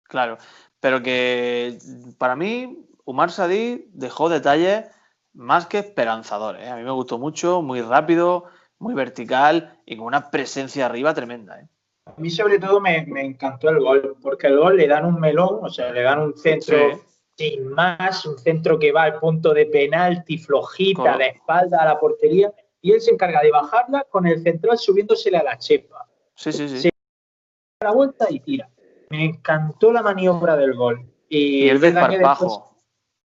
Claro, 0.04 0.38
pero 0.80 1.02
que 1.02 1.80
para 2.20 2.36
mí 2.36 2.86
Umar 3.06 3.32
Sadí 3.32 3.90
dejó 3.92 4.30
detalles 4.30 4.86
más 5.34 5.66
que 5.66 5.80
esperanzadores. 5.80 6.62
¿eh? 6.64 6.70
A 6.70 6.76
mí 6.76 6.84
me 6.84 6.92
gustó 6.92 7.18
mucho, 7.18 7.64
muy 7.64 7.82
rápido, 7.82 8.46
muy 8.78 8.94
vertical 8.94 9.80
y 9.86 9.98
con 9.98 10.06
una 10.06 10.30
presencia 10.30 10.86
arriba 10.86 11.14
tremenda. 11.16 11.60
¿eh? 11.60 11.68
A 12.06 12.20
mí 12.22 12.30
sobre 12.30 12.60
todo 12.60 12.80
me, 12.80 12.98
encantó 12.98 13.70
el 13.70 13.80
gol, 13.80 14.18
porque 14.22 14.48
el 14.48 14.58
gol 14.60 14.78
le 14.78 14.88
dan 14.88 15.06
un 15.06 15.20
melón, 15.20 15.60
o 15.62 15.70
sea, 15.70 15.92
le 15.92 16.04
dan 16.04 16.20
un 16.20 16.38
centro 16.38 17.02
sin 17.40 17.70
más, 17.70 18.26
un 18.26 18.38
centro 18.38 18.78
que 18.78 18.92
va 18.92 19.04
al 19.04 19.18
punto 19.18 19.54
de 19.54 19.66
penalti, 19.68 20.38
flojita, 20.38 21.18
de 21.18 21.28
espalda 21.28 21.82
a 21.82 21.86
la 21.86 21.98
portería, 21.98 22.52
y 22.82 22.92
él 22.92 23.00
se 23.00 23.12
encarga 23.12 23.42
de 23.42 23.50
bajarla 23.50 24.06
con 24.10 24.28
el 24.28 24.44
central 24.44 24.78
subiéndosele 24.78 25.38
a 25.38 25.44
la 25.44 25.58
chepa. 25.58 26.06
Sí, 26.36 26.52
sí, 26.52 26.68
sí. 26.68 26.80
Se 26.82 26.90
da 27.80 27.88
la 27.88 27.92
vuelta 27.92 28.28
y 28.30 28.42
tira. 28.42 28.70
Me 29.10 29.24
encantó 29.24 29.94
la 29.94 30.02
maniobra 30.02 30.58
del 30.58 30.74
gol. 30.76 31.10
Y, 31.30 31.70
el 31.70 31.80
desparpajo. 31.80 32.76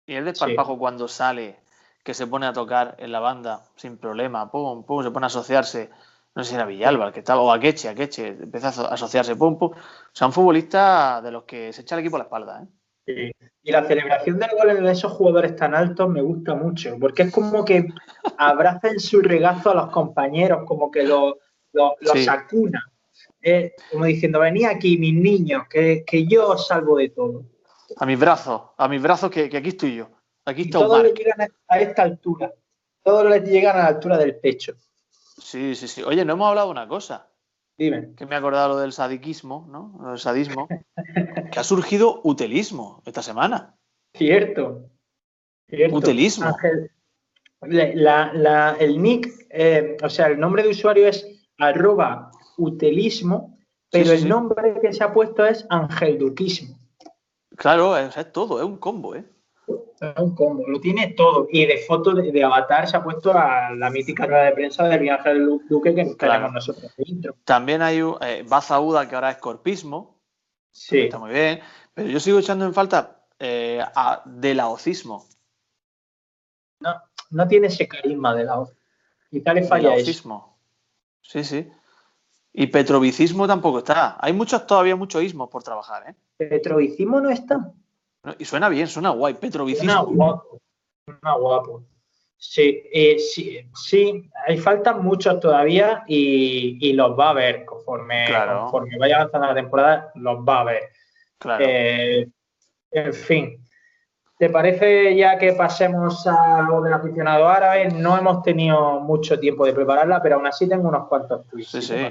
Y 0.06 0.14
el 0.14 0.24
desparpajo 0.24 0.78
cuando 0.78 1.08
sale 1.08 1.56
que 2.04 2.14
se 2.14 2.28
pone 2.28 2.46
a 2.46 2.52
tocar 2.52 2.94
en 3.00 3.10
la 3.10 3.18
banda 3.18 3.64
sin 3.74 3.98
problema, 3.98 4.52
pum, 4.52 4.84
pum, 4.84 5.02
se 5.02 5.10
pone 5.10 5.26
a 5.26 5.26
asociarse, 5.26 5.90
no 6.36 6.44
sé 6.44 6.50
si 6.50 6.54
era 6.54 6.64
Villalba 6.64 7.08
el 7.08 7.12
que 7.12 7.18
estaba, 7.18 7.40
o 7.40 7.50
Akeche, 7.50 7.88
Akeche, 7.88 8.28
empieza 8.28 8.68
a 8.68 8.94
asociarse, 8.94 9.34
pum, 9.34 9.58
pum. 9.58 9.72
O 9.72 10.12
sea, 10.12 10.28
un 10.28 10.32
futbolista 10.32 11.20
de 11.20 11.32
los 11.32 11.42
que 11.42 11.72
se 11.72 11.80
echa 11.82 11.96
el 11.96 12.02
equipo 12.02 12.14
a 12.14 12.20
la 12.20 12.24
espalda, 12.26 12.62
¿eh? 12.62 12.66
Sí. 13.06 13.32
Y 13.62 13.72
la 13.72 13.84
celebración 13.84 14.38
del 14.38 14.50
gol 14.50 14.82
de 14.82 14.92
esos 14.92 15.12
jugadores 15.12 15.56
tan 15.56 15.74
altos 15.74 16.08
me 16.08 16.20
gusta 16.20 16.54
mucho, 16.54 16.96
porque 17.00 17.22
es 17.22 17.32
como 17.32 17.64
que 17.64 17.88
abrazan 18.38 18.98
su 18.98 19.20
regazo 19.20 19.70
a 19.70 19.74
los 19.74 19.90
compañeros, 19.90 20.64
como 20.66 20.90
que 20.90 21.04
los 21.04 21.34
lo, 21.72 21.96
acuna. 22.28 22.84
como 23.90 24.04
diciendo, 24.04 24.40
venía 24.40 24.70
aquí, 24.70 24.98
mis 24.98 25.14
niños, 25.14 25.64
que, 25.70 26.04
yo 26.28 26.48
os 26.50 26.66
salvo 26.66 26.96
de 26.96 27.10
todo. 27.10 27.44
A 27.96 28.06
mis 28.06 28.18
brazos, 28.18 28.62
a 28.76 28.88
mis 28.88 29.00
brazos, 29.00 29.30
que 29.30 29.44
aquí 29.56 29.68
estoy 29.68 29.96
yo. 29.96 30.08
Aquí 30.46 30.62
está 30.62 30.78
todos 30.78 31.02
le 31.02 31.12
llegan 31.12 31.48
a 31.66 31.80
esta 31.80 32.02
altura. 32.02 32.52
Todos 33.02 33.28
les 33.28 33.42
llegan 33.44 33.76
a 33.76 33.80
la 33.80 33.86
altura 33.88 34.16
del 34.16 34.36
pecho. 34.36 34.74
Sí, 35.10 35.74
sí, 35.74 35.88
sí. 35.88 36.02
Oye, 36.04 36.24
no 36.24 36.34
hemos 36.34 36.48
hablado 36.48 36.68
de 36.68 36.72
una 36.72 36.88
cosa. 36.88 37.28
Dime. 37.78 38.14
Que 38.14 38.26
me 38.26 38.34
he 38.34 38.38
acordado 38.38 38.70
lo 38.70 38.78
del 38.78 38.92
sadiquismo, 38.92 39.66
¿no? 39.70 40.12
El 40.12 40.18
sadismo. 40.18 40.68
que 41.52 41.58
ha 41.58 41.64
surgido 41.64 42.20
utelismo 42.24 43.02
esta 43.04 43.22
semana. 43.22 43.76
Cierto. 44.14 44.88
Utelismo. 45.90 46.56
el 47.60 49.02
nick, 49.02 49.28
eh, 49.50 49.96
o 50.02 50.08
sea, 50.08 50.28
el 50.28 50.38
nombre 50.38 50.62
de 50.62 50.70
usuario 50.70 51.06
es 51.08 51.26
arroba 51.58 52.30
utelismo, 52.56 53.58
pero 53.90 54.12
el 54.12 54.28
nombre 54.28 54.78
que 54.80 54.92
se 54.92 55.04
ha 55.04 55.12
puesto 55.12 55.44
es 55.44 55.66
angelduquismo. 55.68 56.78
Claro, 57.56 57.96
es 57.96 58.32
todo, 58.32 58.58
es 58.58 58.66
un 58.66 58.78
combo, 58.78 59.14
¿eh? 59.14 59.24
Un 60.18 60.34
combo, 60.34 60.66
lo 60.68 60.80
tiene 60.80 61.08
todo. 61.08 61.48
Y 61.50 61.66
de 61.66 61.78
foto 61.78 62.12
de, 62.12 62.44
avatar 62.44 62.88
se 62.88 62.96
ha 62.96 63.02
puesto 63.02 63.32
a 63.32 63.70
la 63.74 63.90
mítica 63.90 64.26
rueda 64.26 64.44
de 64.44 64.52
prensa 64.52 64.84
del 64.84 65.00
viaje 65.00 65.30
del 65.30 65.60
Duque 65.68 65.94
que 65.94 66.04
tenemos 66.14 66.52
nosotros 66.52 66.94
También 67.44 67.82
hay 67.82 68.00
eh, 68.20 68.44
Baza 68.46 68.80
Uda, 68.80 69.08
que 69.08 69.14
ahora 69.14 69.30
es 69.30 69.38
corpismo. 69.38 70.20
Sí. 70.70 71.00
Está 71.00 71.18
muy 71.18 71.30
bien. 71.30 71.60
Pero 71.94 72.08
yo 72.08 72.20
sigo 72.20 72.38
echando 72.38 72.66
en 72.66 72.74
falta 72.74 73.24
eh, 73.38 73.82
a, 73.94 74.22
de 74.24 74.54
laocismo. 74.54 75.26
No, 76.80 76.94
no 77.30 77.48
tiene 77.48 77.68
ese 77.68 77.88
carisma 77.88 78.34
de 78.34 78.44
la 78.44 78.64
Y 79.30 79.40
tal 79.40 79.56
le 79.56 79.62
falla 79.62 79.94
eso. 79.94 80.58
Sí, 81.22 81.42
sí. 81.42 81.70
Y 82.52 82.68
petrovicismo 82.68 83.46
tampoco 83.46 83.78
está. 83.78 84.16
Hay 84.20 84.32
muchos, 84.32 84.66
todavía 84.66 84.96
muchos 84.96 85.22
ismos 85.22 85.48
por 85.50 85.62
trabajar, 85.62 86.08
¿eh? 86.08 86.14
Petrovicismo 86.36 87.20
no 87.20 87.30
está. 87.30 87.72
Y 88.38 88.44
suena 88.44 88.68
bien, 88.68 88.86
suena 88.86 89.10
guay, 89.10 89.34
Petrovicismo. 89.34 89.92
Suena 89.92 90.02
guapo, 90.02 90.58
suena 91.04 91.34
guapo. 91.36 91.82
Sí, 92.38 92.82
eh, 92.92 93.18
sí, 93.18 93.60
sí, 93.74 94.30
hay 94.46 94.58
faltan 94.58 95.02
muchos 95.02 95.40
todavía 95.40 96.04
y, 96.06 96.92
los 96.92 97.18
va 97.18 97.30
a 97.30 97.34
ver 97.34 97.64
conforme, 97.64 98.26
conforme 98.60 98.98
vaya 98.98 99.16
avanzando 99.16 99.46
la 99.48 99.54
temporada, 99.54 100.12
los 100.16 100.38
va 100.40 100.60
a 100.60 100.64
ver. 100.64 100.82
Claro. 101.38 101.64
Eh, 101.66 102.28
en 102.90 103.14
fin, 103.14 103.64
¿te 104.38 104.50
parece 104.50 105.16
ya 105.16 105.38
que 105.38 105.54
pasemos 105.54 106.26
a 106.26 106.62
lo 106.68 106.82
del 106.82 106.92
aficionado 106.92 107.48
árabe? 107.48 107.88
No 107.90 108.18
hemos 108.18 108.42
tenido 108.42 109.00
mucho 109.00 109.40
tiempo 109.40 109.64
de 109.64 109.72
prepararla, 109.72 110.22
pero 110.22 110.36
aún 110.36 110.46
así 110.46 110.68
tengo 110.68 110.88
unos 110.88 111.08
cuantos 111.08 111.46
tweets. 111.48 111.70
Sí, 111.70 111.82
sí. 111.82 112.08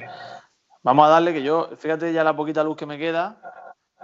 Vamos 0.81 1.07
a 1.07 1.09
darle 1.09 1.33
que 1.33 1.43
yo, 1.43 1.69
fíjate 1.77 2.13
ya 2.13 2.23
la 2.23 2.35
poquita 2.35 2.63
luz 2.63 2.77
que 2.77 2.85
me 2.85 2.97
queda, 2.97 3.37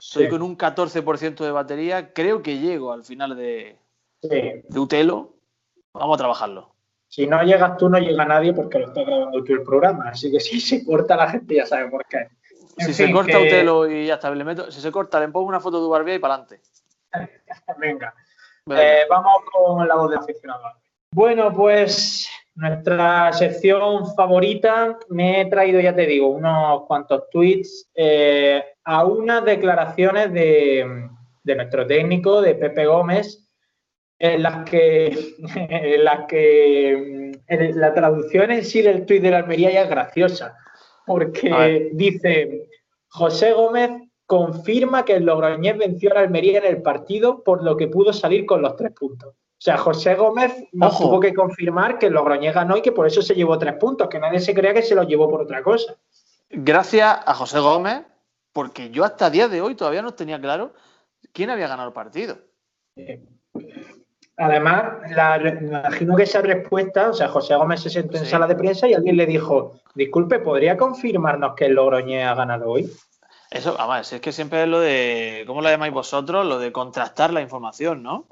Estoy 0.02 0.30
con 0.30 0.42
un 0.42 0.58
14% 0.58 1.46
de 1.46 1.52
batería. 1.52 2.12
Creo 2.12 2.42
que 2.42 2.58
llego 2.58 2.92
al 2.92 3.04
final 3.04 3.38
de, 3.38 3.78
de 4.24 4.80
Utelo. 4.80 5.36
Vamos 5.94 6.16
a 6.16 6.18
trabajarlo. 6.18 6.74
Si 7.08 7.28
no 7.28 7.44
llegas 7.44 7.78
tú, 7.78 7.88
no 7.88 8.00
llega 8.00 8.26
nadie 8.26 8.52
porque 8.52 8.80
lo 8.80 8.88
está 8.88 9.04
grabando 9.04 9.44
tú 9.44 9.54
el 9.54 9.62
programa. 9.62 10.10
Así 10.10 10.32
que 10.32 10.40
si 10.40 10.60
se 10.60 10.84
corta 10.84 11.16
la 11.16 11.30
gente 11.30 11.56
ya 11.56 11.68
sabe 11.68 11.88
por 11.90 12.04
qué. 12.06 12.30
si 12.80 12.96
se 12.96 13.12
corta 13.12 13.38
Utelo 13.38 13.88
y 13.88 14.08
ya 14.08 14.16
está, 14.16 14.34
le 14.34 14.44
meto, 14.44 14.72
si 14.72 14.82
se 14.82 14.92
corta, 14.92 15.20
le 15.20 15.28
pongo 15.28 15.48
una 15.48 15.60
foto 15.60 15.84
de 15.84 15.90
Barbie 15.90 16.16
y 16.16 16.20
para 16.20 16.34
adelante. 16.34 16.62
Venga. 17.78 18.16
Eh, 18.72 19.06
vamos 19.08 19.34
con 19.52 19.88
la 19.88 19.96
voz 19.96 20.10
de 20.10 20.18
aficionado. 20.18 20.64
Bueno, 21.13 21.54
pues 21.54 22.30
nuestra 22.56 23.34
sección 23.34 24.15
favorita, 24.15 24.97
me 25.10 25.41
he 25.41 25.45
traído, 25.47 25.82
ya 25.82 25.93
te 25.93 26.06
digo, 26.06 26.30
unos 26.30 26.84
cuantos 26.88 27.30
tweets 27.30 27.89
eh, 27.93 28.63
a 28.86 29.04
unas 29.04 29.43
declaraciones 29.43 30.32
de, 30.32 31.10
nuestro 31.43 31.86
técnico, 31.86 32.41
de 32.41 32.56
Pepe 32.56 32.86
Gómez, 32.86 33.45
en 34.19 34.41
las 34.41 34.69
que, 34.69 35.36
en 35.56 36.04
las 36.06 36.28
que 36.28 37.34
la 37.47 37.93
traducción 37.93 38.52
en 38.52 38.63
sí 38.63 38.82
del 38.82 39.06
tuit 39.06 39.21
de 39.21 39.32
la 39.32 39.39
Almería 39.39 39.69
ya 39.69 39.82
es 39.82 39.89
graciosa, 39.89 40.56
porque 41.06 41.89
dice, 41.91 42.69
José 43.10 43.52
Gómez 43.52 43.91
confirma 44.26 45.04
que 45.04 45.15
el 45.15 45.26
Logroñés 45.26 45.78
venció 45.78 46.12
a 46.12 46.13
la 46.13 46.19
Almería 46.21 46.60
en 46.60 46.67
el 46.67 46.82
partido, 46.82 47.43
por 47.43 47.65
lo 47.65 47.76
que 47.76 47.89
pudo 47.89 48.13
salir 48.13 48.45
con 48.45 48.62
los 48.62 48.78
tres 48.78 48.93
puntos. 48.93 49.36
O 49.62 49.63
sea, 49.63 49.78
José 49.78 50.15
Gómez 50.15 50.56
nos 50.71 50.97
tuvo 50.97 51.19
que 51.19 51.36
confirmar 51.36 52.00
que 52.00 52.10
Logroñés 52.10 52.56
ganó 52.56 52.78
y 52.78 52.82
que 52.82 52.91
por 52.91 53.06
eso 53.06 53.21
se 53.21 53.36
llevó 53.36 53.60
tres 53.60 53.76
puntos, 53.76 54.10
que 54.10 54.17
nadie 54.17 54.39
se 54.39 54.56
crea 54.56 54.74
que 54.74 54.82
se 54.82 54.95
los 54.95 55.06
llevó 55.06 55.30
por 55.30 55.43
otra 55.43 55.62
cosa. 55.62 55.93
Gracias 56.50 57.19
a 57.24 57.34
José 57.36 57.60
Gómez, 57.60 58.02
porque 58.54 58.89
yo 58.89 59.04
hasta 59.04 59.30
día 59.30 59.47
de 59.47 59.62
hoy 59.62 59.76
todavía 59.76 60.02
no 60.02 60.15
tenía 60.15 60.41
claro 60.41 60.74
quién 61.32 61.52
había 61.52 61.67
ganado 61.67 61.89
el 61.89 61.93
partido. 61.93 62.39
Además, 64.36 64.93
me 65.43 65.67
imagino 65.67 66.15
que 66.15 66.24
esa 66.24 66.41
respuesta, 66.41 67.12
o 67.12 67.13
sea, 67.13 67.28
José 67.28 67.54
Gómez 67.54 67.82
se 67.82 67.91
sentó 67.91 68.17
en 68.17 68.26
sala 68.26 68.47
de 68.47 68.56
prensa 68.56 68.88
y 68.88 68.95
alguien 68.95 69.15
le 69.15 69.28
dijo, 69.28 69.80
disculpe, 69.93 70.39
¿podría 70.39 70.76
confirmarnos 70.76 71.54
que 71.54 71.65
el 71.65 71.76
Logroñés 71.76 72.26
ha 72.26 72.34
ganado 72.34 72.67
hoy? 72.67 72.91
Eso, 73.52 73.76
vamos, 73.78 74.14
es 74.14 74.22
que 74.22 74.32
siempre 74.32 74.64
es 74.64 74.70
lo 74.70 74.80
de, 74.80 75.44
¿cómo 75.46 75.62
lo 75.62 75.70
llamáis 75.70 75.94
vosotros? 75.94 76.46
Lo 76.46 76.58
de 76.58 76.72
contrastar 76.72 77.34
la 77.34 77.42
información, 77.42 78.02
¿no? 78.02 78.30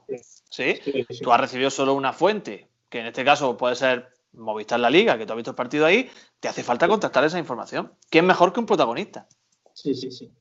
¿Sí? 0.49 0.79
Tú 1.21 1.33
has 1.33 1.41
recibido 1.41 1.69
solo 1.69 1.93
una 1.93 2.13
fuente, 2.13 2.69
que 2.87 3.01
en 3.01 3.07
este 3.07 3.25
caso 3.25 3.57
puede 3.57 3.75
ser 3.75 4.13
Movistar 4.31 4.79
La 4.79 4.89
Liga, 4.89 5.17
que 5.17 5.25
tú 5.25 5.33
has 5.33 5.37
visto 5.37 5.51
el 5.51 5.57
partido 5.57 5.85
ahí, 5.85 6.09
te 6.39 6.47
hace 6.47 6.63
falta 6.63 6.87
contrastar 6.87 7.25
esa 7.25 7.37
información. 7.37 7.93
¿Quién 8.09 8.25
mejor 8.25 8.53
que 8.53 8.61
un 8.61 8.65
protagonista? 8.65 9.27
Sí, 9.73 9.93
sí, 9.93 10.09
sí. 10.09 10.31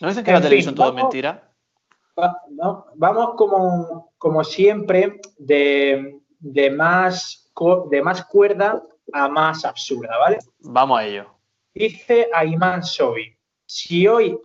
¿No 0.00 0.06
dicen 0.06 0.22
que 0.24 0.32
la 0.32 0.40
televisión 0.40 0.76
todo 0.76 0.90
es 0.90 0.94
mentira? 0.94 1.50
vamos 2.94 3.34
como, 3.36 4.12
como 4.18 4.44
siempre 4.44 5.20
de, 5.36 6.20
más, 6.76 7.50
de 7.90 8.02
más 8.02 8.24
cuerda 8.26 8.82
a 9.12 9.28
más 9.28 9.64
absurda, 9.64 10.16
¿vale? 10.16 10.38
Vamos 10.60 11.00
a 11.00 11.04
ello. 11.04 11.26
Dice 11.74 12.28
Ayman 12.32 12.84
Sobi, 12.84 13.37
si 13.68 14.06
hoy 14.06 14.40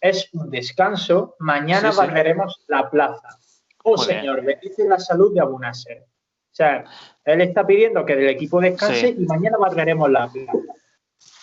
es 0.00 0.28
un 0.34 0.50
descanso, 0.50 1.34
mañana 1.38 1.92
barreremos 1.92 2.62
la 2.68 2.90
plaza. 2.90 3.38
Oh, 3.82 3.96
señor, 3.96 4.44
bendice 4.44 4.86
la 4.86 4.98
salud 4.98 5.32
de 5.32 5.40
Abunaser. 5.40 6.02
O 6.02 6.54
sea, 6.56 6.84
él 7.24 7.40
está 7.40 7.66
pidiendo 7.66 8.04
que 8.04 8.12
el 8.12 8.28
equipo 8.28 8.60
descanse 8.60 9.08
y 9.08 9.24
mañana 9.24 9.56
barreremos 9.56 10.10
la 10.10 10.28
plaza. 10.28 10.52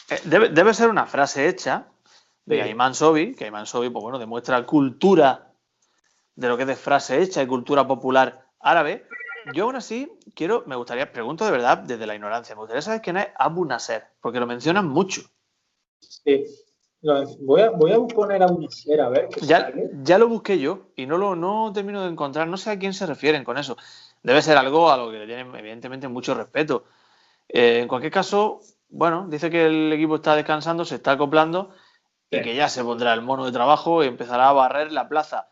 Eh, 0.10 0.20
debe, 0.26 0.74
ser 0.74 0.90
una 0.90 1.08
frase 1.08 1.48
hecha 1.48 1.88
de 2.46 2.62
Ayman 2.62 2.94
Sobi, 2.94 3.34
que 3.34 3.46
Ayman 3.46 3.66
Sobi, 3.66 3.90
pues 3.90 4.04
bueno, 4.04 4.20
demuestra 4.20 4.64
cultura 4.66 5.52
de 6.36 6.48
lo 6.48 6.56
que 6.56 6.64
es 6.64 6.68
de 6.68 6.76
frase 6.76 7.22
hecha 7.22 7.42
y 7.42 7.48
cultura 7.48 7.88
popular 7.88 8.46
árabe. 8.60 9.08
Yo 9.54 9.66
aún 9.66 9.76
así 9.76 10.12
quiero, 10.36 10.64
me 10.68 10.76
gustaría, 10.76 11.12
pregunto 11.12 11.46
de 11.46 11.52
verdad 11.52 11.80
desde 11.80 12.06
la 12.06 12.16
ignorancia, 12.16 12.54
me 12.54 12.62
gustaría 12.62 12.82
saber 12.82 13.02
quién 13.02 13.18
es 13.18 13.28
Abu 13.36 13.66
Nasser, 13.66 14.06
porque 14.22 14.40
lo 14.40 14.46
mencionan 14.46 14.88
mucho. 14.88 15.22
Sí, 16.00 16.46
Voy 17.04 17.62
a, 17.62 17.70
voy 17.72 17.92
a 17.92 18.00
poner 18.00 18.42
a 18.42 18.46
a 18.46 19.10
ver. 19.10 19.28
ya, 19.42 19.74
ya 20.04 20.18
lo 20.18 20.30
busqué 20.30 20.58
yo 20.58 20.88
y 20.96 21.06
no 21.06 21.18
lo 21.18 21.36
no 21.36 21.72
termino 21.74 22.02
de 22.02 22.10
encontrar. 22.10 22.48
No 22.48 22.56
sé 22.56 22.72
a 22.72 22.80
quién 22.80 22.94
se 22.94 23.06
refieren 23.06 23.44
con 23.44 23.58
eso. 23.58 23.76
Debe 24.24 24.42
ser 24.42 24.56
algo 24.56 24.90
a 24.90 24.96
lo 24.96 25.12
que 25.12 25.20
le 25.20 25.26
tienen, 25.26 25.54
evidentemente, 25.54 26.08
mucho 26.08 26.34
respeto. 26.34 26.86
Eh, 27.50 27.80
en 27.82 27.90
cualquier 27.90 28.14
caso, 28.14 28.62
bueno, 28.88 29.28
dice 29.30 29.50
que 29.50 29.66
el 29.66 29.92
equipo 29.92 30.16
está 30.16 30.36
descansando, 30.36 30.86
se 30.86 30.96
está 30.96 31.12
acoplando 31.12 31.72
y 32.30 32.42
que 32.42 32.56
ya 32.56 32.70
se 32.70 32.84
pondrá 32.84 33.14
el 33.14 33.22
mono 33.22 33.46
de 33.46 33.52
trabajo 33.52 34.02
y 34.02 34.08
empezará 34.08 34.48
a 34.48 34.54
barrer 34.54 34.94
la 34.94 35.10
plaza. 35.10 35.50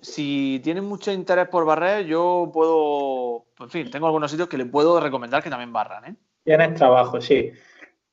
Si 0.00 0.60
tienen 0.64 0.84
mucho 0.84 1.12
interés 1.12 1.48
por 1.48 1.64
barrer, 1.64 2.06
yo 2.06 2.50
puedo. 2.52 3.46
En 3.60 3.70
fin, 3.70 3.90
tengo 3.90 4.06
algunos 4.06 4.30
sitios 4.30 4.48
que 4.48 4.58
le 4.58 4.66
puedo 4.66 4.98
recomendar 4.98 5.44
que 5.44 5.50
también 5.50 5.72
barran. 5.72 6.04
¿eh? 6.06 6.16
Tienes 6.42 6.74
trabajo, 6.74 7.20
sí. 7.20 7.52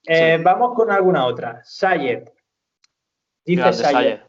Eh, 0.05 0.39
vamos 0.43 0.75
con 0.75 0.91
alguna 0.91 1.25
otra. 1.25 1.61
Sayed. 1.63 2.34
Dice 3.45 3.73
Sayer, 3.73 4.27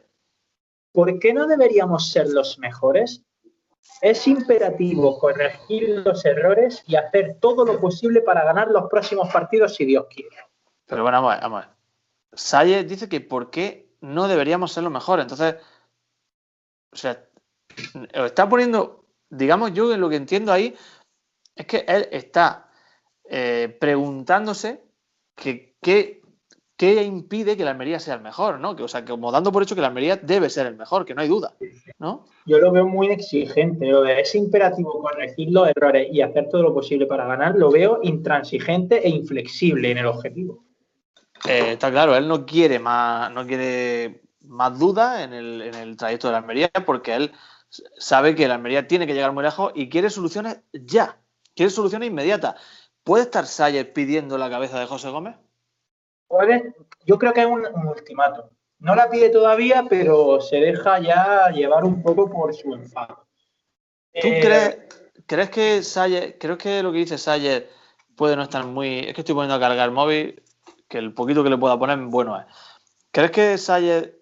¿por 0.91 1.19
qué 1.19 1.33
no 1.33 1.47
deberíamos 1.47 2.09
ser 2.09 2.27
los 2.29 2.59
mejores? 2.59 3.23
Es 4.01 4.27
imperativo 4.27 5.17
corregir 5.17 6.03
los 6.05 6.23
errores 6.25 6.83
y 6.85 6.95
hacer 6.95 7.37
todo 7.39 7.65
lo 7.65 7.79
posible 7.79 8.21
para 8.21 8.43
ganar 8.43 8.69
los 8.69 8.89
próximos 8.89 9.31
partidos 9.33 9.75
si 9.75 9.85
Dios 9.85 10.05
quiere. 10.09 10.35
Pero 10.85 11.03
bueno, 11.03 11.21
vamos 11.21 11.31
a 11.31 11.35
ver. 11.35 11.43
Vamos 11.43 11.65
Sayer 12.33 12.85
dice 12.85 13.09
que 13.09 13.21
¿por 13.21 13.49
qué 13.49 13.89
no 14.01 14.27
deberíamos 14.27 14.71
ser 14.71 14.83
los 14.83 14.91
mejores? 14.91 15.23
Entonces, 15.23 15.55
o 16.91 16.95
sea, 16.95 17.27
está 18.13 18.47
poniendo, 18.47 19.05
digamos 19.29 19.73
yo 19.73 19.95
lo 19.97 20.09
que 20.09 20.15
entiendo 20.15 20.51
ahí 20.51 20.75
es 21.55 21.65
que 21.65 21.85
él 21.87 22.07
está 22.11 22.69
eh, 23.25 23.75
preguntándose 23.79 24.83
que, 25.35 25.75
qué 25.81 26.21
¿qué 26.77 27.03
impide 27.03 27.57
que 27.57 27.65
la 27.65 27.71
Almería 27.71 27.99
sea 27.99 28.13
el 28.13 28.21
mejor? 28.21 28.59
¿no? 28.59 28.75
Que, 28.75 28.83
o 28.83 28.87
sea, 28.87 29.03
como 29.03 29.31
dando 29.31 29.51
por 29.51 29.63
hecho 29.63 29.75
que 29.75 29.81
la 29.81 29.87
Almería 29.87 30.15
debe 30.15 30.49
ser 30.49 30.67
el 30.67 30.75
mejor, 30.75 31.05
que 31.05 31.15
no 31.15 31.21
hay 31.21 31.27
duda. 31.27 31.53
¿no? 31.99 32.25
Yo 32.45 32.59
lo 32.59 32.71
veo 32.71 32.87
muy 32.87 33.07
exigente, 33.07 33.87
lo 33.87 34.03
de 34.03 34.21
ese 34.21 34.37
imperativo 34.37 35.01
corregir 35.01 35.49
los 35.51 35.67
errores 35.67 36.07
y 36.11 36.21
hacer 36.21 36.47
todo 36.49 36.61
lo 36.61 36.73
posible 36.73 37.07
para 37.07 37.25
ganar, 37.25 37.55
lo 37.55 37.71
veo 37.71 37.99
intransigente 38.03 39.05
e 39.05 39.09
inflexible 39.09 39.91
en 39.91 39.97
el 39.97 40.05
objetivo. 40.05 40.63
Eh, 41.47 41.73
está 41.73 41.91
claro, 41.91 42.15
él 42.15 42.27
no 42.27 42.45
quiere 42.45 42.79
más, 42.79 43.31
no 43.31 43.45
quiere 43.45 44.21
más 44.41 44.77
duda 44.77 45.23
en 45.23 45.33
el, 45.33 45.61
en 45.61 45.75
el 45.75 45.97
trayecto 45.97 46.27
de 46.27 46.33
la 46.33 46.39
Almería 46.39 46.69
porque 46.85 47.15
él 47.15 47.31
sabe 47.97 48.35
que 48.35 48.47
la 48.47 48.55
Almería 48.55 48.87
tiene 48.87 49.07
que 49.07 49.13
llegar 49.13 49.33
muy 49.33 49.43
lejos 49.43 49.71
y 49.75 49.89
quiere 49.89 50.09
soluciones 50.09 50.61
ya, 50.73 51.17
quiere 51.55 51.71
soluciones 51.71 52.09
inmediatas. 52.09 52.55
¿Puede 53.03 53.23
estar 53.23 53.45
Sayer 53.45 53.93
pidiendo 53.93 54.37
la 54.37 54.49
cabeza 54.49 54.79
de 54.79 54.85
José 54.85 55.09
Gómez? 55.09 55.35
Yo 57.05 57.17
creo 57.17 57.33
que 57.33 57.41
es 57.41 57.47
un, 57.47 57.65
ultimato. 57.87 58.49
No 58.79 58.95
la 58.95 59.09
pide 59.09 59.29
todavía, 59.29 59.85
pero 59.89 60.39
se 60.39 60.57
deja 60.57 60.99
ya 60.99 61.49
llevar 61.49 61.83
un 61.83 62.01
poco 62.01 62.29
por 62.29 62.53
su 62.53 62.73
enfado. 62.73 63.25
¿Tú 64.13 64.27
eh, 64.27 64.39
crees, 64.41 64.77
crees 65.25 65.49
que 65.49 65.83
Sayer, 65.83 66.37
creo 66.37 66.57
que 66.57 66.83
lo 66.83 66.91
que 66.91 66.99
dice 66.99 67.17
Sayer 67.17 67.69
puede 68.15 68.35
no 68.35 68.43
estar 68.43 68.65
muy. 68.65 68.99
Es 68.99 69.13
que 69.13 69.21
estoy 69.21 69.35
poniendo 69.35 69.55
a 69.55 69.59
cargar 69.59 69.89
el 69.89 69.95
móvil, 69.95 70.43
que 70.87 70.97
el 70.97 71.13
poquito 71.13 71.43
que 71.43 71.49
le 71.49 71.57
pueda 71.57 71.79
poner, 71.79 71.97
bueno 71.97 72.39
es. 72.39 72.45
¿Crees 73.11 73.31
que 73.31 73.57
Sayer 73.57 74.19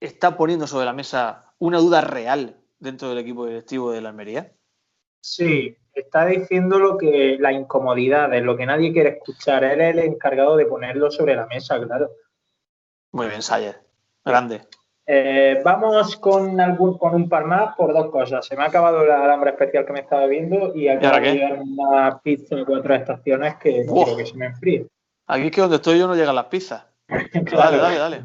está 0.00 0.36
poniendo 0.36 0.66
sobre 0.66 0.84
la 0.84 0.92
mesa 0.92 1.54
una 1.58 1.78
duda 1.78 2.00
real 2.02 2.56
dentro 2.78 3.08
del 3.08 3.18
equipo 3.18 3.46
directivo 3.46 3.92
de 3.92 4.00
la 4.00 4.10
Almería? 4.10 4.52
Sí, 5.20 5.76
está 6.00 6.26
diciendo 6.26 6.78
lo 6.78 6.96
que 6.98 7.36
la 7.38 7.52
incomodidad, 7.52 8.32
es 8.34 8.42
lo 8.42 8.56
que 8.56 8.66
nadie 8.66 8.92
quiere 8.92 9.10
escuchar. 9.10 9.64
Él 9.64 9.80
es 9.80 9.94
el 9.94 9.98
encargado 10.00 10.56
de 10.56 10.66
ponerlo 10.66 11.10
sobre 11.10 11.36
la 11.36 11.46
mesa, 11.46 11.80
claro. 11.80 12.10
Muy 13.12 13.28
bien, 13.28 13.42
Sayer. 13.42 13.80
Grande. 14.24 14.62
Eh, 15.08 15.60
vamos 15.64 16.16
con 16.16 16.60
algún 16.60 16.98
con 16.98 17.14
un 17.14 17.28
par 17.28 17.44
más 17.44 17.76
por 17.76 17.92
dos 17.92 18.10
cosas. 18.10 18.44
Se 18.44 18.56
me 18.56 18.64
ha 18.64 18.66
acabado 18.66 19.04
la 19.04 19.22
alambre 19.22 19.50
especial 19.50 19.86
que 19.86 19.92
me 19.92 20.00
estaba 20.00 20.26
viendo 20.26 20.74
y 20.74 20.88
acaba 20.88 21.20
de 21.20 21.32
llegar 21.32 21.60
una 21.60 22.20
pizza 22.20 22.56
de 22.56 22.64
cuatro 22.64 22.94
estaciones 22.94 23.54
que 23.56 23.84
no 23.84 23.94
quiero 23.94 24.16
que 24.16 24.26
se 24.26 24.36
me 24.36 24.46
enfríe. 24.46 24.86
Aquí 25.28 25.46
es 25.46 25.50
que 25.52 25.60
donde 25.60 25.76
estoy 25.76 25.98
yo 25.98 26.08
no 26.08 26.16
llegan 26.16 26.34
las 26.34 26.46
pizzas. 26.46 26.84
Dale, 27.08 27.76
dale, 27.78 27.98
dale. 27.98 28.22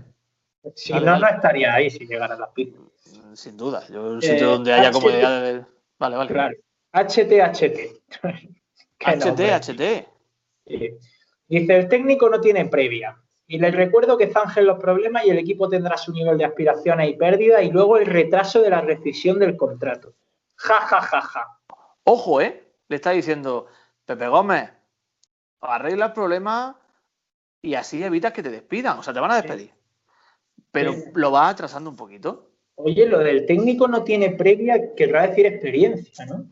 Si 0.76 0.92
no, 0.94 1.20
no 1.20 1.28
estaría 1.28 1.74
ahí 1.74 1.90
si 1.90 2.08
llegaran 2.08 2.40
las 2.40 2.50
pizzas. 2.50 2.82
Sin 3.34 3.58
duda. 3.58 3.84
Yo 3.90 4.04
un 4.04 4.22
sitio 4.22 4.48
eh, 4.48 4.52
donde 4.52 4.74
haya 4.74 4.92
comodidad 4.92 5.42
de... 5.42 5.66
Vale, 6.00 6.18
vale. 6.18 6.34
Claro. 6.34 6.56
HTHT. 6.93 8.01
HT, 9.00 10.08
Dice, 11.48 11.75
el 11.75 11.89
técnico 11.89 12.29
no 12.29 12.39
tiene 12.39 12.65
previa. 12.65 13.17
Y 13.48 13.60
les 13.60 13.75
recuerdo 13.75 14.17
que 14.17 14.31
zanjen 14.31 14.65
los 14.65 14.79
problemas 14.79 15.25
y 15.25 15.29
el 15.29 15.39
equipo 15.39 15.67
tendrá 15.67 15.98
su 15.98 16.13
nivel 16.13 16.37
de 16.37 16.46
aspiraciones 16.46 17.10
y 17.10 17.13
pérdida 17.15 17.62
y 17.62 17.69
luego 17.69 17.98
el 17.98 18.06
retraso 18.06 18.62
de 18.62 18.69
la 18.69 18.79
rescisión 18.79 19.39
del 19.39 19.58
contrato. 19.58 20.13
Ja, 20.56 20.75
ja, 20.81 21.02
ja, 21.02 21.21
ja. 21.21 21.60
Ojo, 22.06 22.39
¿eh? 22.39 22.63
Le 22.87 22.96
está 22.96 23.12
diciendo, 23.12 23.67
Pepe 24.06 24.27
Gómez, 24.27 24.71
arregla 25.60 26.06
el 26.06 26.13
problema 26.13 26.79
y 27.62 27.73
así 27.73 28.02
evitas 28.02 28.31
que 28.31 28.44
te 28.44 28.50
despidan. 28.50 29.00
O 29.00 29.04
sea, 29.04 29.13
te 29.13 29.19
van 29.19 29.31
a 29.31 29.42
despedir. 29.42 29.71
Pero 30.71 30.96
lo 31.15 31.31
va 31.31 31.50
atrasando 31.50 31.89
un 31.89 31.98
poquito. 31.98 32.52
Oye, 32.75 33.06
lo 33.06 33.19
del 33.19 33.46
técnico 33.46 33.87
no 33.87 34.04
tiene 34.04 34.31
previa, 34.31 34.96
querrá 34.96 35.27
decir 35.27 35.46
experiencia, 35.46 36.25
¿no? 36.25 36.46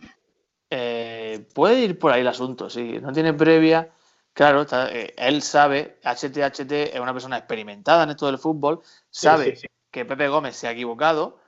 Eh, 1.39 1.47
puede 1.53 1.81
ir 1.81 1.99
por 1.99 2.11
ahí 2.11 2.21
el 2.21 2.27
asunto, 2.27 2.69
sí. 2.69 2.99
No 3.01 3.11
tiene 3.11 3.33
previa. 3.33 3.89
Claro, 4.33 4.65
eh, 4.71 5.13
él 5.17 5.41
sabe, 5.41 5.99
HTHT 6.03 6.71
es 6.93 6.99
una 6.99 7.13
persona 7.13 7.37
experimentada 7.37 8.03
en 8.03 8.11
esto 8.11 8.27
del 8.27 8.37
fútbol, 8.37 8.79
sabe 9.09 9.57
que 9.91 10.05
Pepe 10.05 10.29
Gómez 10.29 10.55
se 10.55 10.67
ha 10.67 10.71
equivocado. 10.71 11.39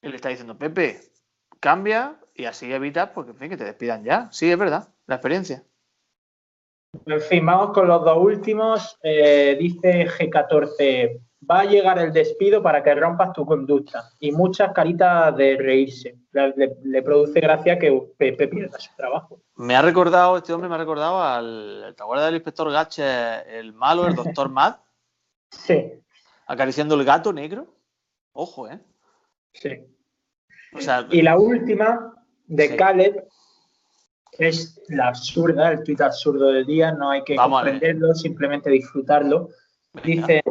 Él 0.00 0.14
está 0.14 0.30
diciendo, 0.30 0.56
Pepe, 0.56 1.00
cambia 1.58 2.18
y 2.34 2.46
así 2.46 2.72
evitas 2.72 3.10
pues, 3.10 3.28
en 3.28 3.36
fin, 3.36 3.50
que 3.50 3.56
te 3.56 3.64
despidan 3.64 4.04
ya. 4.04 4.30
Sí, 4.32 4.50
es 4.50 4.58
verdad, 4.58 4.88
la 5.06 5.16
experiencia. 5.16 5.64
En 7.06 7.20
fin, 7.20 7.44
vamos 7.44 7.72
con 7.72 7.86
los 7.86 8.04
dos 8.04 8.16
últimos. 8.16 8.98
Eh, 9.02 9.56
dice 9.60 10.08
G14, 10.08 11.20
va 11.48 11.60
a 11.60 11.64
llegar 11.64 11.98
el 11.98 12.12
despido 12.12 12.62
para 12.62 12.82
que 12.82 12.94
rompas 12.94 13.32
tu 13.32 13.46
conducta. 13.46 14.10
Y 14.20 14.32
muchas 14.32 14.72
caritas 14.72 15.36
de 15.36 15.56
reírse. 15.56 16.16
Le, 16.32 17.02
produce 17.02 17.40
gracia 17.40 17.78
que 17.78 18.08
Pepe 18.16 18.48
pierda 18.48 18.78
su 18.78 18.94
trabajo. 18.96 19.40
Me 19.56 19.74
ha 19.74 19.82
recordado, 19.82 20.36
este 20.36 20.52
hombre 20.52 20.68
me 20.68 20.74
ha 20.74 20.78
recordado 20.78 21.22
al. 21.22 21.94
¿Te 21.96 22.02
acuerdas 22.02 22.26
del 22.26 22.36
inspector 22.36 22.70
Gache, 22.70 23.58
el 23.58 23.72
malo, 23.72 24.06
el 24.06 24.14
doctor 24.14 24.48
Mad? 24.50 24.76
Sí. 25.50 25.92
Acariciando 26.46 26.94
el 26.94 27.04
gato 27.04 27.32
negro. 27.32 27.66
Ojo, 28.32 28.68
¿eh? 28.68 28.80
Sí. 29.52 29.84
y 31.10 31.22
la 31.22 31.36
última, 31.36 32.14
de 32.46 32.76
Caleb, 32.76 33.26
es 34.38 34.80
la 34.88 35.08
absurda, 35.08 35.72
el 35.72 35.82
tuit 35.82 36.00
absurdo 36.00 36.46
del 36.52 36.64
día, 36.64 36.92
no 36.92 37.10
hay 37.10 37.24
que 37.24 37.34
comprenderlo, 37.34 38.14
simplemente 38.14 38.70
disfrutarlo. 38.70 39.48
Dice, 40.04 40.42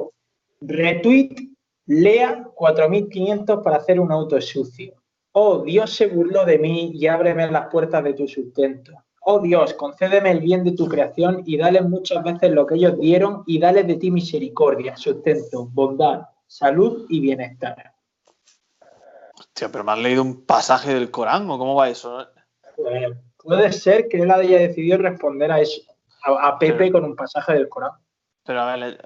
retweet, 0.62 1.36
lea 1.86 2.44
4500 2.54 3.64
para 3.64 3.78
hacer 3.78 4.00
un 4.00 4.12
auto 4.12 4.40
sucio. 4.42 4.94
Oh, 5.32 5.60
Dios 5.64 5.94
se 5.94 6.08
burló 6.08 6.46
de 6.46 6.58
mí 6.58 6.92
y 6.94 7.08
ábreme 7.08 7.50
las 7.50 7.68
puertas 7.68 8.04
de 8.04 8.14
tu 8.14 8.28
sustento. 8.28 8.94
Oh 9.22 9.40
Dios, 9.40 9.74
concédeme 9.74 10.32
el 10.32 10.40
bien 10.40 10.64
de 10.64 10.72
tu 10.72 10.88
creación 10.88 11.44
y 11.46 11.58
dale 11.58 11.82
muchas 11.82 12.24
veces 12.24 12.52
lo 12.52 12.66
que 12.66 12.76
ellos 12.76 12.98
dieron 12.98 13.44
y 13.46 13.60
dale 13.60 13.84
de 13.84 13.96
ti 13.96 14.10
misericordia, 14.12 14.96
sustento, 14.98 15.66
bondad, 15.66 16.22
salud 16.48 17.06
y 17.10 17.20
bienestar. 17.20 17.94
Hostia, 19.38 19.70
pero 19.72 19.84
me 19.84 19.92
has 19.92 20.00
leído 20.00 20.24
un 20.24 20.46
pasaje 20.46 20.94
del 20.94 21.12
Corán, 21.12 21.50
¿o 21.50 21.58
cómo 21.58 21.76
va 21.76 21.90
eso? 21.90 22.22
Eh, 22.22 23.14
puede 23.38 23.72
ser 23.72 24.08
que 24.08 24.18
él 24.18 24.32
haya 24.32 24.60
decidido 24.60 24.98
responder 24.98 25.52
a 25.52 25.60
eso, 25.62 25.82
a, 26.24 26.58
Pepe 26.58 26.92
con 26.92 27.04
un 27.04 27.16
pasaje 27.16 27.54
del 27.54 27.70
Corán. 27.70 27.92
Pero 28.44 28.62
a 28.62 28.76
ver, 28.76 29.00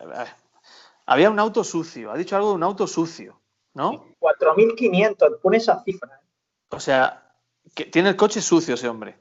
había 1.05 1.29
un 1.29 1.39
auto 1.39 1.63
sucio, 1.63 2.11
ha 2.11 2.17
dicho 2.17 2.35
algo 2.35 2.49
de 2.49 2.55
un 2.55 2.63
auto 2.63 2.87
sucio, 2.87 3.41
¿no? 3.73 4.05
4.500, 4.19 5.39
pone 5.41 5.57
esa 5.57 5.83
cifra. 5.83 6.21
O 6.69 6.79
sea, 6.79 7.35
que 7.75 7.85
tiene 7.85 8.09
el 8.09 8.15
coche 8.15 8.41
sucio 8.41 8.75
ese 8.75 8.87
hombre. 8.87 9.17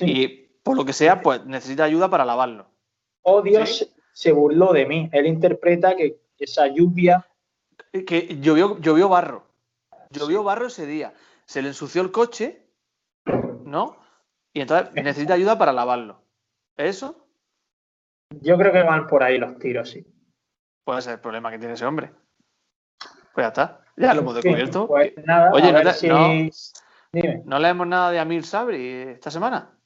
Y 0.00 0.28
por 0.62 0.76
lo 0.76 0.84
que 0.84 0.92
sea, 0.92 1.20
pues 1.20 1.44
necesita 1.44 1.84
ayuda 1.84 2.08
para 2.08 2.24
lavarlo. 2.24 2.70
Oh 3.22 3.42
Dios, 3.42 3.92
se 4.12 4.32
burló 4.32 4.72
de 4.72 4.86
mí. 4.86 5.08
Él 5.12 5.26
interpreta 5.26 5.96
que 5.96 6.20
esa 6.38 6.68
lluvia. 6.68 7.26
Que 7.92 8.38
llovió, 8.40 8.78
llovió 8.78 9.08
barro. 9.08 9.46
Llovió 10.10 10.42
barro 10.42 10.66
ese 10.66 10.86
día. 10.86 11.12
Se 11.44 11.62
le 11.62 11.68
ensució 11.68 12.02
el 12.02 12.12
coche, 12.12 12.66
¿no? 13.64 13.96
Y 14.52 14.60
entonces 14.60 14.92
necesita 14.94 15.34
ayuda 15.34 15.58
para 15.58 15.72
lavarlo. 15.72 16.22
¿Es 16.76 16.96
eso? 16.96 17.26
Yo 18.40 18.56
creo 18.56 18.72
que 18.72 18.82
van 18.82 19.06
por 19.06 19.22
ahí 19.22 19.38
los 19.38 19.58
tiros, 19.58 19.90
sí. 19.90 20.06
Puede 20.84 21.02
ser 21.02 21.14
el 21.14 21.20
problema 21.20 21.50
que 21.50 21.58
tiene 21.58 21.74
ese 21.74 21.86
hombre. 21.86 22.12
Pues 23.34 23.44
ya 23.44 23.48
está. 23.48 23.80
Ya 23.96 24.14
lo 24.14 24.20
hemos 24.20 24.34
descubierto. 24.34 24.86
Pues 24.86 25.12
nada, 25.24 25.50
Oye, 25.52 25.72
no, 25.72 26.50
no, 27.44 27.58
leemos 27.58 27.86
nada 27.86 28.10
de 28.10 28.18
Amir 28.18 28.44
Sabri 28.44 28.88
esta 29.08 29.30
semana. 29.30 29.76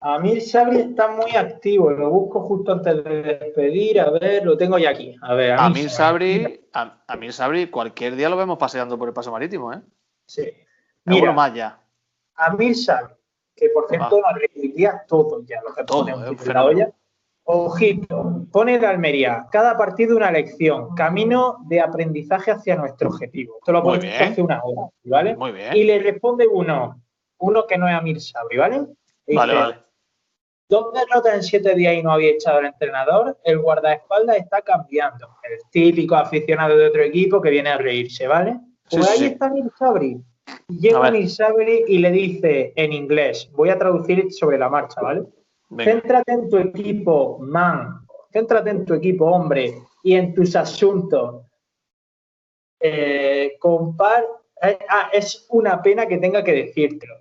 Amir 0.00 0.42
Sabri 0.42 0.80
está 0.80 1.08
muy 1.08 1.34
activo, 1.34 1.90
lo 1.90 2.10
busco 2.10 2.42
justo 2.42 2.72
antes 2.72 3.02
de 3.02 3.22
despedir, 3.22 3.98
a 4.00 4.10
ver, 4.10 4.44
lo 4.44 4.56
tengo 4.56 4.78
ya 4.78 4.90
aquí. 4.90 5.16
A 5.22 5.34
ver, 5.34 5.52
Amir, 5.52 5.88
Sabri, 5.88 6.68
Amir 7.06 7.32
Sabri, 7.32 7.70
cualquier 7.70 8.14
día 8.14 8.28
lo 8.28 8.36
vemos 8.36 8.58
paseando 8.58 8.98
por 8.98 9.08
el 9.08 9.14
paso 9.14 9.32
marítimo, 9.32 9.72
¿eh? 9.72 9.80
Sí. 10.26 10.52
Mira, 11.04 11.32
más 11.32 11.54
ya. 11.54 11.80
Amir 12.34 12.76
Sabri, 12.76 13.14
que 13.54 13.70
por 13.70 13.88
cierto 13.88 14.20
ah. 14.24 14.34
reivindica 14.34 15.04
todo 15.08 15.42
ya, 15.44 15.62
lo 15.62 15.74
que 15.74 15.84
todo, 15.84 16.04
pone 16.04 16.28
en 16.28 16.54
la 16.54 16.64
olla. 16.64 16.92
Ojito, 17.48 18.44
pone 18.50 18.76
de 18.76 18.86
Almería, 18.86 19.46
cada 19.52 19.78
partido 19.78 20.16
una 20.16 20.32
lección, 20.32 20.96
camino 20.96 21.58
de 21.68 21.80
aprendizaje 21.80 22.50
hacia 22.50 22.74
nuestro 22.74 23.08
objetivo. 23.08 23.58
Esto 23.60 23.70
lo 23.70 23.84
pone 23.84 24.16
hace 24.16 24.42
una 24.42 24.60
hora, 24.64 24.88
¿vale? 25.04 25.36
Muy 25.36 25.52
bien. 25.52 25.76
Y 25.76 25.84
le 25.84 26.00
responde 26.00 26.44
uno, 26.48 27.00
uno 27.38 27.66
que 27.66 27.78
no 27.78 27.88
es 27.88 27.94
Amir 27.94 28.20
Sabri, 28.20 28.56
¿vale? 28.56 28.86
vale, 29.28 29.54
vale. 29.54 29.76
Dos 30.68 30.92
derrotas 30.92 31.34
en 31.34 31.42
siete 31.44 31.76
días 31.76 31.94
y 31.94 32.02
no 32.02 32.10
había 32.10 32.30
echado 32.30 32.58
el 32.58 32.66
entrenador, 32.66 33.38
el 33.44 33.60
guardaespaldas 33.60 34.38
está 34.38 34.62
cambiando. 34.62 35.28
El 35.44 35.60
típico 35.70 36.16
aficionado 36.16 36.76
de 36.76 36.88
otro 36.88 37.02
equipo 37.02 37.40
que 37.40 37.50
viene 37.50 37.70
a 37.70 37.78
reírse, 37.78 38.26
¿vale? 38.26 38.58
Pues 38.90 39.08
ahí 39.08 39.26
está 39.26 39.50
Mir 39.50 39.70
Sabri. 39.78 40.20
Llega 40.66 41.12
Mir 41.12 41.30
Sabri 41.30 41.84
y 41.86 41.98
le 41.98 42.10
dice 42.10 42.72
en 42.74 42.92
inglés, 42.92 43.48
voy 43.52 43.70
a 43.70 43.78
traducir 43.78 44.32
sobre 44.32 44.58
la 44.58 44.68
marcha, 44.68 45.00
¿vale? 45.00 45.22
Céntrate 45.76 46.32
en 46.32 46.48
tu 46.48 46.56
equipo, 46.58 47.38
man. 47.40 48.06
Céntrate 48.32 48.70
en 48.70 48.84
tu 48.84 48.94
equipo, 48.94 49.26
hombre, 49.26 49.82
y 50.02 50.14
en 50.14 50.34
tus 50.34 50.54
asuntos. 50.54 51.42
Eh, 52.78 53.56
compar 53.58 54.24
eh, 54.62 54.78
ah, 54.88 55.10
es 55.12 55.46
una 55.50 55.82
pena 55.82 56.06
que 56.06 56.18
tenga 56.18 56.42
que 56.42 56.52
decírtelo. 56.52 57.14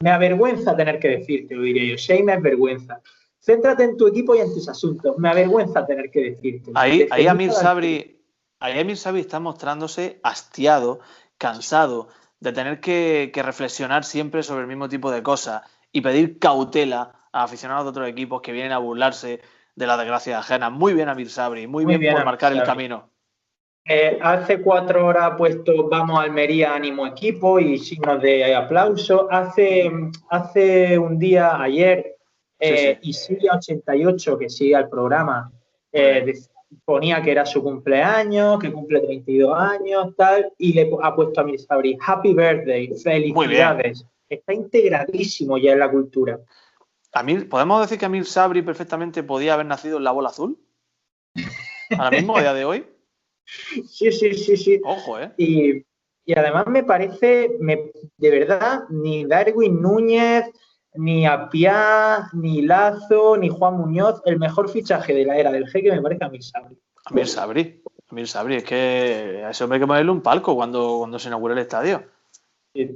Me 0.00 0.10
avergüenza 0.10 0.76
tener 0.76 0.98
que 0.98 1.08
decirte, 1.08 1.54
lo 1.54 1.62
diría 1.62 1.92
yo. 1.92 1.98
Si 1.98 2.22
me 2.22 2.38
vergüenza. 2.38 3.00
Céntrate 3.40 3.84
en 3.84 3.96
tu 3.96 4.08
equipo 4.08 4.34
y 4.34 4.40
en 4.40 4.52
tus 4.52 4.68
asuntos. 4.68 5.16
Me 5.18 5.28
avergüenza 5.28 5.86
tener 5.86 6.10
que 6.10 6.30
decirte. 6.30 6.72
Ahí, 6.74 7.06
ahí 7.10 7.26
Amir 7.26 7.52
Sabri, 7.52 8.20
ahí 8.60 8.78
Amir 8.78 8.96
Sabri 8.96 9.20
está 9.20 9.40
mostrándose 9.40 10.20
hastiado, 10.22 11.00
cansado 11.38 12.08
de 12.40 12.52
tener 12.52 12.80
que, 12.80 13.30
reflexionar 13.34 14.04
siempre 14.04 14.42
sobre 14.42 14.62
el 14.62 14.66
mismo 14.66 14.88
tipo 14.88 15.10
de 15.10 15.22
cosas 15.22 15.62
y 15.92 16.00
pedir 16.00 16.38
cautela 16.38 17.25
a 17.36 17.44
aficionados 17.44 17.84
de 17.84 17.90
otros 17.90 18.08
equipos 18.08 18.40
que 18.40 18.52
vienen 18.52 18.72
a 18.72 18.78
burlarse 18.78 19.40
de 19.74 19.86
la 19.86 19.96
desgracia 19.96 20.38
ajena. 20.38 20.70
Muy 20.70 20.94
bien, 20.94 21.08
Amir 21.08 21.30
Sabri, 21.30 21.66
muy, 21.66 21.84
bien, 21.84 22.14
por 22.14 22.24
marcar 22.24 22.52
el 22.52 22.62
camino. 22.62 23.10
Eh, 23.88 24.18
hace 24.20 24.60
cuatro 24.62 25.06
horas 25.06 25.32
ha 25.32 25.36
puesto 25.36 25.88
vamos 25.88 26.18
a 26.18 26.22
Almería, 26.22 26.74
ánimo 26.74 27.06
equipo 27.06 27.60
y 27.60 27.78
signos 27.78 28.20
de 28.20 28.52
aplauso. 28.54 29.28
Hace, 29.30 29.88
hace 30.30 30.98
un 30.98 31.18
día, 31.18 31.60
ayer, 31.60 32.16
eh, 32.58 32.98
y 33.02 33.12
sigue 33.12 33.48
88, 33.48 34.38
que 34.38 34.48
sigue 34.48 34.74
al 34.74 34.88
programa, 34.88 35.52
eh, 35.92 36.32
ponía 36.84 37.22
que 37.22 37.30
era 37.30 37.46
su 37.46 37.62
cumpleaños, 37.62 38.58
que 38.58 38.72
cumple 38.72 39.00
32 39.00 39.56
años, 39.56 40.16
tal, 40.16 40.52
y 40.58 40.72
le 40.72 40.90
ha 41.02 41.14
puesto 41.14 41.40
a 41.40 41.44
Mir 41.44 41.60
Sabri, 41.60 41.96
Happy 42.04 42.34
Birthday, 42.34 42.88
felicidades. 42.98 44.04
Está 44.28 44.52
integradísimo 44.52 45.58
ya 45.58 45.72
en 45.72 45.78
la 45.78 45.90
cultura. 45.90 46.40
¿Podemos 47.48 47.80
decir 47.80 47.98
que 47.98 48.06
Amir 48.06 48.26
Sabri 48.26 48.62
perfectamente 48.62 49.22
podía 49.22 49.54
haber 49.54 49.66
nacido 49.66 49.98
en 49.98 50.04
la 50.04 50.12
bola 50.12 50.28
azul? 50.28 50.58
Ahora 51.98 52.10
mismo, 52.10 52.36
a 52.36 52.40
día 52.40 52.54
de 52.54 52.64
hoy. 52.64 52.86
Sí, 53.88 54.10
sí, 54.10 54.34
sí, 54.34 54.56
sí. 54.56 54.80
Ojo, 54.84 55.20
¿eh? 55.20 55.32
Y, 55.36 55.84
además 56.34 56.66
me 56.66 56.82
parece, 56.82 57.48
de 57.60 58.30
verdad, 58.30 58.82
ni 58.90 59.24
Darwin 59.24 59.80
Núñez, 59.80 60.46
ni 60.94 61.26
Apia, 61.26 62.28
ni 62.32 62.62
Lazo, 62.62 63.36
ni 63.36 63.48
Juan 63.48 63.76
Muñoz, 63.76 64.20
el 64.24 64.40
mejor 64.40 64.68
fichaje 64.68 65.14
de 65.14 65.26
la 65.26 65.36
era 65.36 65.52
del 65.52 65.66
G 65.66 65.80
que 65.80 65.92
me 65.92 66.02
parece 66.02 66.24
Amir 66.24 66.42
Sabri. 66.42 66.76
Amir 67.04 67.28
Sabri, 67.28 67.82
Amir 68.08 68.26
Sabri, 68.26 68.56
es 68.56 68.64
que 68.64 69.44
a 69.46 69.50
ese 69.50 69.62
hombre 69.62 69.76
hay 69.76 69.82
que 69.82 69.86
ponerle 69.86 70.10
un 70.10 70.22
palco 70.22 70.56
cuando, 70.56 70.98
cuando 70.98 71.20
se 71.20 71.28
inaugure 71.28 71.54
el 71.54 71.60
estadio. 71.60 72.02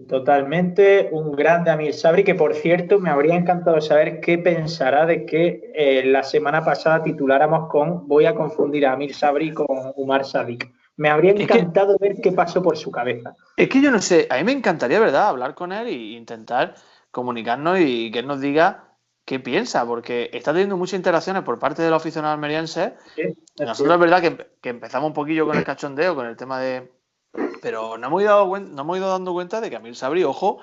Totalmente, 0.09 1.09
un 1.13 1.33
grande 1.33 1.71
Amir 1.71 1.95
Sabri, 1.95 2.25
que 2.25 2.35
por 2.35 2.55
cierto 2.55 2.99
me 2.99 3.11
habría 3.11 3.35
encantado 3.35 3.81
saber 3.81 4.21
qué 4.21 4.39
pensará 4.39 5.07
de 5.07 5.25
que 5.25 5.73
eh, 5.75 6.05
la 6.07 6.23
semana 6.23 6.65
pasada 6.65 7.03
tituláramos 7.03 7.69
con 7.69 8.07
Voy 8.07 8.27
a 8.27 8.35
confundir 8.35 8.87
a 8.87 8.93
Amir 8.93 9.15
Sabri 9.15 9.53
con 9.53 9.67
Umar 9.97 10.25
Sadik. 10.25 10.71
Me 10.97 11.09
habría 11.09 11.33
encantado 11.33 11.97
ver 11.99 12.17
qué 12.23 12.33
pasó 12.33 12.63
por 12.63 12.77
su 12.77 12.91
cabeza. 12.91 13.35
Es 13.57 13.69
que 13.69 13.81
yo 13.81 13.91
no 13.91 14.03
sé, 14.03 14.27
a 14.29 14.37
mí 14.37 14.45
me 14.45 14.53
encantaría, 14.53 15.01
¿verdad?, 15.01 15.29
hablar 15.29 15.55
con 15.55 15.73
él 15.73 15.87
e 15.87 15.93
intentar 15.93 16.75
comunicarnos 17.11 17.79
y 17.81 18.11
que 18.11 18.19
él 18.19 18.27
nos 18.27 18.41
diga 18.41 18.91
qué 19.25 19.41
piensa, 19.41 19.87
porque 19.87 20.29
está 20.33 20.53
teniendo 20.53 20.77
muchas 20.77 20.99
interacciones 20.99 21.43
por 21.43 21.59
parte 21.59 21.83
de 21.83 21.91
los 21.91 22.03
aficionados 22.03 22.35
almerienses. 22.35 22.93
Nosotros 23.59 23.95
es 23.95 24.01
verdad 24.01 24.21
que, 24.61 24.69
empezamos 24.69 25.09
un 25.09 25.15
poquillo 25.15 25.47
con 25.47 25.57
el 25.57 25.65
cachondeo, 25.65 26.15
con 26.15 26.27
el 26.27 26.37
tema 26.37 26.61
de... 26.61 26.91
Pero 27.63 27.99
no 27.99 28.07
hemos 28.07 28.23
ido, 28.23 28.59
no 28.59 28.83
hemos 28.83 28.99
ido 28.99 29.11
dando 29.11 29.33
cuenta 29.33 29.61
de 29.61 29.71
que 29.71 29.77
Amir 29.77 29.97
Sabri, 29.97 30.25
ojo, 30.25 30.61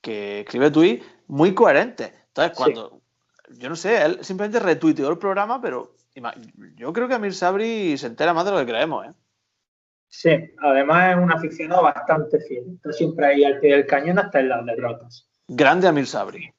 que 0.00 0.40
escribe 0.40 0.70
tweets 0.70 1.04
muy 1.26 1.54
coherentes. 1.54 2.12
Entonces, 2.28 2.56
cuando... 2.56 3.00
Yo 3.50 3.70
no 3.70 3.76
sé, 3.76 4.04
él 4.04 4.18
simplemente 4.22 4.60
retuiteó 4.60 5.08
el 5.08 5.16
programa, 5.16 5.60
pero 5.60 5.94
yo 6.76 6.92
creo 6.92 7.08
que 7.08 7.14
Amir 7.14 7.34
Sabri 7.34 7.96
se 7.96 8.06
entera 8.06 8.34
más 8.34 8.44
de 8.44 8.50
lo 8.50 8.58
que 8.58 8.66
creemos, 8.66 9.06
¿eh? 9.06 9.12
Sí, 10.08 10.30
además 10.58 11.10
es 11.10 11.22
un 11.22 11.32
aficionado 11.32 11.82
bastante 11.82 12.40
fiel. 12.40 12.74
Está 12.76 12.92
siempre 12.92 13.26
ahí 13.26 13.44
al 13.44 13.60
pie 13.60 13.74
del 13.74 13.86
cañón 13.86 14.18
hasta 14.18 14.40
en 14.40 14.48
las 14.48 14.64
derrotas. 14.66 15.28
Grande 15.46 15.88
Amir 15.88 16.06
Sabri. 16.06 16.52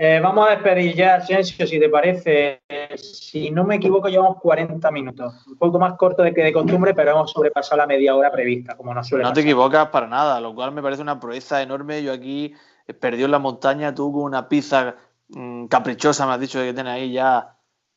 Eh, 0.00 0.20
vamos 0.22 0.46
a 0.46 0.50
despedir 0.52 0.94
ya, 0.94 1.16
Asensio, 1.16 1.66
si 1.66 1.80
te 1.80 1.88
parece. 1.88 2.62
Si 2.96 3.50
no 3.50 3.64
me 3.64 3.74
equivoco, 3.76 4.08
llevamos 4.08 4.38
40 4.40 4.92
minutos. 4.92 5.44
Un 5.48 5.58
poco 5.58 5.76
más 5.80 5.94
corto 5.94 6.22
de 6.22 6.32
que 6.32 6.44
de 6.44 6.52
costumbre, 6.52 6.94
pero 6.94 7.10
hemos 7.10 7.32
sobrepasado 7.32 7.78
la 7.78 7.86
media 7.88 8.14
hora 8.14 8.30
prevista, 8.30 8.76
como 8.76 8.94
nos 8.94 9.08
suele 9.08 9.24
No 9.24 9.32
te 9.32 9.40
equivocas 9.40 9.88
para 9.88 10.06
nada, 10.06 10.40
lo 10.40 10.54
cual 10.54 10.70
me 10.70 10.82
parece 10.82 11.02
una 11.02 11.18
proeza 11.18 11.60
enorme. 11.62 12.00
Yo 12.04 12.12
aquí 12.12 12.54
eh, 12.86 12.94
perdido 12.94 13.24
en 13.24 13.32
la 13.32 13.40
montaña, 13.40 13.92
tú 13.92 14.12
con 14.12 14.22
una 14.22 14.48
pizza 14.48 14.94
mm, 15.30 15.66
caprichosa, 15.66 16.26
me 16.28 16.34
has 16.34 16.40
dicho 16.40 16.60
que 16.60 16.72
tienes 16.72 16.92
ahí 16.92 17.12
ya 17.12 17.56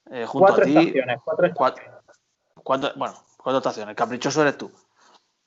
eh, 0.10 0.26
junto 0.26 0.48
Cuatro 0.48 0.64
a 0.64 0.66
ti. 0.66 0.78
estaciones, 0.80 1.18
cuatro 1.24 1.50
Cuatro- 1.54 1.84
estaciones. 1.84 2.20
cuatro- 2.64 2.92
bueno, 2.96 3.14
cuatro 3.38 3.58
estaciones. 3.60 3.96
Caprichoso 3.96 4.42
eres 4.42 4.58
tú. 4.58 4.72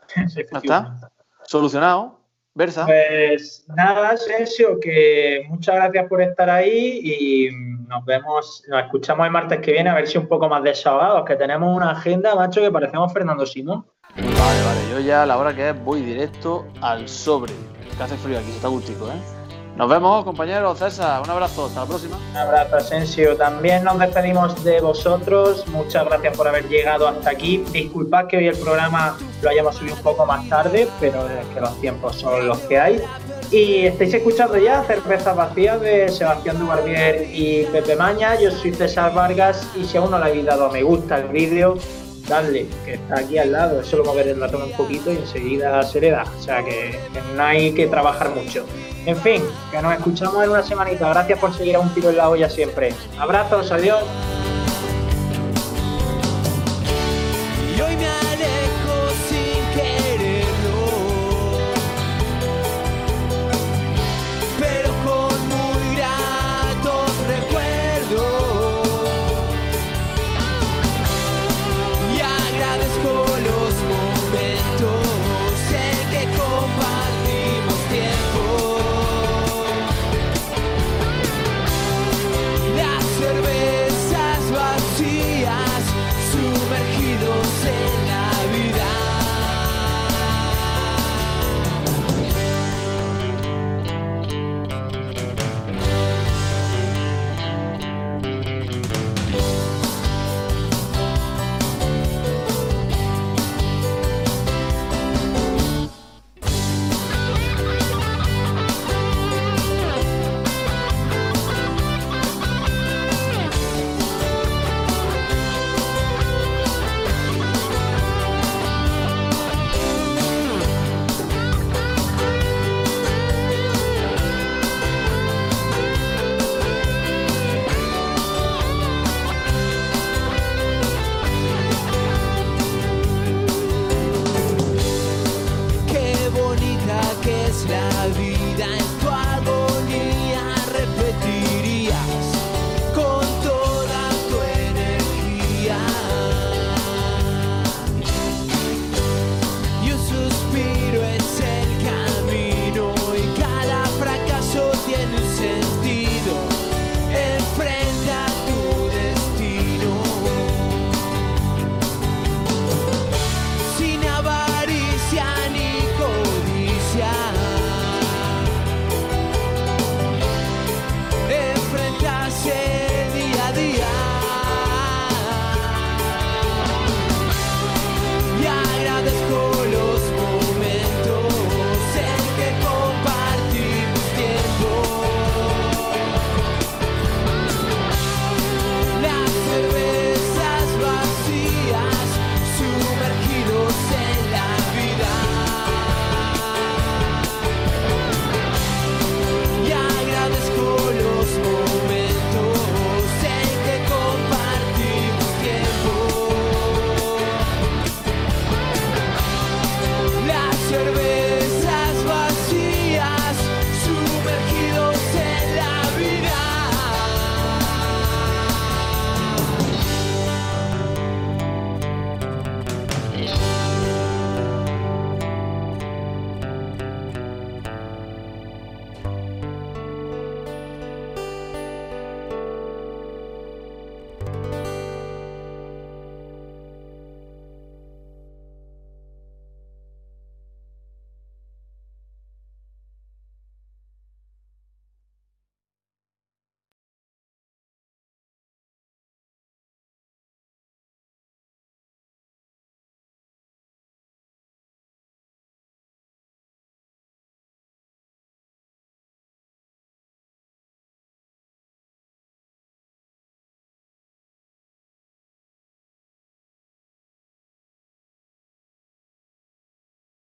¿Ya 0.16 0.22
Efectivamente. 0.22 0.68
está? 0.94 1.10
Solucionado. 1.46 2.20
Berza. 2.54 2.86
Pues 2.86 3.64
nada, 3.68 4.10
Asensio, 4.10 4.78
que 4.80 5.44
muchas 5.48 5.74
gracias 5.74 6.06
por 6.08 6.22
estar 6.22 6.48
ahí 6.48 7.00
y 7.02 7.50
nos 7.88 8.04
vemos, 8.04 8.62
nos 8.68 8.84
escuchamos 8.84 9.26
el 9.26 9.32
martes 9.32 9.60
que 9.60 9.72
viene 9.72 9.90
a 9.90 9.94
ver 9.94 10.06
si 10.06 10.18
un 10.18 10.28
poco 10.28 10.48
más 10.48 10.62
desahogados, 10.62 11.24
que 11.24 11.34
tenemos 11.34 11.76
una 11.76 11.90
agenda, 11.90 12.34
macho, 12.34 12.60
que 12.60 12.70
parecemos 12.70 13.12
Fernando 13.12 13.44
Simón. 13.44 13.84
Vale, 14.16 14.62
vale. 14.62 14.90
Yo 14.92 15.00
ya 15.00 15.24
a 15.24 15.26
la 15.26 15.36
hora 15.36 15.54
que 15.54 15.70
es 15.70 15.84
voy 15.84 16.02
directo 16.02 16.66
al 16.80 17.08
sobre. 17.08 17.52
Que 17.96 18.02
hace 18.02 18.16
frío 18.16 18.38
aquí, 18.38 18.50
se 18.50 18.56
está 18.56 18.68
gustico, 18.68 19.08
¿eh? 19.08 19.20
Nos 19.76 19.88
vemos, 19.88 20.24
compañeros. 20.24 20.78
César, 20.78 21.22
un 21.22 21.30
abrazo. 21.30 21.66
Hasta 21.66 21.80
la 21.80 21.86
próxima. 21.86 22.16
Un 22.30 22.36
abrazo, 22.36 22.76
Asensio. 22.76 23.36
También 23.36 23.82
nos 23.82 23.98
despedimos 23.98 24.62
de 24.62 24.80
vosotros. 24.80 25.66
Muchas 25.68 26.04
gracias 26.04 26.36
por 26.36 26.46
haber 26.46 26.68
llegado 26.68 27.08
hasta 27.08 27.30
aquí. 27.30 27.64
Disculpad 27.72 28.26
que 28.28 28.36
hoy 28.36 28.46
el 28.46 28.56
programa 28.56 29.16
lo 29.44 29.50
hayamos 29.50 29.76
subido 29.76 29.94
un 29.94 30.02
poco 30.02 30.26
más 30.26 30.48
tarde, 30.48 30.88
pero 30.98 31.28
es 31.28 31.46
que 31.54 31.60
los 31.60 31.80
tiempos 31.80 32.16
son 32.16 32.48
los 32.48 32.58
que 32.60 32.78
hay. 32.78 33.00
Y 33.50 33.86
estáis 33.86 34.14
escuchando 34.14 34.56
ya 34.56 34.82
Cervezas 34.84 35.36
Vacías 35.36 35.80
de 35.80 36.08
Sebastián 36.08 36.58
Dubarbier 36.58 37.28
y 37.32 37.64
Pepe 37.66 37.94
Maña. 37.94 38.40
Yo 38.40 38.50
soy 38.50 38.72
César 38.74 39.14
Vargas 39.14 39.68
y 39.76 39.84
si 39.84 39.96
aún 39.96 40.10
no 40.10 40.18
le 40.18 40.24
habéis 40.24 40.46
dado 40.46 40.70
me 40.70 40.82
gusta 40.82 41.18
el 41.18 41.28
vídeo, 41.28 41.76
dadle, 42.26 42.66
que 42.84 42.94
está 42.94 43.20
aquí 43.20 43.38
al 43.38 43.52
lado. 43.52 43.80
Es 43.80 43.86
solo 43.86 44.04
mover 44.04 44.28
el 44.28 44.40
ratón 44.40 44.62
un 44.62 44.72
poquito 44.72 45.12
y 45.12 45.16
enseguida 45.16 45.82
se 45.82 46.00
le 46.00 46.10
da. 46.10 46.24
O 46.38 46.42
sea 46.42 46.64
que, 46.64 46.98
que 47.12 47.20
no 47.36 47.42
hay 47.44 47.72
que 47.72 47.86
trabajar 47.86 48.30
mucho. 48.30 48.64
En 49.06 49.16
fin, 49.18 49.42
que 49.70 49.82
nos 49.82 49.92
escuchamos 49.92 50.42
en 50.42 50.50
una 50.50 50.62
semanita. 50.62 51.08
Gracias 51.10 51.38
por 51.38 51.54
seguir 51.54 51.76
a 51.76 51.80
un 51.80 51.92
tiro 51.92 52.08
en 52.08 52.16
la 52.16 52.30
olla 52.30 52.48
siempre. 52.48 52.94
Abrazos, 53.18 53.70
adiós. 53.70 54.02